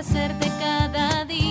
complacerte 0.00 0.50
cada 0.58 1.26
día 1.26 1.49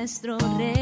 nuestro 0.00 0.38
Rey. 0.56 0.79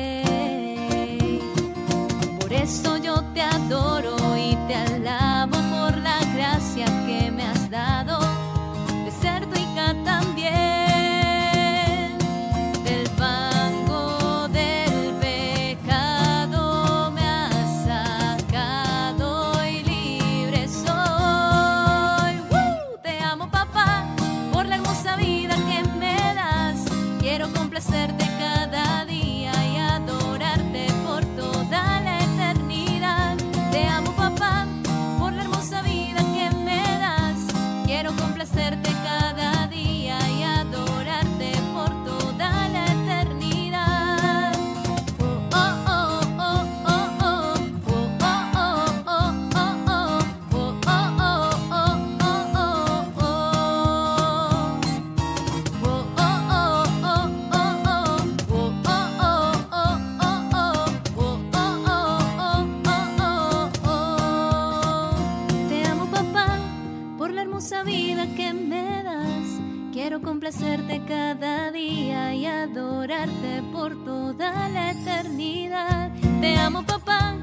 Adorarte 72.70 73.62
por 73.72 73.94
toda 74.04 74.68
la 74.68 74.90
eternidad. 74.90 76.10
Te 76.40 76.56
amo 76.56 76.82
papá 76.82 77.34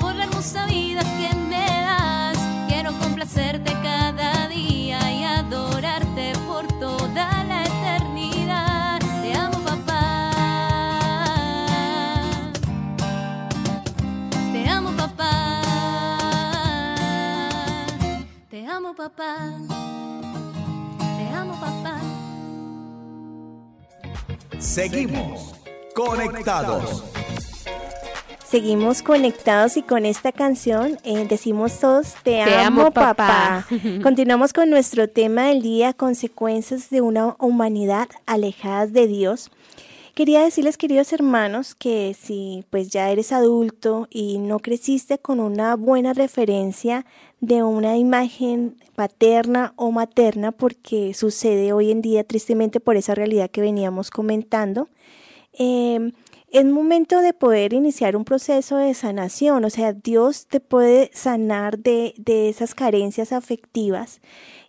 por 0.00 0.14
la 0.14 0.24
hermosa 0.24 0.66
vida 0.66 1.02
que 1.18 1.34
me 1.50 1.66
das. 1.66 2.38
Quiero 2.68 2.92
complacerte 2.98 3.72
cada 3.82 4.48
día 4.48 4.98
y 5.12 5.24
adorarte 5.24 6.32
por 6.48 6.66
toda 6.80 7.44
la 7.44 7.62
eternidad. 7.64 8.98
Te 9.22 9.34
amo 9.34 9.58
papá. 9.60 10.30
Te 14.52 14.68
amo 14.68 14.90
papá. 14.96 15.62
Te 18.50 18.66
amo 18.66 18.94
papá. 18.94 19.36
Te 21.18 21.28
amo 21.34 21.54
papá. 21.60 22.01
Seguimos 24.62 25.54
conectados. 25.92 27.02
Seguimos 28.46 29.02
conectados 29.02 29.76
y 29.76 29.82
con 29.82 30.06
esta 30.06 30.30
canción 30.30 30.98
eh, 31.02 31.26
decimos 31.28 31.80
todos, 31.80 32.14
te, 32.22 32.40
amo, 32.40 32.92
papá. 32.92 33.66
Continuamos 34.04 34.52
con 34.52 34.70
nuestro 34.70 35.08
tema 35.08 35.46
del 35.46 35.62
día, 35.62 35.94
consecuencias 35.94 36.90
de 36.90 37.00
una 37.00 37.34
humanidad 37.40 38.08
alejada 38.24 38.86
de 38.86 39.08
Dios. 39.08 39.50
Quería 40.14 40.42
decirles, 40.42 40.78
queridos 40.78 41.12
hermanos, 41.12 41.74
que 41.74 42.14
si 42.14 42.64
pues 42.70 42.88
ya 42.88 43.10
eres 43.10 43.32
adulto 43.32 44.06
y 44.10 44.38
no 44.38 44.60
creciste 44.60 45.18
con 45.18 45.40
una 45.40 45.74
buena 45.74 46.12
referencia 46.12 47.04
de 47.42 47.64
una 47.64 47.98
imagen 47.98 48.76
paterna 48.94 49.74
o 49.74 49.90
materna, 49.90 50.52
porque 50.52 51.12
sucede 51.12 51.72
hoy 51.72 51.90
en 51.90 52.00
día 52.00 52.22
tristemente 52.22 52.78
por 52.78 52.96
esa 52.96 53.16
realidad 53.16 53.50
que 53.50 53.60
veníamos 53.60 54.10
comentando, 54.10 54.88
eh, 55.52 56.12
es 56.52 56.64
momento 56.64 57.20
de 57.20 57.32
poder 57.32 57.72
iniciar 57.72 58.14
un 58.14 58.24
proceso 58.24 58.76
de 58.76 58.94
sanación, 58.94 59.64
o 59.64 59.70
sea, 59.70 59.92
Dios 59.92 60.46
te 60.46 60.60
puede 60.60 61.10
sanar 61.12 61.80
de, 61.80 62.14
de 62.16 62.48
esas 62.48 62.76
carencias 62.76 63.32
afectivas 63.32 64.20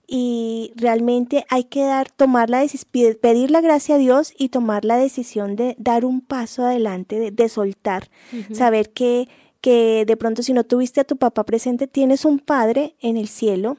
y 0.07 0.73
realmente 0.75 1.45
hay 1.49 1.65
que 1.65 1.83
dar, 1.83 2.09
tomar 2.09 2.49
la 2.49 2.59
decisión, 2.59 3.17
pedir 3.21 3.51
la 3.51 3.61
gracia 3.61 3.95
a 3.95 3.99
Dios 3.99 4.33
y 4.35 4.49
tomar 4.49 4.83
la 4.83 4.97
decisión 4.97 5.55
de 5.55 5.75
dar 5.77 6.05
un 6.05 6.21
paso 6.21 6.65
adelante, 6.65 7.19
de, 7.19 7.29
de 7.29 7.49
soltar, 7.49 8.09
saber 8.51 8.89
que, 8.89 9.27
que 9.63 10.03
de 10.05 10.17
pronto 10.17 10.43
si 10.43 10.51
no 10.51 10.65
tuviste 10.65 10.99
a 10.99 11.05
tu 11.05 11.15
papá 11.15 11.45
presente, 11.45 11.87
tienes 11.87 12.25
un 12.25 12.39
padre 12.39 12.95
en 12.99 13.15
el 13.15 13.29
cielo 13.29 13.77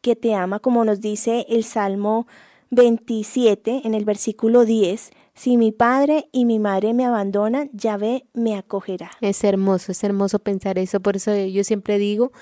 que 0.00 0.14
te 0.14 0.32
ama, 0.32 0.60
como 0.60 0.84
nos 0.84 1.00
dice 1.00 1.44
el 1.48 1.64
Salmo 1.64 2.28
27 2.70 3.80
en 3.82 3.94
el 3.94 4.04
versículo 4.04 4.64
10, 4.64 5.10
si 5.36 5.58
mi 5.58 5.70
padre 5.70 6.28
y 6.32 6.46
mi 6.46 6.58
madre 6.58 6.94
me 6.94 7.04
abandonan, 7.04 7.68
Yahvé 7.74 8.24
me 8.32 8.56
acogerá. 8.56 9.10
Es 9.20 9.44
hermoso, 9.44 9.92
es 9.92 10.02
hermoso 10.02 10.38
pensar 10.38 10.78
eso. 10.78 11.00
Por 11.00 11.16
eso 11.16 11.36
yo 11.36 11.62
siempre 11.62 11.98
digo 11.98 12.32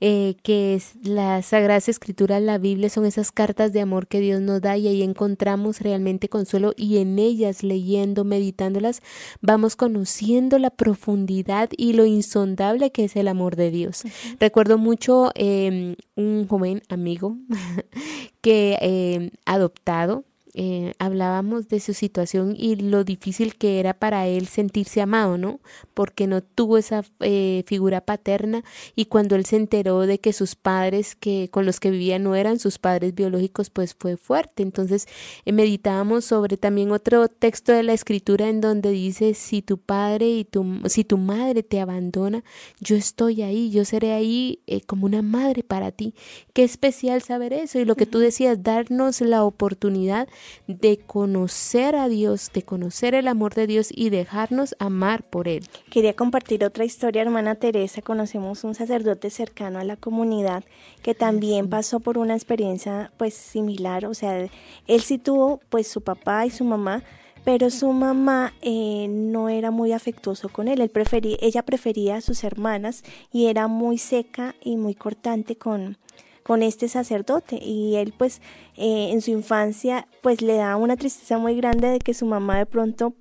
eh, 0.00 0.36
que 0.44 0.76
es, 0.76 0.92
la 1.02 1.42
Sagrada 1.42 1.78
Escritura, 1.78 2.38
la 2.38 2.58
Biblia, 2.58 2.88
son 2.88 3.06
esas 3.06 3.32
cartas 3.32 3.72
de 3.72 3.80
amor 3.80 4.06
que 4.06 4.20
Dios 4.20 4.40
nos 4.40 4.60
da 4.60 4.76
y 4.76 4.86
ahí 4.86 5.02
encontramos 5.02 5.80
realmente 5.80 6.28
consuelo 6.28 6.74
y 6.76 6.98
en 6.98 7.18
ellas, 7.18 7.64
leyendo, 7.64 8.24
meditándolas, 8.24 9.02
vamos 9.40 9.74
conociendo 9.74 10.58
la 10.60 10.70
profundidad 10.70 11.70
y 11.76 11.94
lo 11.94 12.06
insondable 12.06 12.92
que 12.92 13.04
es 13.04 13.16
el 13.16 13.26
amor 13.26 13.56
de 13.56 13.72
Dios. 13.72 14.04
Recuerdo 14.38 14.78
mucho 14.78 15.32
eh, 15.34 15.96
un 16.14 16.46
joven 16.46 16.82
amigo 16.88 17.36
que 18.40 18.78
eh, 18.80 19.30
adoptado, 19.44 20.24
eh, 20.56 20.94
hablábamos 21.00 21.68
de 21.68 21.80
su 21.80 21.94
situación 21.94 22.54
y 22.56 22.76
lo 22.76 23.02
difícil 23.02 23.56
que 23.56 23.80
era 23.80 23.92
para 23.92 24.28
él 24.28 24.46
sentirse 24.46 25.00
amado, 25.00 25.36
¿no? 25.36 25.58
Porque 25.94 26.28
no 26.28 26.42
tuvo 26.42 26.78
esa 26.78 27.04
eh, 27.18 27.64
figura 27.66 28.00
paterna 28.00 28.62
y 28.94 29.06
cuando 29.06 29.34
él 29.34 29.46
se 29.46 29.56
enteró 29.56 30.02
de 30.02 30.20
que 30.20 30.32
sus 30.32 30.54
padres 30.54 31.16
que 31.16 31.48
con 31.50 31.66
los 31.66 31.80
que 31.80 31.90
vivía 31.90 32.20
no 32.20 32.36
eran 32.36 32.60
sus 32.60 32.78
padres 32.78 33.16
biológicos, 33.16 33.68
pues 33.70 33.96
fue 33.98 34.16
fuerte. 34.16 34.62
Entonces 34.62 35.08
eh, 35.44 35.52
meditábamos 35.52 36.24
sobre 36.24 36.56
también 36.56 36.92
otro 36.92 37.26
texto 37.28 37.72
de 37.72 37.82
la 37.82 37.92
escritura 37.92 38.48
en 38.48 38.60
donde 38.60 38.90
dice 38.90 39.34
si 39.34 39.60
tu 39.60 39.78
padre 39.78 40.28
y 40.28 40.44
tu 40.44 40.64
si 40.86 41.02
tu 41.02 41.18
madre 41.18 41.64
te 41.64 41.80
abandona, 41.80 42.44
yo 42.78 42.94
estoy 42.94 43.42
ahí, 43.42 43.70
yo 43.70 43.84
seré 43.84 44.12
ahí 44.12 44.60
eh, 44.68 44.82
como 44.82 45.06
una 45.06 45.22
madre 45.22 45.64
para 45.64 45.90
ti. 45.90 46.14
Qué 46.52 46.62
especial 46.62 47.22
saber 47.22 47.52
eso 47.52 47.80
y 47.80 47.84
lo 47.84 47.96
que 47.96 48.06
tú 48.06 48.20
decías, 48.20 48.62
darnos 48.62 49.20
la 49.20 49.42
oportunidad 49.42 50.28
de 50.66 50.98
conocer 50.98 51.96
a 51.96 52.08
Dios, 52.08 52.50
de 52.52 52.62
conocer 52.62 53.14
el 53.14 53.28
amor 53.28 53.54
de 53.54 53.66
Dios 53.66 53.88
y 53.90 54.10
dejarnos 54.10 54.74
amar 54.78 55.22
por 55.22 55.48
Él. 55.48 55.64
Quería 55.90 56.14
compartir 56.14 56.64
otra 56.64 56.84
historia, 56.84 57.22
hermana 57.22 57.54
Teresa. 57.56 58.02
Conocemos 58.02 58.64
un 58.64 58.74
sacerdote 58.74 59.30
cercano 59.30 59.78
a 59.78 59.84
la 59.84 59.96
comunidad 59.96 60.64
que 61.02 61.14
también 61.14 61.68
pasó 61.68 62.00
por 62.00 62.18
una 62.18 62.34
experiencia 62.34 63.12
pues 63.16 63.34
similar. 63.34 64.06
O 64.06 64.14
sea, 64.14 64.48
él 64.86 65.00
sí 65.00 65.18
tuvo 65.18 65.60
pues 65.68 65.86
su 65.86 66.00
papá 66.00 66.46
y 66.46 66.50
su 66.50 66.64
mamá, 66.64 67.02
pero 67.44 67.70
su 67.70 67.92
mamá 67.92 68.54
eh, 68.62 69.06
no 69.08 69.48
era 69.48 69.70
muy 69.70 69.92
afectuoso 69.92 70.48
con 70.48 70.68
él. 70.68 70.80
él 70.80 70.88
prefería, 70.88 71.36
ella 71.40 71.62
prefería 71.62 72.16
a 72.16 72.20
sus 72.20 72.42
hermanas 72.42 73.04
y 73.32 73.46
era 73.46 73.68
muy 73.68 73.98
seca 73.98 74.54
y 74.62 74.76
muy 74.76 74.94
cortante 74.94 75.56
con, 75.56 75.98
con 76.44 76.62
este 76.62 76.88
sacerdote 76.88 77.58
y 77.60 77.96
él 77.96 78.14
pues 78.16 78.40
eh, 78.76 79.08
en 79.10 79.20
su 79.20 79.32
infancia 79.32 80.06
pues 80.22 80.42
le 80.42 80.54
da 80.54 80.76
una 80.76 80.96
tristeza 80.96 81.38
muy 81.38 81.56
grande 81.56 81.88
de 81.88 81.98
que 81.98 82.14
su 82.14 82.26
mamá 82.26 82.58
de 82.58 82.66
pronto 82.66 83.14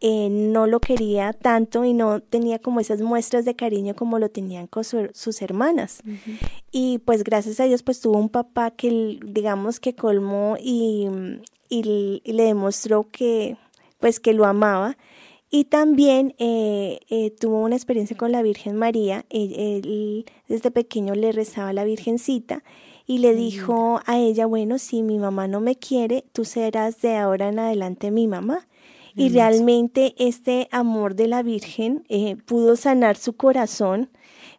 eh, 0.00 0.28
no 0.28 0.66
lo 0.66 0.80
quería 0.80 1.32
tanto 1.32 1.84
y 1.84 1.94
no 1.94 2.20
tenía 2.20 2.58
como 2.58 2.80
esas 2.80 3.00
muestras 3.00 3.46
de 3.46 3.56
cariño 3.56 3.94
como 3.94 4.18
lo 4.18 4.28
tenían 4.28 4.66
con 4.66 4.84
sus 4.84 5.40
hermanas. 5.40 6.02
Y 6.70 6.98
pues 6.98 7.24
gracias 7.24 7.58
a 7.60 7.64
Dios 7.64 7.82
pues 7.82 8.00
tuvo 8.00 8.18
un 8.18 8.28
papá 8.28 8.70
que 8.72 9.18
digamos 9.24 9.80
que 9.80 9.94
colmó 9.94 10.56
y, 10.60 11.08
y, 11.70 12.20
le 12.24 12.42
demostró 12.42 13.08
que 13.10 13.56
pues 13.98 14.20
que 14.20 14.34
lo 14.34 14.44
amaba. 14.44 14.98
Y 15.56 15.66
también 15.66 16.34
eh, 16.38 16.98
eh, 17.08 17.30
tuvo 17.30 17.60
una 17.60 17.76
experiencia 17.76 18.16
con 18.16 18.32
la 18.32 18.42
Virgen 18.42 18.74
María. 18.74 19.24
Él, 19.30 20.26
desde 20.48 20.72
pequeño 20.72 21.14
le 21.14 21.30
rezaba 21.30 21.68
a 21.68 21.72
la 21.72 21.84
Virgencita 21.84 22.64
y 23.06 23.18
le 23.18 23.36
dijo 23.36 24.00
a 24.04 24.18
ella, 24.18 24.46
bueno, 24.46 24.80
si 24.80 25.04
mi 25.04 25.16
mamá 25.16 25.46
no 25.46 25.60
me 25.60 25.76
quiere, 25.76 26.24
tú 26.32 26.44
serás 26.44 27.00
de 27.02 27.14
ahora 27.14 27.50
en 27.50 27.60
adelante 27.60 28.10
mi 28.10 28.26
mamá. 28.26 28.66
Y 29.14 29.28
realmente 29.28 30.16
este 30.18 30.66
amor 30.72 31.14
de 31.14 31.28
la 31.28 31.44
Virgen 31.44 32.02
eh, 32.08 32.34
pudo 32.46 32.74
sanar 32.74 33.16
su 33.16 33.34
corazón, 33.34 34.10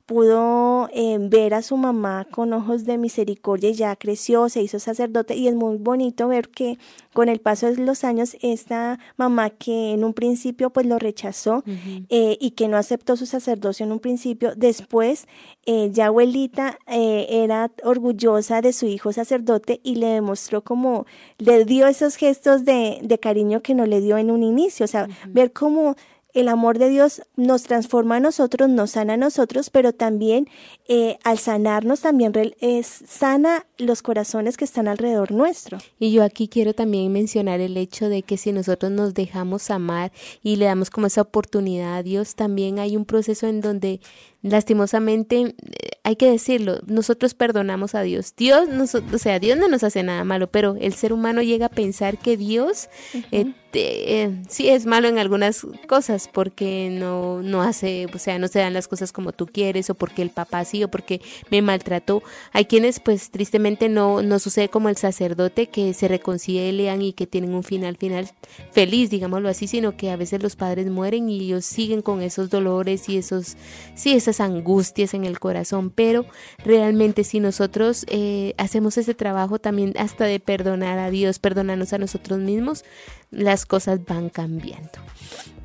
pudo 0.06 0.88
eh, 0.94 1.18
ver 1.20 1.54
a 1.54 1.62
su 1.62 1.78
mamá 1.78 2.28
con 2.30 2.54
ojos 2.54 2.86
de 2.86 2.98
misericordia 2.98 3.70
y 3.70 3.74
ya 3.74 3.96
creció, 3.96 4.50
se 4.50 4.62
hizo 4.62 4.80
sacerdote 4.80 5.36
y 5.36 5.48
es 5.48 5.56
muy 5.56 5.78
bonito 5.78 6.28
ver 6.28 6.50
que 6.50 6.78
con 7.14 7.28
el 7.28 7.40
paso 7.40 7.68
de 7.68 7.78
los 7.78 8.04
años 8.04 8.38
esta 8.42 9.00
mamá 9.18 9.50
que 9.50 9.94
en 9.94 10.04
un 10.04 10.14
principio 10.14 10.70
pues 10.70 10.86
lo 10.86 11.00
rechazó 11.00 11.64
eh, 12.10 12.38
y 12.40 12.52
que 12.52 12.68
no 12.68 12.78
aceptó 12.78 13.18
su 13.18 13.26
sacerdocio 13.26 13.86
en 13.86 13.92
un 13.92 14.00
principio, 14.00 14.54
después 14.56 15.28
eh, 15.66 15.90
ya 15.92 16.08
abuelita 16.08 16.78
era 16.88 17.72
orgullosa 17.84 18.62
de 18.62 18.74
su 18.74 18.86
hijo 18.86 19.12
sacerdote 19.12 19.80
y 19.84 19.96
le 19.96 20.08
demostró 20.08 20.64
como 20.64 21.06
le 21.40 21.66
dio 21.66 21.88
esos 21.88 22.16
gestos 22.16 22.64
de, 22.64 23.00
de 23.02 23.18
cariño 23.18 23.62
que 23.62 23.74
no 23.74 23.86
le 23.86 24.02
dio 24.02 24.18
en 24.18 24.30
un 24.30 24.44
inicio, 24.44 24.84
o 24.84 24.88
sea, 24.88 25.08
ver 25.28 25.52
cómo 25.52 25.96
el 26.36 26.50
amor 26.50 26.78
de 26.78 26.90
Dios 26.90 27.22
nos 27.38 27.64
transforma 27.64 28.18
a 28.18 28.20
nosotros, 28.20 28.70
nos 28.70 28.92
sana 28.92 29.14
a 29.14 29.18
nosotros, 29.18 29.70
pero 29.70 29.94
también 29.94 30.48
eh, 30.88 31.18
al 31.24 31.40
sanarnos 31.40 32.02
también 32.02 32.34
es, 32.60 33.04
sana 33.08 33.66
los 33.78 34.02
corazones 34.02 34.58
que 34.58 34.66
están 34.66 34.90
alrededor 34.90 35.32
nuestro. 35.32 35.78
Y 35.98 36.12
yo 36.12 36.24
aquí 36.24 36.50
quiero 36.50 36.74
también 36.74 37.12
mencionar 37.14 37.62
el 37.62 37.78
hecho 37.78 38.10
de 38.10 38.22
que 38.22 38.36
si 38.36 38.52
nosotros 38.52 38.92
nos 38.92 39.14
dejamos 39.14 39.72
amar 39.72 40.12
y 40.44 40.58
le 40.58 40.66
damos 40.66 40.90
como 40.90 41.08
esa 41.08 41.22
oportunidad 41.22 41.96
a 41.96 42.04
Dios, 42.04 42.36
también 42.36 42.80
hay 42.80 42.98
un 42.98 43.06
proceso 43.06 43.48
en 43.48 43.62
donde 43.62 44.02
lastimosamente, 44.46 45.56
hay 46.04 46.16
que 46.18 46.30
decirlo, 46.30 46.80
nosotros 46.86 47.34
perdonamos 47.34 47.96
a 47.96 48.04
Dios. 48.04 48.36
Dios, 48.38 48.70
o 48.94 49.18
sea, 49.18 49.40
Dios 49.40 49.58
no 49.58 49.68
nos 49.68 49.84
hace 49.84 50.04
nada 50.04 50.24
malo, 50.24 50.48
pero 50.52 50.76
el 50.80 50.94
ser 50.94 51.14
humano 51.14 51.42
llega 51.42 51.66
a 51.66 51.70
pensar 51.70 52.20
que 52.20 52.38
Dios 52.38 52.90
eh, 53.32 53.54
eh, 53.74 54.44
sí 54.48 54.70
es 54.70 54.86
malo 54.86 55.08
en 55.08 55.18
algunas 55.18 55.66
cosas 55.88 56.30
porque 56.32 56.90
no, 56.92 57.42
no 57.42 57.64
hace, 57.64 58.08
o 58.14 58.20
sea, 58.20 58.38
no 58.38 58.48
se 58.48 58.60
dan 58.60 58.74
las 58.74 58.88
cosas 58.88 59.12
como 59.12 59.32
tú 59.32 59.48
quieres 59.48 59.90
o 59.90 59.96
porque 59.96 60.22
el 60.22 60.30
papá 60.30 60.64
sí 60.64 60.84
o 60.84 60.90
porque 60.90 61.22
me 61.50 61.64
maltrató. 61.64 62.22
Hay 62.54 62.66
quienes 62.66 63.00
pues 63.00 63.32
tristemente 63.32 63.90
no, 63.90 64.22
no 64.22 64.38
sucede 64.38 64.70
como 64.70 64.90
el 64.90 64.98
sacerdote 64.98 65.68
que 65.68 65.94
se 65.96 66.08
reconcilian 66.08 67.02
y 67.02 67.14
que 67.14 67.26
tienen 67.26 67.56
un 67.56 67.64
final 67.64 67.98
final 67.98 68.30
feliz, 68.72 69.10
digámoslo 69.10 69.50
así, 69.50 69.68
sino 69.68 69.98
que 69.98 70.12
a 70.12 70.18
veces 70.18 70.44
los 70.44 70.56
padres 70.56 70.88
mueren 70.88 71.30
y 71.30 71.42
ellos 71.42 71.66
siguen 71.66 72.04
con 72.04 72.22
esos 72.22 72.52
dolores 72.52 73.10
y 73.10 73.18
esos, 73.18 73.58
sí, 73.96 74.14
esas 74.14 74.35
angustias 74.40 75.14
en 75.14 75.26
el 75.26 75.40
corazón, 75.40 75.90
pero 75.90 76.26
realmente 76.64 77.24
si 77.24 77.40
nosotros 77.40 78.06
eh, 78.10 78.54
hacemos 78.58 78.98
ese 78.98 79.14
trabajo 79.14 79.60
también 79.60 79.94
hasta 79.98 80.26
de 80.26 80.40
perdonar 80.40 81.00
a 81.00 81.10
Dios, 81.10 81.40
perdonarnos 81.40 81.94
a 81.94 81.98
nosotros 81.98 82.40
mismos, 82.40 82.84
las 83.32 83.66
cosas 83.66 84.06
van 84.06 84.30
cambiando. 84.30 85.00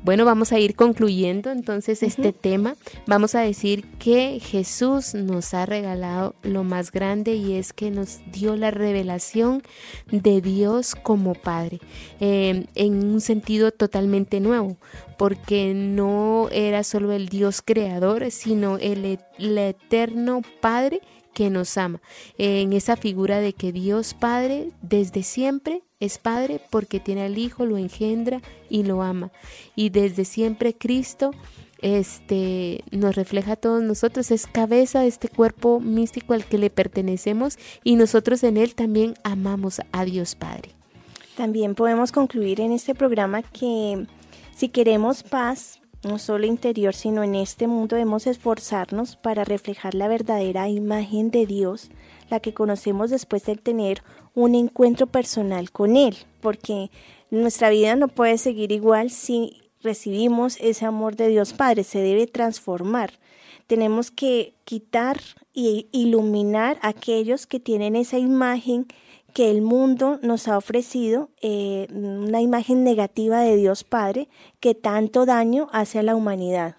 Bueno, 0.03 0.25
vamos 0.25 0.51
a 0.51 0.57
ir 0.57 0.75
concluyendo 0.75 1.51
entonces 1.51 2.01
este 2.01 2.33
tema. 2.33 2.75
Vamos 3.05 3.35
a 3.35 3.41
decir 3.41 3.85
que 3.99 4.39
Jesús 4.39 5.13
nos 5.13 5.53
ha 5.53 5.67
regalado 5.67 6.33
lo 6.41 6.63
más 6.63 6.91
grande 6.91 7.35
y 7.35 7.53
es 7.53 7.71
que 7.71 7.91
nos 7.91 8.19
dio 8.31 8.55
la 8.55 8.71
revelación 8.71 9.61
de 10.11 10.41
Dios 10.41 10.95
como 10.95 11.35
Padre 11.35 11.79
eh, 12.19 12.65
en 12.73 13.11
un 13.11 13.21
sentido 13.21 13.71
totalmente 13.71 14.39
nuevo, 14.39 14.75
porque 15.19 15.73
no 15.75 16.49
era 16.51 16.83
solo 16.83 17.11
el 17.11 17.29
Dios 17.29 17.61
creador, 17.63 18.31
sino 18.31 18.79
el, 18.79 19.19
el 19.37 19.57
eterno 19.59 20.41
Padre 20.61 21.01
que 21.33 21.49
nos 21.49 21.77
ama, 21.77 22.01
en 22.37 22.73
esa 22.73 22.95
figura 22.95 23.39
de 23.39 23.53
que 23.53 23.71
Dios 23.71 24.13
Padre 24.13 24.71
desde 24.81 25.23
siempre 25.23 25.83
es 25.99 26.17
Padre 26.17 26.59
porque 26.69 26.99
tiene 26.99 27.23
al 27.23 27.37
Hijo, 27.37 27.65
lo 27.65 27.77
engendra 27.77 28.41
y 28.69 28.83
lo 28.83 29.01
ama. 29.01 29.31
Y 29.75 29.89
desde 29.89 30.25
siempre 30.25 30.75
Cristo 30.75 31.31
este 31.81 32.83
nos 32.91 33.15
refleja 33.15 33.53
a 33.53 33.55
todos 33.55 33.81
nosotros, 33.81 34.31
es 34.31 34.45
cabeza 34.47 35.01
de 35.01 35.07
este 35.07 35.29
cuerpo 35.29 35.79
místico 35.79 36.33
al 36.33 36.45
que 36.45 36.57
le 36.57 36.69
pertenecemos 36.69 37.57
y 37.83 37.95
nosotros 37.95 38.43
en 38.43 38.57
él 38.57 38.75
también 38.75 39.15
amamos 39.23 39.81
a 39.91 40.05
Dios 40.05 40.35
Padre. 40.35 40.71
También 41.35 41.75
podemos 41.75 42.11
concluir 42.11 42.61
en 42.61 42.71
este 42.71 42.93
programa 42.93 43.41
que 43.41 44.05
si 44.55 44.69
queremos 44.69 45.23
paz, 45.23 45.80
no 46.03 46.17
solo 46.17 46.45
interior, 46.45 46.95
sino 46.95 47.23
en 47.23 47.35
este 47.35 47.67
mundo 47.67 47.95
debemos 47.95 48.27
esforzarnos 48.27 49.15
para 49.15 49.43
reflejar 49.43 49.93
la 49.93 50.07
verdadera 50.07 50.67
imagen 50.69 51.31
de 51.31 51.45
Dios, 51.45 51.89
la 52.29 52.39
que 52.39 52.53
conocemos 52.53 53.09
después 53.09 53.45
de 53.45 53.55
tener 53.55 54.03
un 54.33 54.55
encuentro 54.55 55.07
personal 55.07 55.71
con 55.71 55.97
Él, 55.97 56.17
porque 56.39 56.89
nuestra 57.29 57.69
vida 57.69 57.95
no 57.95 58.07
puede 58.07 58.37
seguir 58.37 58.71
igual 58.71 59.11
si 59.11 59.61
recibimos 59.81 60.57
ese 60.59 60.85
amor 60.85 61.15
de 61.15 61.27
Dios 61.27 61.53
Padre, 61.53 61.83
se 61.83 61.99
debe 61.99 62.27
transformar. 62.27 63.13
Tenemos 63.67 64.11
que 64.11 64.53
quitar 64.65 65.19
e 65.53 65.87
iluminar 65.91 66.77
a 66.81 66.89
aquellos 66.89 67.47
que 67.47 67.59
tienen 67.59 67.95
esa 67.95 68.17
imagen 68.17 68.87
que 69.33 69.51
el 69.51 69.61
mundo 69.61 70.19
nos 70.21 70.47
ha 70.47 70.57
ofrecido 70.57 71.29
eh, 71.41 71.87
una 71.91 72.41
imagen 72.41 72.83
negativa 72.83 73.41
de 73.41 73.55
Dios 73.55 73.83
Padre 73.83 74.29
que 74.59 74.75
tanto 74.75 75.25
daño 75.25 75.67
hace 75.71 75.99
a 75.99 76.03
la 76.03 76.15
humanidad. 76.15 76.77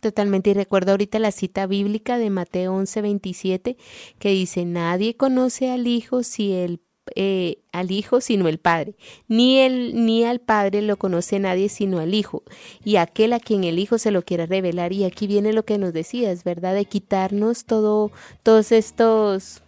totalmente. 0.00 0.50
Y 0.50 0.54
recuerdo 0.54 0.92
ahorita 0.92 1.18
la 1.18 1.30
cita 1.30 1.66
bíblica 1.66 2.18
de 2.18 2.30
Mateo 2.30 2.74
11, 2.74 3.02
27 3.02 3.76
que 4.18 4.28
dice, 4.30 4.64
nadie 4.64 5.16
conoce 5.16 5.70
al 5.70 5.86
Hijo 5.86 6.22
si 6.22 6.52
el 6.52 6.80
eh, 7.16 7.58
al 7.72 7.90
Hijo 7.90 8.20
sino 8.20 8.46
el 8.46 8.58
Padre, 8.58 8.94
ni 9.26 9.58
el 9.58 10.04
ni 10.06 10.24
al 10.24 10.40
Padre 10.40 10.82
lo 10.82 10.96
conoce 10.98 11.40
nadie 11.40 11.68
sino 11.68 11.98
al 11.98 12.14
Hijo, 12.14 12.44
y 12.84 12.96
aquel 12.96 13.32
a 13.32 13.40
quien 13.40 13.64
el 13.64 13.80
Hijo 13.80 13.98
se 13.98 14.12
lo 14.12 14.22
quiera 14.22 14.46
revelar. 14.46 14.92
Y 14.92 15.04
aquí 15.04 15.26
viene 15.26 15.52
lo 15.52 15.64
que 15.64 15.78
nos 15.78 15.92
decías, 15.92 16.44
¿verdad? 16.44 16.74
De 16.74 16.84
quitarnos 16.84 17.64
todo, 17.64 18.12
todos 18.44 18.70
estos 18.70 19.61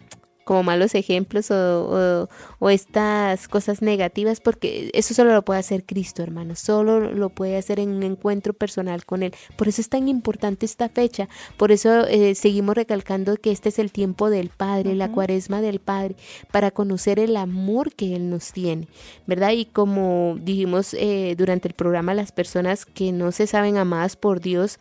como 0.45 0.63
malos 0.63 0.95
ejemplos 0.95 1.51
o, 1.51 2.29
estas 2.69 3.47
cosas 3.47 3.81
negativas, 3.81 4.39
porque 4.39 4.89
eso 4.93 5.13
solo 5.13 5.33
lo 5.33 5.43
puede 5.43 5.59
hacer 5.59 5.85
Cristo, 5.85 6.23
hermano, 6.23 6.55
solo 6.55 7.11
lo 7.11 7.29
puede 7.29 7.57
hacer 7.57 7.79
en 7.79 7.89
un 7.89 8.03
encuentro 8.03 8.53
personal 8.53 9.05
con 9.05 9.23
Él. 9.23 9.33
Por 9.57 9.67
eso 9.67 9.81
es 9.81 9.89
tan 9.89 10.07
importante 10.07 10.65
esta 10.65 10.87
fecha, 10.87 11.27
por 11.57 11.71
eso 11.71 12.07
eh, 12.07 12.35
seguimos 12.35 12.75
recalcando 12.75 13.35
que 13.37 13.51
este 13.51 13.69
es 13.69 13.79
el 13.79 13.91
tiempo 13.91 14.29
del 14.29 14.49
Padre, 14.49 14.95
la 14.95 15.11
cuaresma 15.11 15.61
del 15.61 15.79
Padre, 15.79 16.15
para 16.51 16.71
conocer 16.71 17.19
el 17.19 17.35
amor 17.37 17.93
que 17.93 18.15
Él 18.15 18.29
nos 18.29 18.51
tiene, 18.51 18.87
¿verdad? 19.27 19.51
Y 19.51 19.65
como 19.65 20.37
dijimos 20.39 20.93
eh, 20.93 21.35
durante 21.37 21.67
el 21.67 21.73
programa, 21.73 22.13
las 22.13 22.31
personas 22.31 22.85
que 22.85 23.11
no 23.11 23.31
se 23.31 23.47
saben 23.47 23.77
amadas 23.77 24.15
por 24.15 24.41
Dios, 24.41 24.79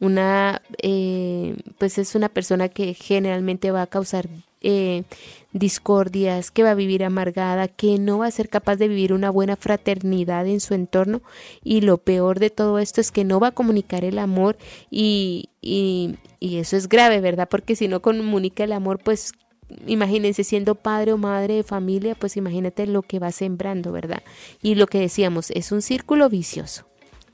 una, 0.00 0.62
eh, 0.82 1.56
pues 1.78 1.98
es 1.98 2.14
una 2.14 2.28
persona 2.28 2.68
que 2.68 2.94
generalmente 2.94 3.70
va 3.70 3.82
a 3.82 3.86
causar 3.86 4.28
eh, 4.60 5.04
discordias, 5.52 6.50
que 6.50 6.62
va 6.62 6.72
a 6.72 6.74
vivir 6.74 7.04
amargada, 7.04 7.68
que 7.68 7.98
no 7.98 8.18
va 8.18 8.26
a 8.26 8.30
ser 8.30 8.48
capaz 8.48 8.76
de 8.76 8.88
vivir 8.88 9.12
una 9.12 9.30
buena 9.30 9.56
fraternidad 9.56 10.46
en 10.46 10.60
su 10.60 10.74
entorno 10.74 11.22
y 11.64 11.80
lo 11.80 11.98
peor 11.98 12.38
de 12.38 12.50
todo 12.50 12.78
esto 12.78 13.00
es 13.00 13.12
que 13.12 13.24
no 13.24 13.40
va 13.40 13.48
a 13.48 13.52
comunicar 13.52 14.04
el 14.04 14.18
amor 14.18 14.56
y, 14.90 15.50
y, 15.60 16.16
y 16.40 16.58
eso 16.58 16.76
es 16.76 16.88
grave, 16.88 17.20
¿verdad? 17.20 17.48
Porque 17.48 17.76
si 17.76 17.88
no 17.88 18.00
comunica 18.00 18.64
el 18.64 18.72
amor, 18.72 18.98
pues 19.02 19.32
imagínense 19.86 20.44
siendo 20.44 20.74
padre 20.74 21.12
o 21.12 21.18
madre 21.18 21.54
de 21.54 21.62
familia, 21.62 22.14
pues 22.14 22.36
imagínate 22.36 22.86
lo 22.86 23.02
que 23.02 23.18
va 23.18 23.32
sembrando, 23.32 23.92
¿verdad? 23.92 24.22
Y 24.62 24.74
lo 24.74 24.86
que 24.86 25.00
decíamos, 25.00 25.50
es 25.50 25.72
un 25.72 25.82
círculo 25.82 26.28
vicioso. 26.28 26.84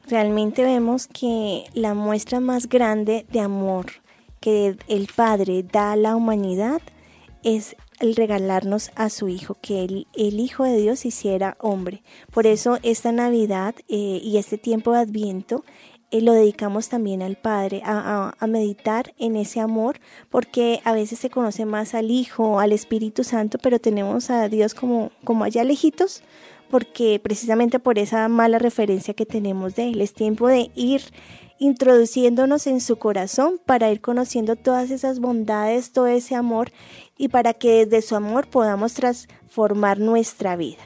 Realmente 0.07 0.63
vemos 0.63 1.07
que 1.07 1.65
la 1.73 1.95
muestra 1.95 2.41
más 2.41 2.69
grande 2.69 3.25
de 3.33 3.41
amor 3.41 3.87
que 4.41 4.77
el 4.89 5.09
Padre 5.15 5.63
da 5.63 5.93
a 5.93 5.97
la 5.97 6.15
humanidad 6.17 6.83
es 7.45 7.77
el 8.01 8.17
regalarnos 8.17 8.91
a 8.97 9.09
su 9.11 9.29
Hijo, 9.29 9.57
que 9.61 9.85
el, 9.85 10.07
el 10.15 10.41
Hijo 10.41 10.65
de 10.65 10.77
Dios 10.77 11.07
hiciera 11.07 11.57
hombre. 11.61 12.03
Por 12.33 12.47
eso 12.47 12.79
esta 12.83 13.13
Navidad 13.13 13.75
eh, 13.89 14.21
y 14.23 14.39
este 14.39 14.59
tiempo 14.59 14.93
de 14.93 15.01
Adviento 15.01 15.65
eh, 16.11 16.21
lo 16.21 16.33
dedicamos 16.33 16.89
también 16.89 17.23
al 17.23 17.37
Padre, 17.37 17.83
a, 17.85 18.35
a, 18.39 18.47
meditar 18.47 19.15
en 19.19 19.37
ese 19.37 19.61
amor, 19.61 20.01
porque 20.31 20.81
a 20.85 20.93
veces 20.93 21.19
se 21.19 21.31
conoce 21.31 21.65
más 21.65 21.95
al 21.95 22.11
Hijo, 22.11 22.61
al 22.61 22.73
Espíritu 22.73 23.25
Santo, 23.25 23.59
pero 23.59 23.79
tenemos 23.79 24.31
a 24.31 24.49
Dios 24.49 24.75
como, 24.75 25.11
como 25.25 25.45
allá 25.45 25.65
lejitos, 25.65 26.23
porque 26.71 27.21
precisamente 27.23 27.79
por 27.79 27.99
esa 27.99 28.29
mala 28.29 28.59
referencia 28.59 29.15
que 29.15 29.27
tenemos 29.27 29.77
de 29.77 29.91
Él, 29.91 30.01
es 30.01 30.15
tiempo 30.15 30.49
de 30.49 30.71
ir 30.75 31.03
introduciéndonos 31.59 32.67
en 32.67 32.81
su 32.81 32.97
corazón 32.97 33.61
para 33.65 33.91
ir 33.91 34.01
conociendo 34.01 34.57
todas 34.57 34.91
esas 34.91 35.21
bondades, 35.21 35.93
todo 35.93 36.07
ese 36.07 36.35
amor 36.35 36.73
y 37.17 37.29
para 37.29 37.55
que 37.55 37.87
desde 37.87 38.03
su 38.03 38.17
amor 38.17 38.49
podamos 38.49 38.95
transformar 38.95 39.99
nuestra 39.99 40.57
vida. 40.57 40.79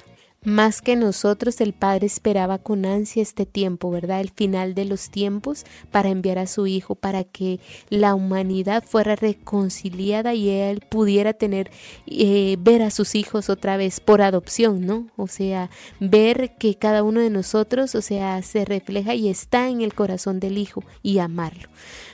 Más 0.45 0.83
que 0.83 0.95
nosotros, 0.95 1.61
el 1.61 1.73
Padre 1.73 2.07
esperaba 2.07 2.59
con 2.59 2.87
ansia 2.87 3.23
este 3.23 3.45
tiempo, 3.45 3.91
¿verdad? 3.91 4.21
El 4.21 4.31
final 4.31 4.73
de 4.73 4.85
los 4.85 5.11
tiempos 5.11 5.67
para 5.91 6.11
enviar 6.11 6.39
a 6.39 6.47
su 6.47 6.69
Hijo, 6.69 6.95
para 6.95 7.25
que 7.25 7.59
la 7.91 8.15
humanidad 8.15 8.85
fuera 8.87 9.17
reconciliada 9.17 10.35
y 10.35 10.49
Él 10.49 10.81
pudiera 10.89 11.33
tener, 11.33 11.73
eh, 12.07 12.57
ver 12.61 12.83
a 12.83 12.93
sus 12.93 13.17
hijos 13.17 13.51
otra 13.51 13.77
vez 13.77 13.99
por 13.99 14.23
adopción, 14.23 14.87
¿no? 14.87 15.09
O 15.17 15.27
sea, 15.27 15.71
ver 15.99 16.55
que 16.57 16.77
cada 16.77 17.03
uno 17.03 17.21
de 17.21 17.31
nosotros, 17.31 17.97
o 17.97 18.01
sea, 18.01 18.41
se 18.43 18.65
refleja 18.65 19.15
y 19.17 19.29
está 19.29 19.69
en 19.69 19.81
el 19.81 19.93
corazón 19.93 20.39
del 20.39 20.57
Hijo 20.57 20.85
y 21.03 21.19
amarlo. 21.19 21.69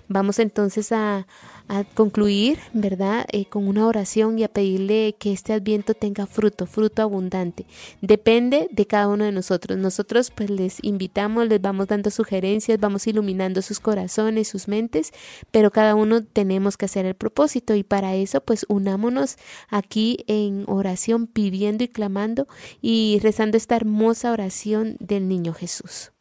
Vamos 0.08 0.38
entonces 0.38 0.92
a, 0.92 1.26
a 1.68 1.84
concluir, 1.84 2.58
¿verdad? 2.72 3.26
Eh, 3.32 3.46
con 3.46 3.66
una 3.66 3.86
oración 3.86 4.38
y 4.38 4.44
a 4.44 4.48
pedirle 4.48 5.14
que 5.18 5.32
este 5.32 5.52
adviento 5.52 5.94
tenga 5.94 6.26
fruto, 6.26 6.66
fruto 6.66 7.02
abundante. 7.02 7.66
Depende 8.00 8.68
de 8.70 8.86
cada 8.86 9.08
uno 9.08 9.24
de 9.24 9.32
nosotros. 9.32 9.78
Nosotros 9.78 10.30
pues 10.30 10.50
les 10.50 10.78
invitamos, 10.82 11.48
les 11.48 11.60
vamos 11.60 11.88
dando 11.88 12.10
sugerencias, 12.10 12.78
vamos 12.80 13.06
iluminando 13.06 13.62
sus 13.62 13.80
corazones, 13.80 14.48
sus 14.48 14.68
mentes, 14.68 15.12
pero 15.50 15.70
cada 15.70 15.94
uno 15.94 16.22
tenemos 16.22 16.76
que 16.76 16.84
hacer 16.84 17.06
el 17.06 17.14
propósito 17.14 17.74
y 17.74 17.82
para 17.82 18.14
eso 18.14 18.40
pues 18.40 18.66
unámonos 18.68 19.36
aquí 19.68 20.18
en 20.26 20.64
oración 20.66 21.26
pidiendo 21.26 21.84
y 21.84 21.88
clamando 21.88 22.46
y 22.80 23.18
rezando 23.22 23.56
esta 23.56 23.76
hermosa 23.76 24.32
oración 24.32 24.96
del 25.00 25.28
niño 25.28 25.54
Jesús. 25.54 26.13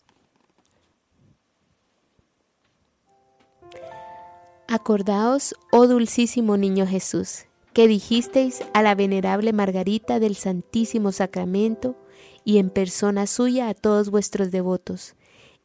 Acordaos, 4.68 5.56
oh 5.72 5.88
dulcísimo 5.88 6.56
niño 6.56 6.88
Jesús, 6.88 7.46
que 7.74 7.88
dijisteis 7.88 8.64
a 8.74 8.82
la 8.82 8.96
venerable 8.96 9.52
Margarita 9.52 10.20
del 10.20 10.36
Santísimo 10.36 11.12
Sacramento 11.12 11.98
y 12.46 12.60
en 12.60 12.70
persona 12.70 13.28
suya 13.28 13.68
a 13.68 13.74
todos 13.74 14.10
vuestros 14.10 14.52
devotos, 14.52 15.16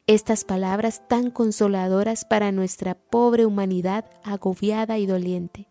estas 0.05 0.43
palabras 0.43 1.07
tan 1.07 1.31
consoladoras 1.31 2.25
para 2.25 2.51
nuestra 2.51 2.95
pobre 2.95 3.45
humanidad 3.45 4.05
agobiada 4.23 4.97
y 4.97 5.05
doliente. 5.05 5.69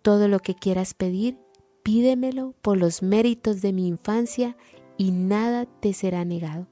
Todo 0.00 0.28
lo 0.28 0.38
que 0.38 0.54
quieras 0.54 0.94
pedir, 0.94 1.36
pídemelo 1.82 2.54
por 2.62 2.78
los 2.78 3.02
méritos 3.02 3.60
de 3.60 3.72
mi 3.72 3.88
infancia 3.88 4.56
y 4.96 5.10
nada 5.10 5.66
te 5.66 5.92
será 5.92 6.24
negado 6.24 6.68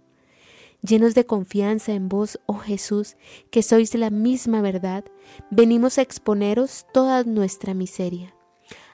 llenos 0.82 1.14
de 1.14 1.26
confianza 1.26 1.92
en 1.92 2.08
vos, 2.08 2.40
oh 2.46 2.58
Jesús, 2.58 3.16
que 3.50 3.62
sois 3.62 3.94
la 3.94 4.10
misma 4.10 4.62
verdad, 4.62 5.04
venimos 5.50 5.98
a 5.98 6.02
exponeros 6.02 6.86
toda 6.92 7.24
nuestra 7.24 7.74
miseria. 7.74 8.34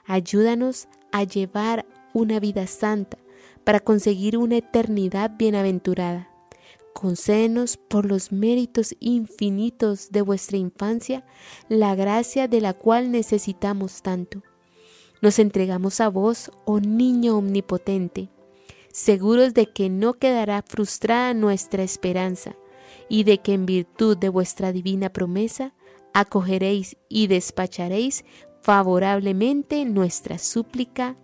Ayúdanos 0.05 0.87
a 1.11 1.23
llevar 1.23 1.85
una 2.13 2.39
vida 2.39 2.67
santa 2.67 3.17
para 3.63 3.79
conseguir 3.79 4.37
una 4.37 4.57
eternidad 4.57 5.31
bienaventurada. 5.37 6.29
Concédenos 6.93 7.75
por 7.75 8.05
los 8.05 8.31
méritos 8.31 8.95
infinitos 9.01 10.11
de 10.11 10.21
vuestra 10.21 10.57
infancia 10.57 11.25
la 11.67 11.93
gracia 11.95 12.47
de 12.47 12.61
la 12.61 12.73
cual 12.73 13.11
necesitamos 13.11 14.01
tanto. 14.01 14.43
Nos 15.21 15.39
entregamos 15.39 15.99
a 15.99 16.07
vos, 16.07 16.51
oh 16.65 16.79
niño 16.79 17.37
omnipotente, 17.37 18.29
seguros 18.95 19.53
de 19.53 19.65
que 19.65 19.89
no 19.89 20.13
quedará 20.13 20.61
frustrada 20.61 21.33
nuestra 21.33 21.83
esperanza 21.83 22.55
y 23.09 23.25
de 23.25 23.39
que 23.39 23.51
en 23.51 23.65
virtud 23.65 24.15
de 24.17 24.29
vuestra 24.29 24.71
divina 24.71 25.09
promesa 25.11 25.73
acogeréis 26.13 26.95
y 27.09 27.27
despacharéis 27.27 28.23
favorablemente 28.61 29.83
nuestra 29.83 30.37
súplica. 30.37 31.17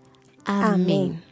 Amén. 0.43 1.24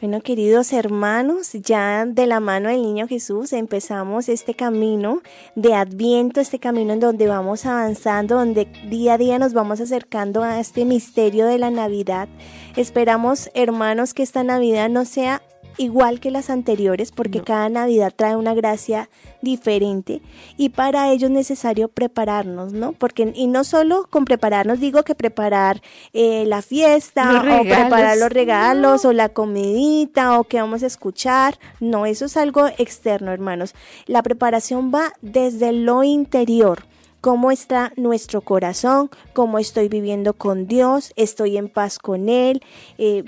Bueno, 0.00 0.22
queridos 0.22 0.72
hermanos, 0.72 1.52
ya 1.52 2.06
de 2.06 2.26
la 2.26 2.40
mano 2.40 2.70
del 2.70 2.80
niño 2.80 3.06
Jesús 3.06 3.52
empezamos 3.52 4.30
este 4.30 4.54
camino 4.54 5.20
de 5.56 5.74
adviento, 5.74 6.40
este 6.40 6.58
camino 6.58 6.94
en 6.94 7.00
donde 7.00 7.26
vamos 7.26 7.66
avanzando, 7.66 8.36
donde 8.36 8.64
día 8.88 9.14
a 9.14 9.18
día 9.18 9.38
nos 9.38 9.52
vamos 9.52 9.78
acercando 9.78 10.42
a 10.42 10.58
este 10.58 10.86
misterio 10.86 11.44
de 11.44 11.58
la 11.58 11.70
Navidad. 11.70 12.30
Esperamos, 12.76 13.50
hermanos, 13.52 14.14
que 14.14 14.22
esta 14.22 14.42
Navidad 14.42 14.88
no 14.88 15.04
sea 15.04 15.42
igual 15.76 16.20
que 16.20 16.30
las 16.30 16.50
anteriores 16.50 17.12
porque 17.12 17.42
cada 17.42 17.68
Navidad 17.68 18.12
trae 18.14 18.36
una 18.36 18.54
gracia 18.54 19.08
diferente 19.42 20.20
y 20.56 20.70
para 20.70 21.10
ello 21.10 21.26
es 21.26 21.32
necesario 21.32 21.88
prepararnos, 21.88 22.72
¿no? 22.72 22.92
Porque 22.92 23.32
y 23.34 23.46
no 23.46 23.64
solo 23.64 24.06
con 24.10 24.24
prepararnos 24.24 24.80
digo 24.80 25.02
que 25.02 25.14
preparar 25.14 25.82
eh, 26.12 26.44
la 26.46 26.62
fiesta 26.62 27.42
o 27.60 27.62
preparar 27.62 28.18
los 28.18 28.30
regalos 28.30 29.04
o 29.04 29.12
la 29.12 29.28
comidita 29.30 30.38
o 30.38 30.44
que 30.44 30.60
vamos 30.60 30.82
a 30.82 30.86
escuchar, 30.86 31.58
no, 31.80 32.06
eso 32.06 32.26
es 32.26 32.36
algo 32.36 32.66
externo, 32.78 33.32
hermanos. 33.32 33.74
La 34.06 34.22
preparación 34.22 34.92
va 34.94 35.12
desde 35.22 35.72
lo 35.72 36.04
interior 36.04 36.84
cómo 37.20 37.50
está 37.50 37.92
nuestro 37.96 38.40
corazón, 38.40 39.10
cómo 39.32 39.58
estoy 39.58 39.88
viviendo 39.88 40.34
con 40.34 40.66
Dios, 40.66 41.12
estoy 41.16 41.56
en 41.56 41.68
paz 41.68 41.98
con 41.98 42.28
Él, 42.28 42.62
eh, 42.98 43.22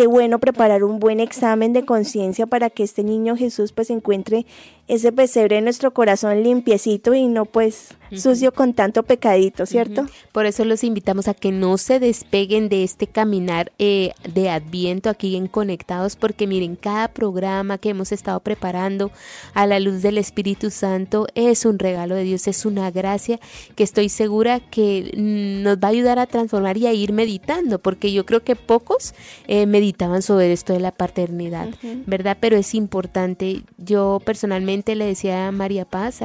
qué 0.00 0.06
bueno 0.06 0.38
preparar 0.38 0.82
un 0.82 0.98
buen 0.98 1.20
examen 1.20 1.74
de 1.74 1.84
conciencia 1.84 2.46
para 2.46 2.70
que 2.70 2.82
este 2.82 3.04
niño 3.04 3.36
Jesús 3.36 3.72
pues 3.72 3.90
encuentre 3.90 4.46
ese 4.88 5.12
pesebre 5.12 5.58
en 5.58 5.64
nuestro 5.64 5.92
corazón 5.92 6.42
limpiecito 6.42 7.14
y 7.14 7.26
no 7.26 7.44
pues 7.44 7.94
sucio 8.16 8.52
con 8.52 8.74
tanto 8.74 9.04
pecadito, 9.04 9.66
¿cierto? 9.66 10.06
Por 10.32 10.46
eso 10.46 10.64
los 10.64 10.82
invitamos 10.82 11.28
a 11.28 11.34
que 11.34 11.52
no 11.52 11.78
se 11.78 12.00
despeguen 12.00 12.68
de 12.68 12.82
este 12.82 13.06
caminar 13.06 13.70
eh, 13.78 14.12
de 14.34 14.50
Adviento 14.50 15.10
aquí 15.10 15.36
en 15.36 15.46
Conectados, 15.46 16.16
porque 16.16 16.48
miren, 16.48 16.74
cada 16.74 17.08
programa 17.08 17.78
que 17.78 17.90
hemos 17.90 18.10
estado 18.10 18.40
preparando 18.40 19.12
a 19.54 19.66
la 19.66 19.78
luz 19.78 20.02
del 20.02 20.18
Espíritu 20.18 20.70
Santo 20.70 21.28
es 21.36 21.64
un 21.64 21.78
regalo 21.78 22.16
de 22.16 22.24
Dios, 22.24 22.48
es 22.48 22.66
una 22.66 22.90
gracia 22.90 23.38
que 23.76 23.84
estoy 23.84 24.08
segura 24.08 24.58
que 24.58 25.12
nos 25.16 25.78
va 25.78 25.88
a 25.88 25.90
ayudar 25.92 26.18
a 26.18 26.26
transformar 26.26 26.76
y 26.78 26.86
a 26.86 26.92
ir 26.92 27.12
meditando, 27.12 27.78
porque 27.78 28.12
yo 28.12 28.26
creo 28.26 28.42
que 28.42 28.56
pocos 28.56 29.14
eh, 29.46 29.66
meditaban 29.66 30.22
sobre 30.22 30.52
esto 30.52 30.72
de 30.72 30.80
la 30.80 30.90
paternidad, 30.90 31.68
¿verdad? 32.06 32.36
Pero 32.40 32.56
es 32.56 32.74
importante, 32.74 33.62
yo 33.78 34.20
personalmente 34.24 34.79
le 34.86 35.04
decía 35.04 35.48
a 35.48 35.52
María 35.52 35.84
Paz, 35.84 36.20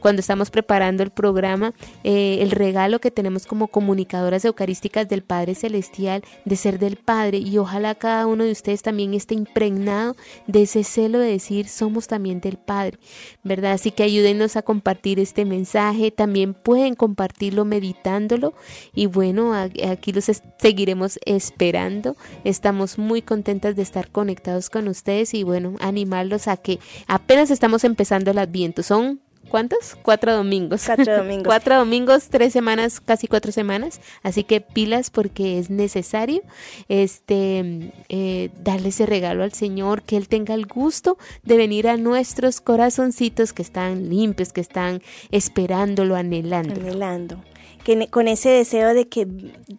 cuando 0.00 0.20
estamos 0.20 0.50
preparando 0.50 1.02
el 1.02 1.10
programa, 1.10 1.72
eh, 2.04 2.38
el 2.40 2.50
regalo 2.50 3.00
que 3.00 3.10
tenemos 3.10 3.46
como 3.46 3.68
comunicadoras 3.68 4.44
eucarísticas 4.44 5.08
del 5.08 5.22
Padre 5.22 5.54
Celestial, 5.54 6.22
de 6.44 6.56
ser 6.56 6.78
del 6.78 6.96
Padre, 6.96 7.38
y 7.38 7.58
ojalá 7.58 7.94
cada 7.94 8.26
uno 8.26 8.44
de 8.44 8.52
ustedes 8.52 8.82
también 8.82 9.14
esté 9.14 9.34
impregnado 9.34 10.16
de 10.46 10.62
ese 10.62 10.84
celo 10.84 11.18
de 11.18 11.30
decir, 11.30 11.68
somos 11.68 12.06
también 12.06 12.40
del 12.40 12.56
Padre, 12.56 12.98
¿verdad? 13.42 13.72
Así 13.72 13.90
que 13.90 14.02
ayúdenos 14.02 14.56
a 14.56 14.62
compartir 14.62 15.20
este 15.20 15.44
mensaje, 15.44 16.10
también 16.10 16.54
pueden 16.54 16.94
compartirlo 16.94 17.64
meditándolo, 17.64 18.54
y 18.94 19.06
bueno, 19.06 19.52
aquí 19.54 20.12
los 20.12 20.30
seguiremos 20.58 21.18
esperando, 21.24 22.16
estamos 22.44 22.98
muy 22.98 23.22
contentas 23.22 23.76
de 23.76 23.82
estar 23.82 24.10
conectados 24.10 24.70
con 24.70 24.88
ustedes 24.88 25.34
y 25.34 25.42
bueno, 25.42 25.74
animarlos 25.80 26.48
a 26.48 26.56
que 26.56 26.78
apenas 27.06 27.50
estamos 27.50 27.84
empezando 27.86 28.30
el 28.30 28.38
Adviento. 28.38 28.82
Son 28.82 29.20
¿Cuántos? 29.48 29.96
Cuatro 30.02 30.34
domingos. 30.34 30.82
Cuatro 30.84 31.16
domingos. 31.18 31.46
cuatro 31.46 31.76
domingos, 31.76 32.28
tres 32.28 32.52
semanas, 32.52 33.00
casi 33.00 33.28
cuatro 33.28 33.52
semanas. 33.52 34.00
Así 34.22 34.44
que 34.44 34.60
pilas 34.60 35.10
porque 35.10 35.58
es 35.58 35.70
necesario 35.70 36.42
este, 36.88 37.92
eh, 38.08 38.50
darle 38.62 38.88
ese 38.88 39.06
regalo 39.06 39.44
al 39.44 39.52
Señor, 39.52 40.02
que 40.02 40.16
Él 40.16 40.28
tenga 40.28 40.54
el 40.54 40.66
gusto 40.66 41.16
de 41.42 41.56
venir 41.56 41.88
a 41.88 41.96
nuestros 41.96 42.60
corazoncitos 42.60 43.52
que 43.52 43.62
están 43.62 44.08
limpios, 44.08 44.52
que 44.52 44.60
están 44.60 45.02
esperándolo, 45.30 46.16
anhelando. 46.16 46.74
Anhelando. 46.80 47.44
Que 47.84 48.08
con 48.08 48.26
ese 48.26 48.48
deseo 48.48 48.94
de 48.94 49.06
que 49.06 49.28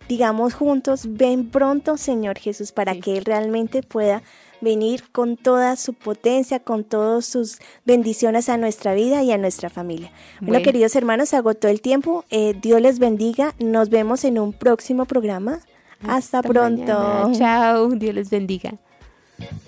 digamos 0.08 0.54
juntos, 0.54 1.08
ven 1.10 1.50
pronto, 1.50 1.98
Señor 1.98 2.40
Jesús, 2.40 2.72
para 2.72 2.96
que 2.96 3.18
Él 3.18 3.26
realmente 3.26 3.84
pueda 3.84 4.24
venir 4.62 5.04
con 5.12 5.38
toda 5.38 5.76
su 5.76 5.94
potencia, 5.94 6.60
con 6.60 6.84
todas 6.84 7.26
sus 7.26 7.60
bendiciones 7.86 8.50
a 8.50 8.58
nuestra 8.58 8.94
vida 8.94 9.24
y 9.24 9.32
a 9.32 9.38
nuestra 9.38 9.70
familia. 9.70 10.12
Bueno, 10.42 10.64
queridos 10.64 10.96
hermanos, 10.96 11.34
agotó 11.34 11.68
el 11.68 11.82
tiempo. 11.82 12.26
Eh, 12.30 12.56
Dios 12.62 12.82
les 12.82 13.00
bendiga. 13.00 13.54
Nos 13.60 13.90
vemos 13.90 14.24
en 14.24 14.40
un 14.40 14.54
próximo 14.54 15.06
programa. 15.06 15.60
Hasta, 16.08 16.42
pronto. 16.44 16.94
Mañana. 16.94 17.38
Chao. 17.38 17.90
Dios 17.90 18.14
les 18.14 18.30
bendiga. 18.30 18.74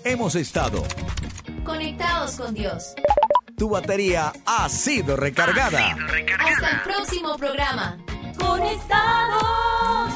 Hemos 0.04 0.34
estado 0.34 0.82
conectados 1.64 2.36
con 2.36 2.54
Dios. 2.54 2.94
Tu 3.56 3.68
batería 3.68 4.32
ha 4.46 4.68
sido 4.68 5.16
recargada. 5.16 5.86
Ha 5.86 5.94
sido 5.94 6.06
recargada. 6.06 6.50
Hasta 6.50 6.70
el 6.70 6.82
próximo 6.82 7.36
programa. 7.36 7.98
Conectados. 8.38 10.14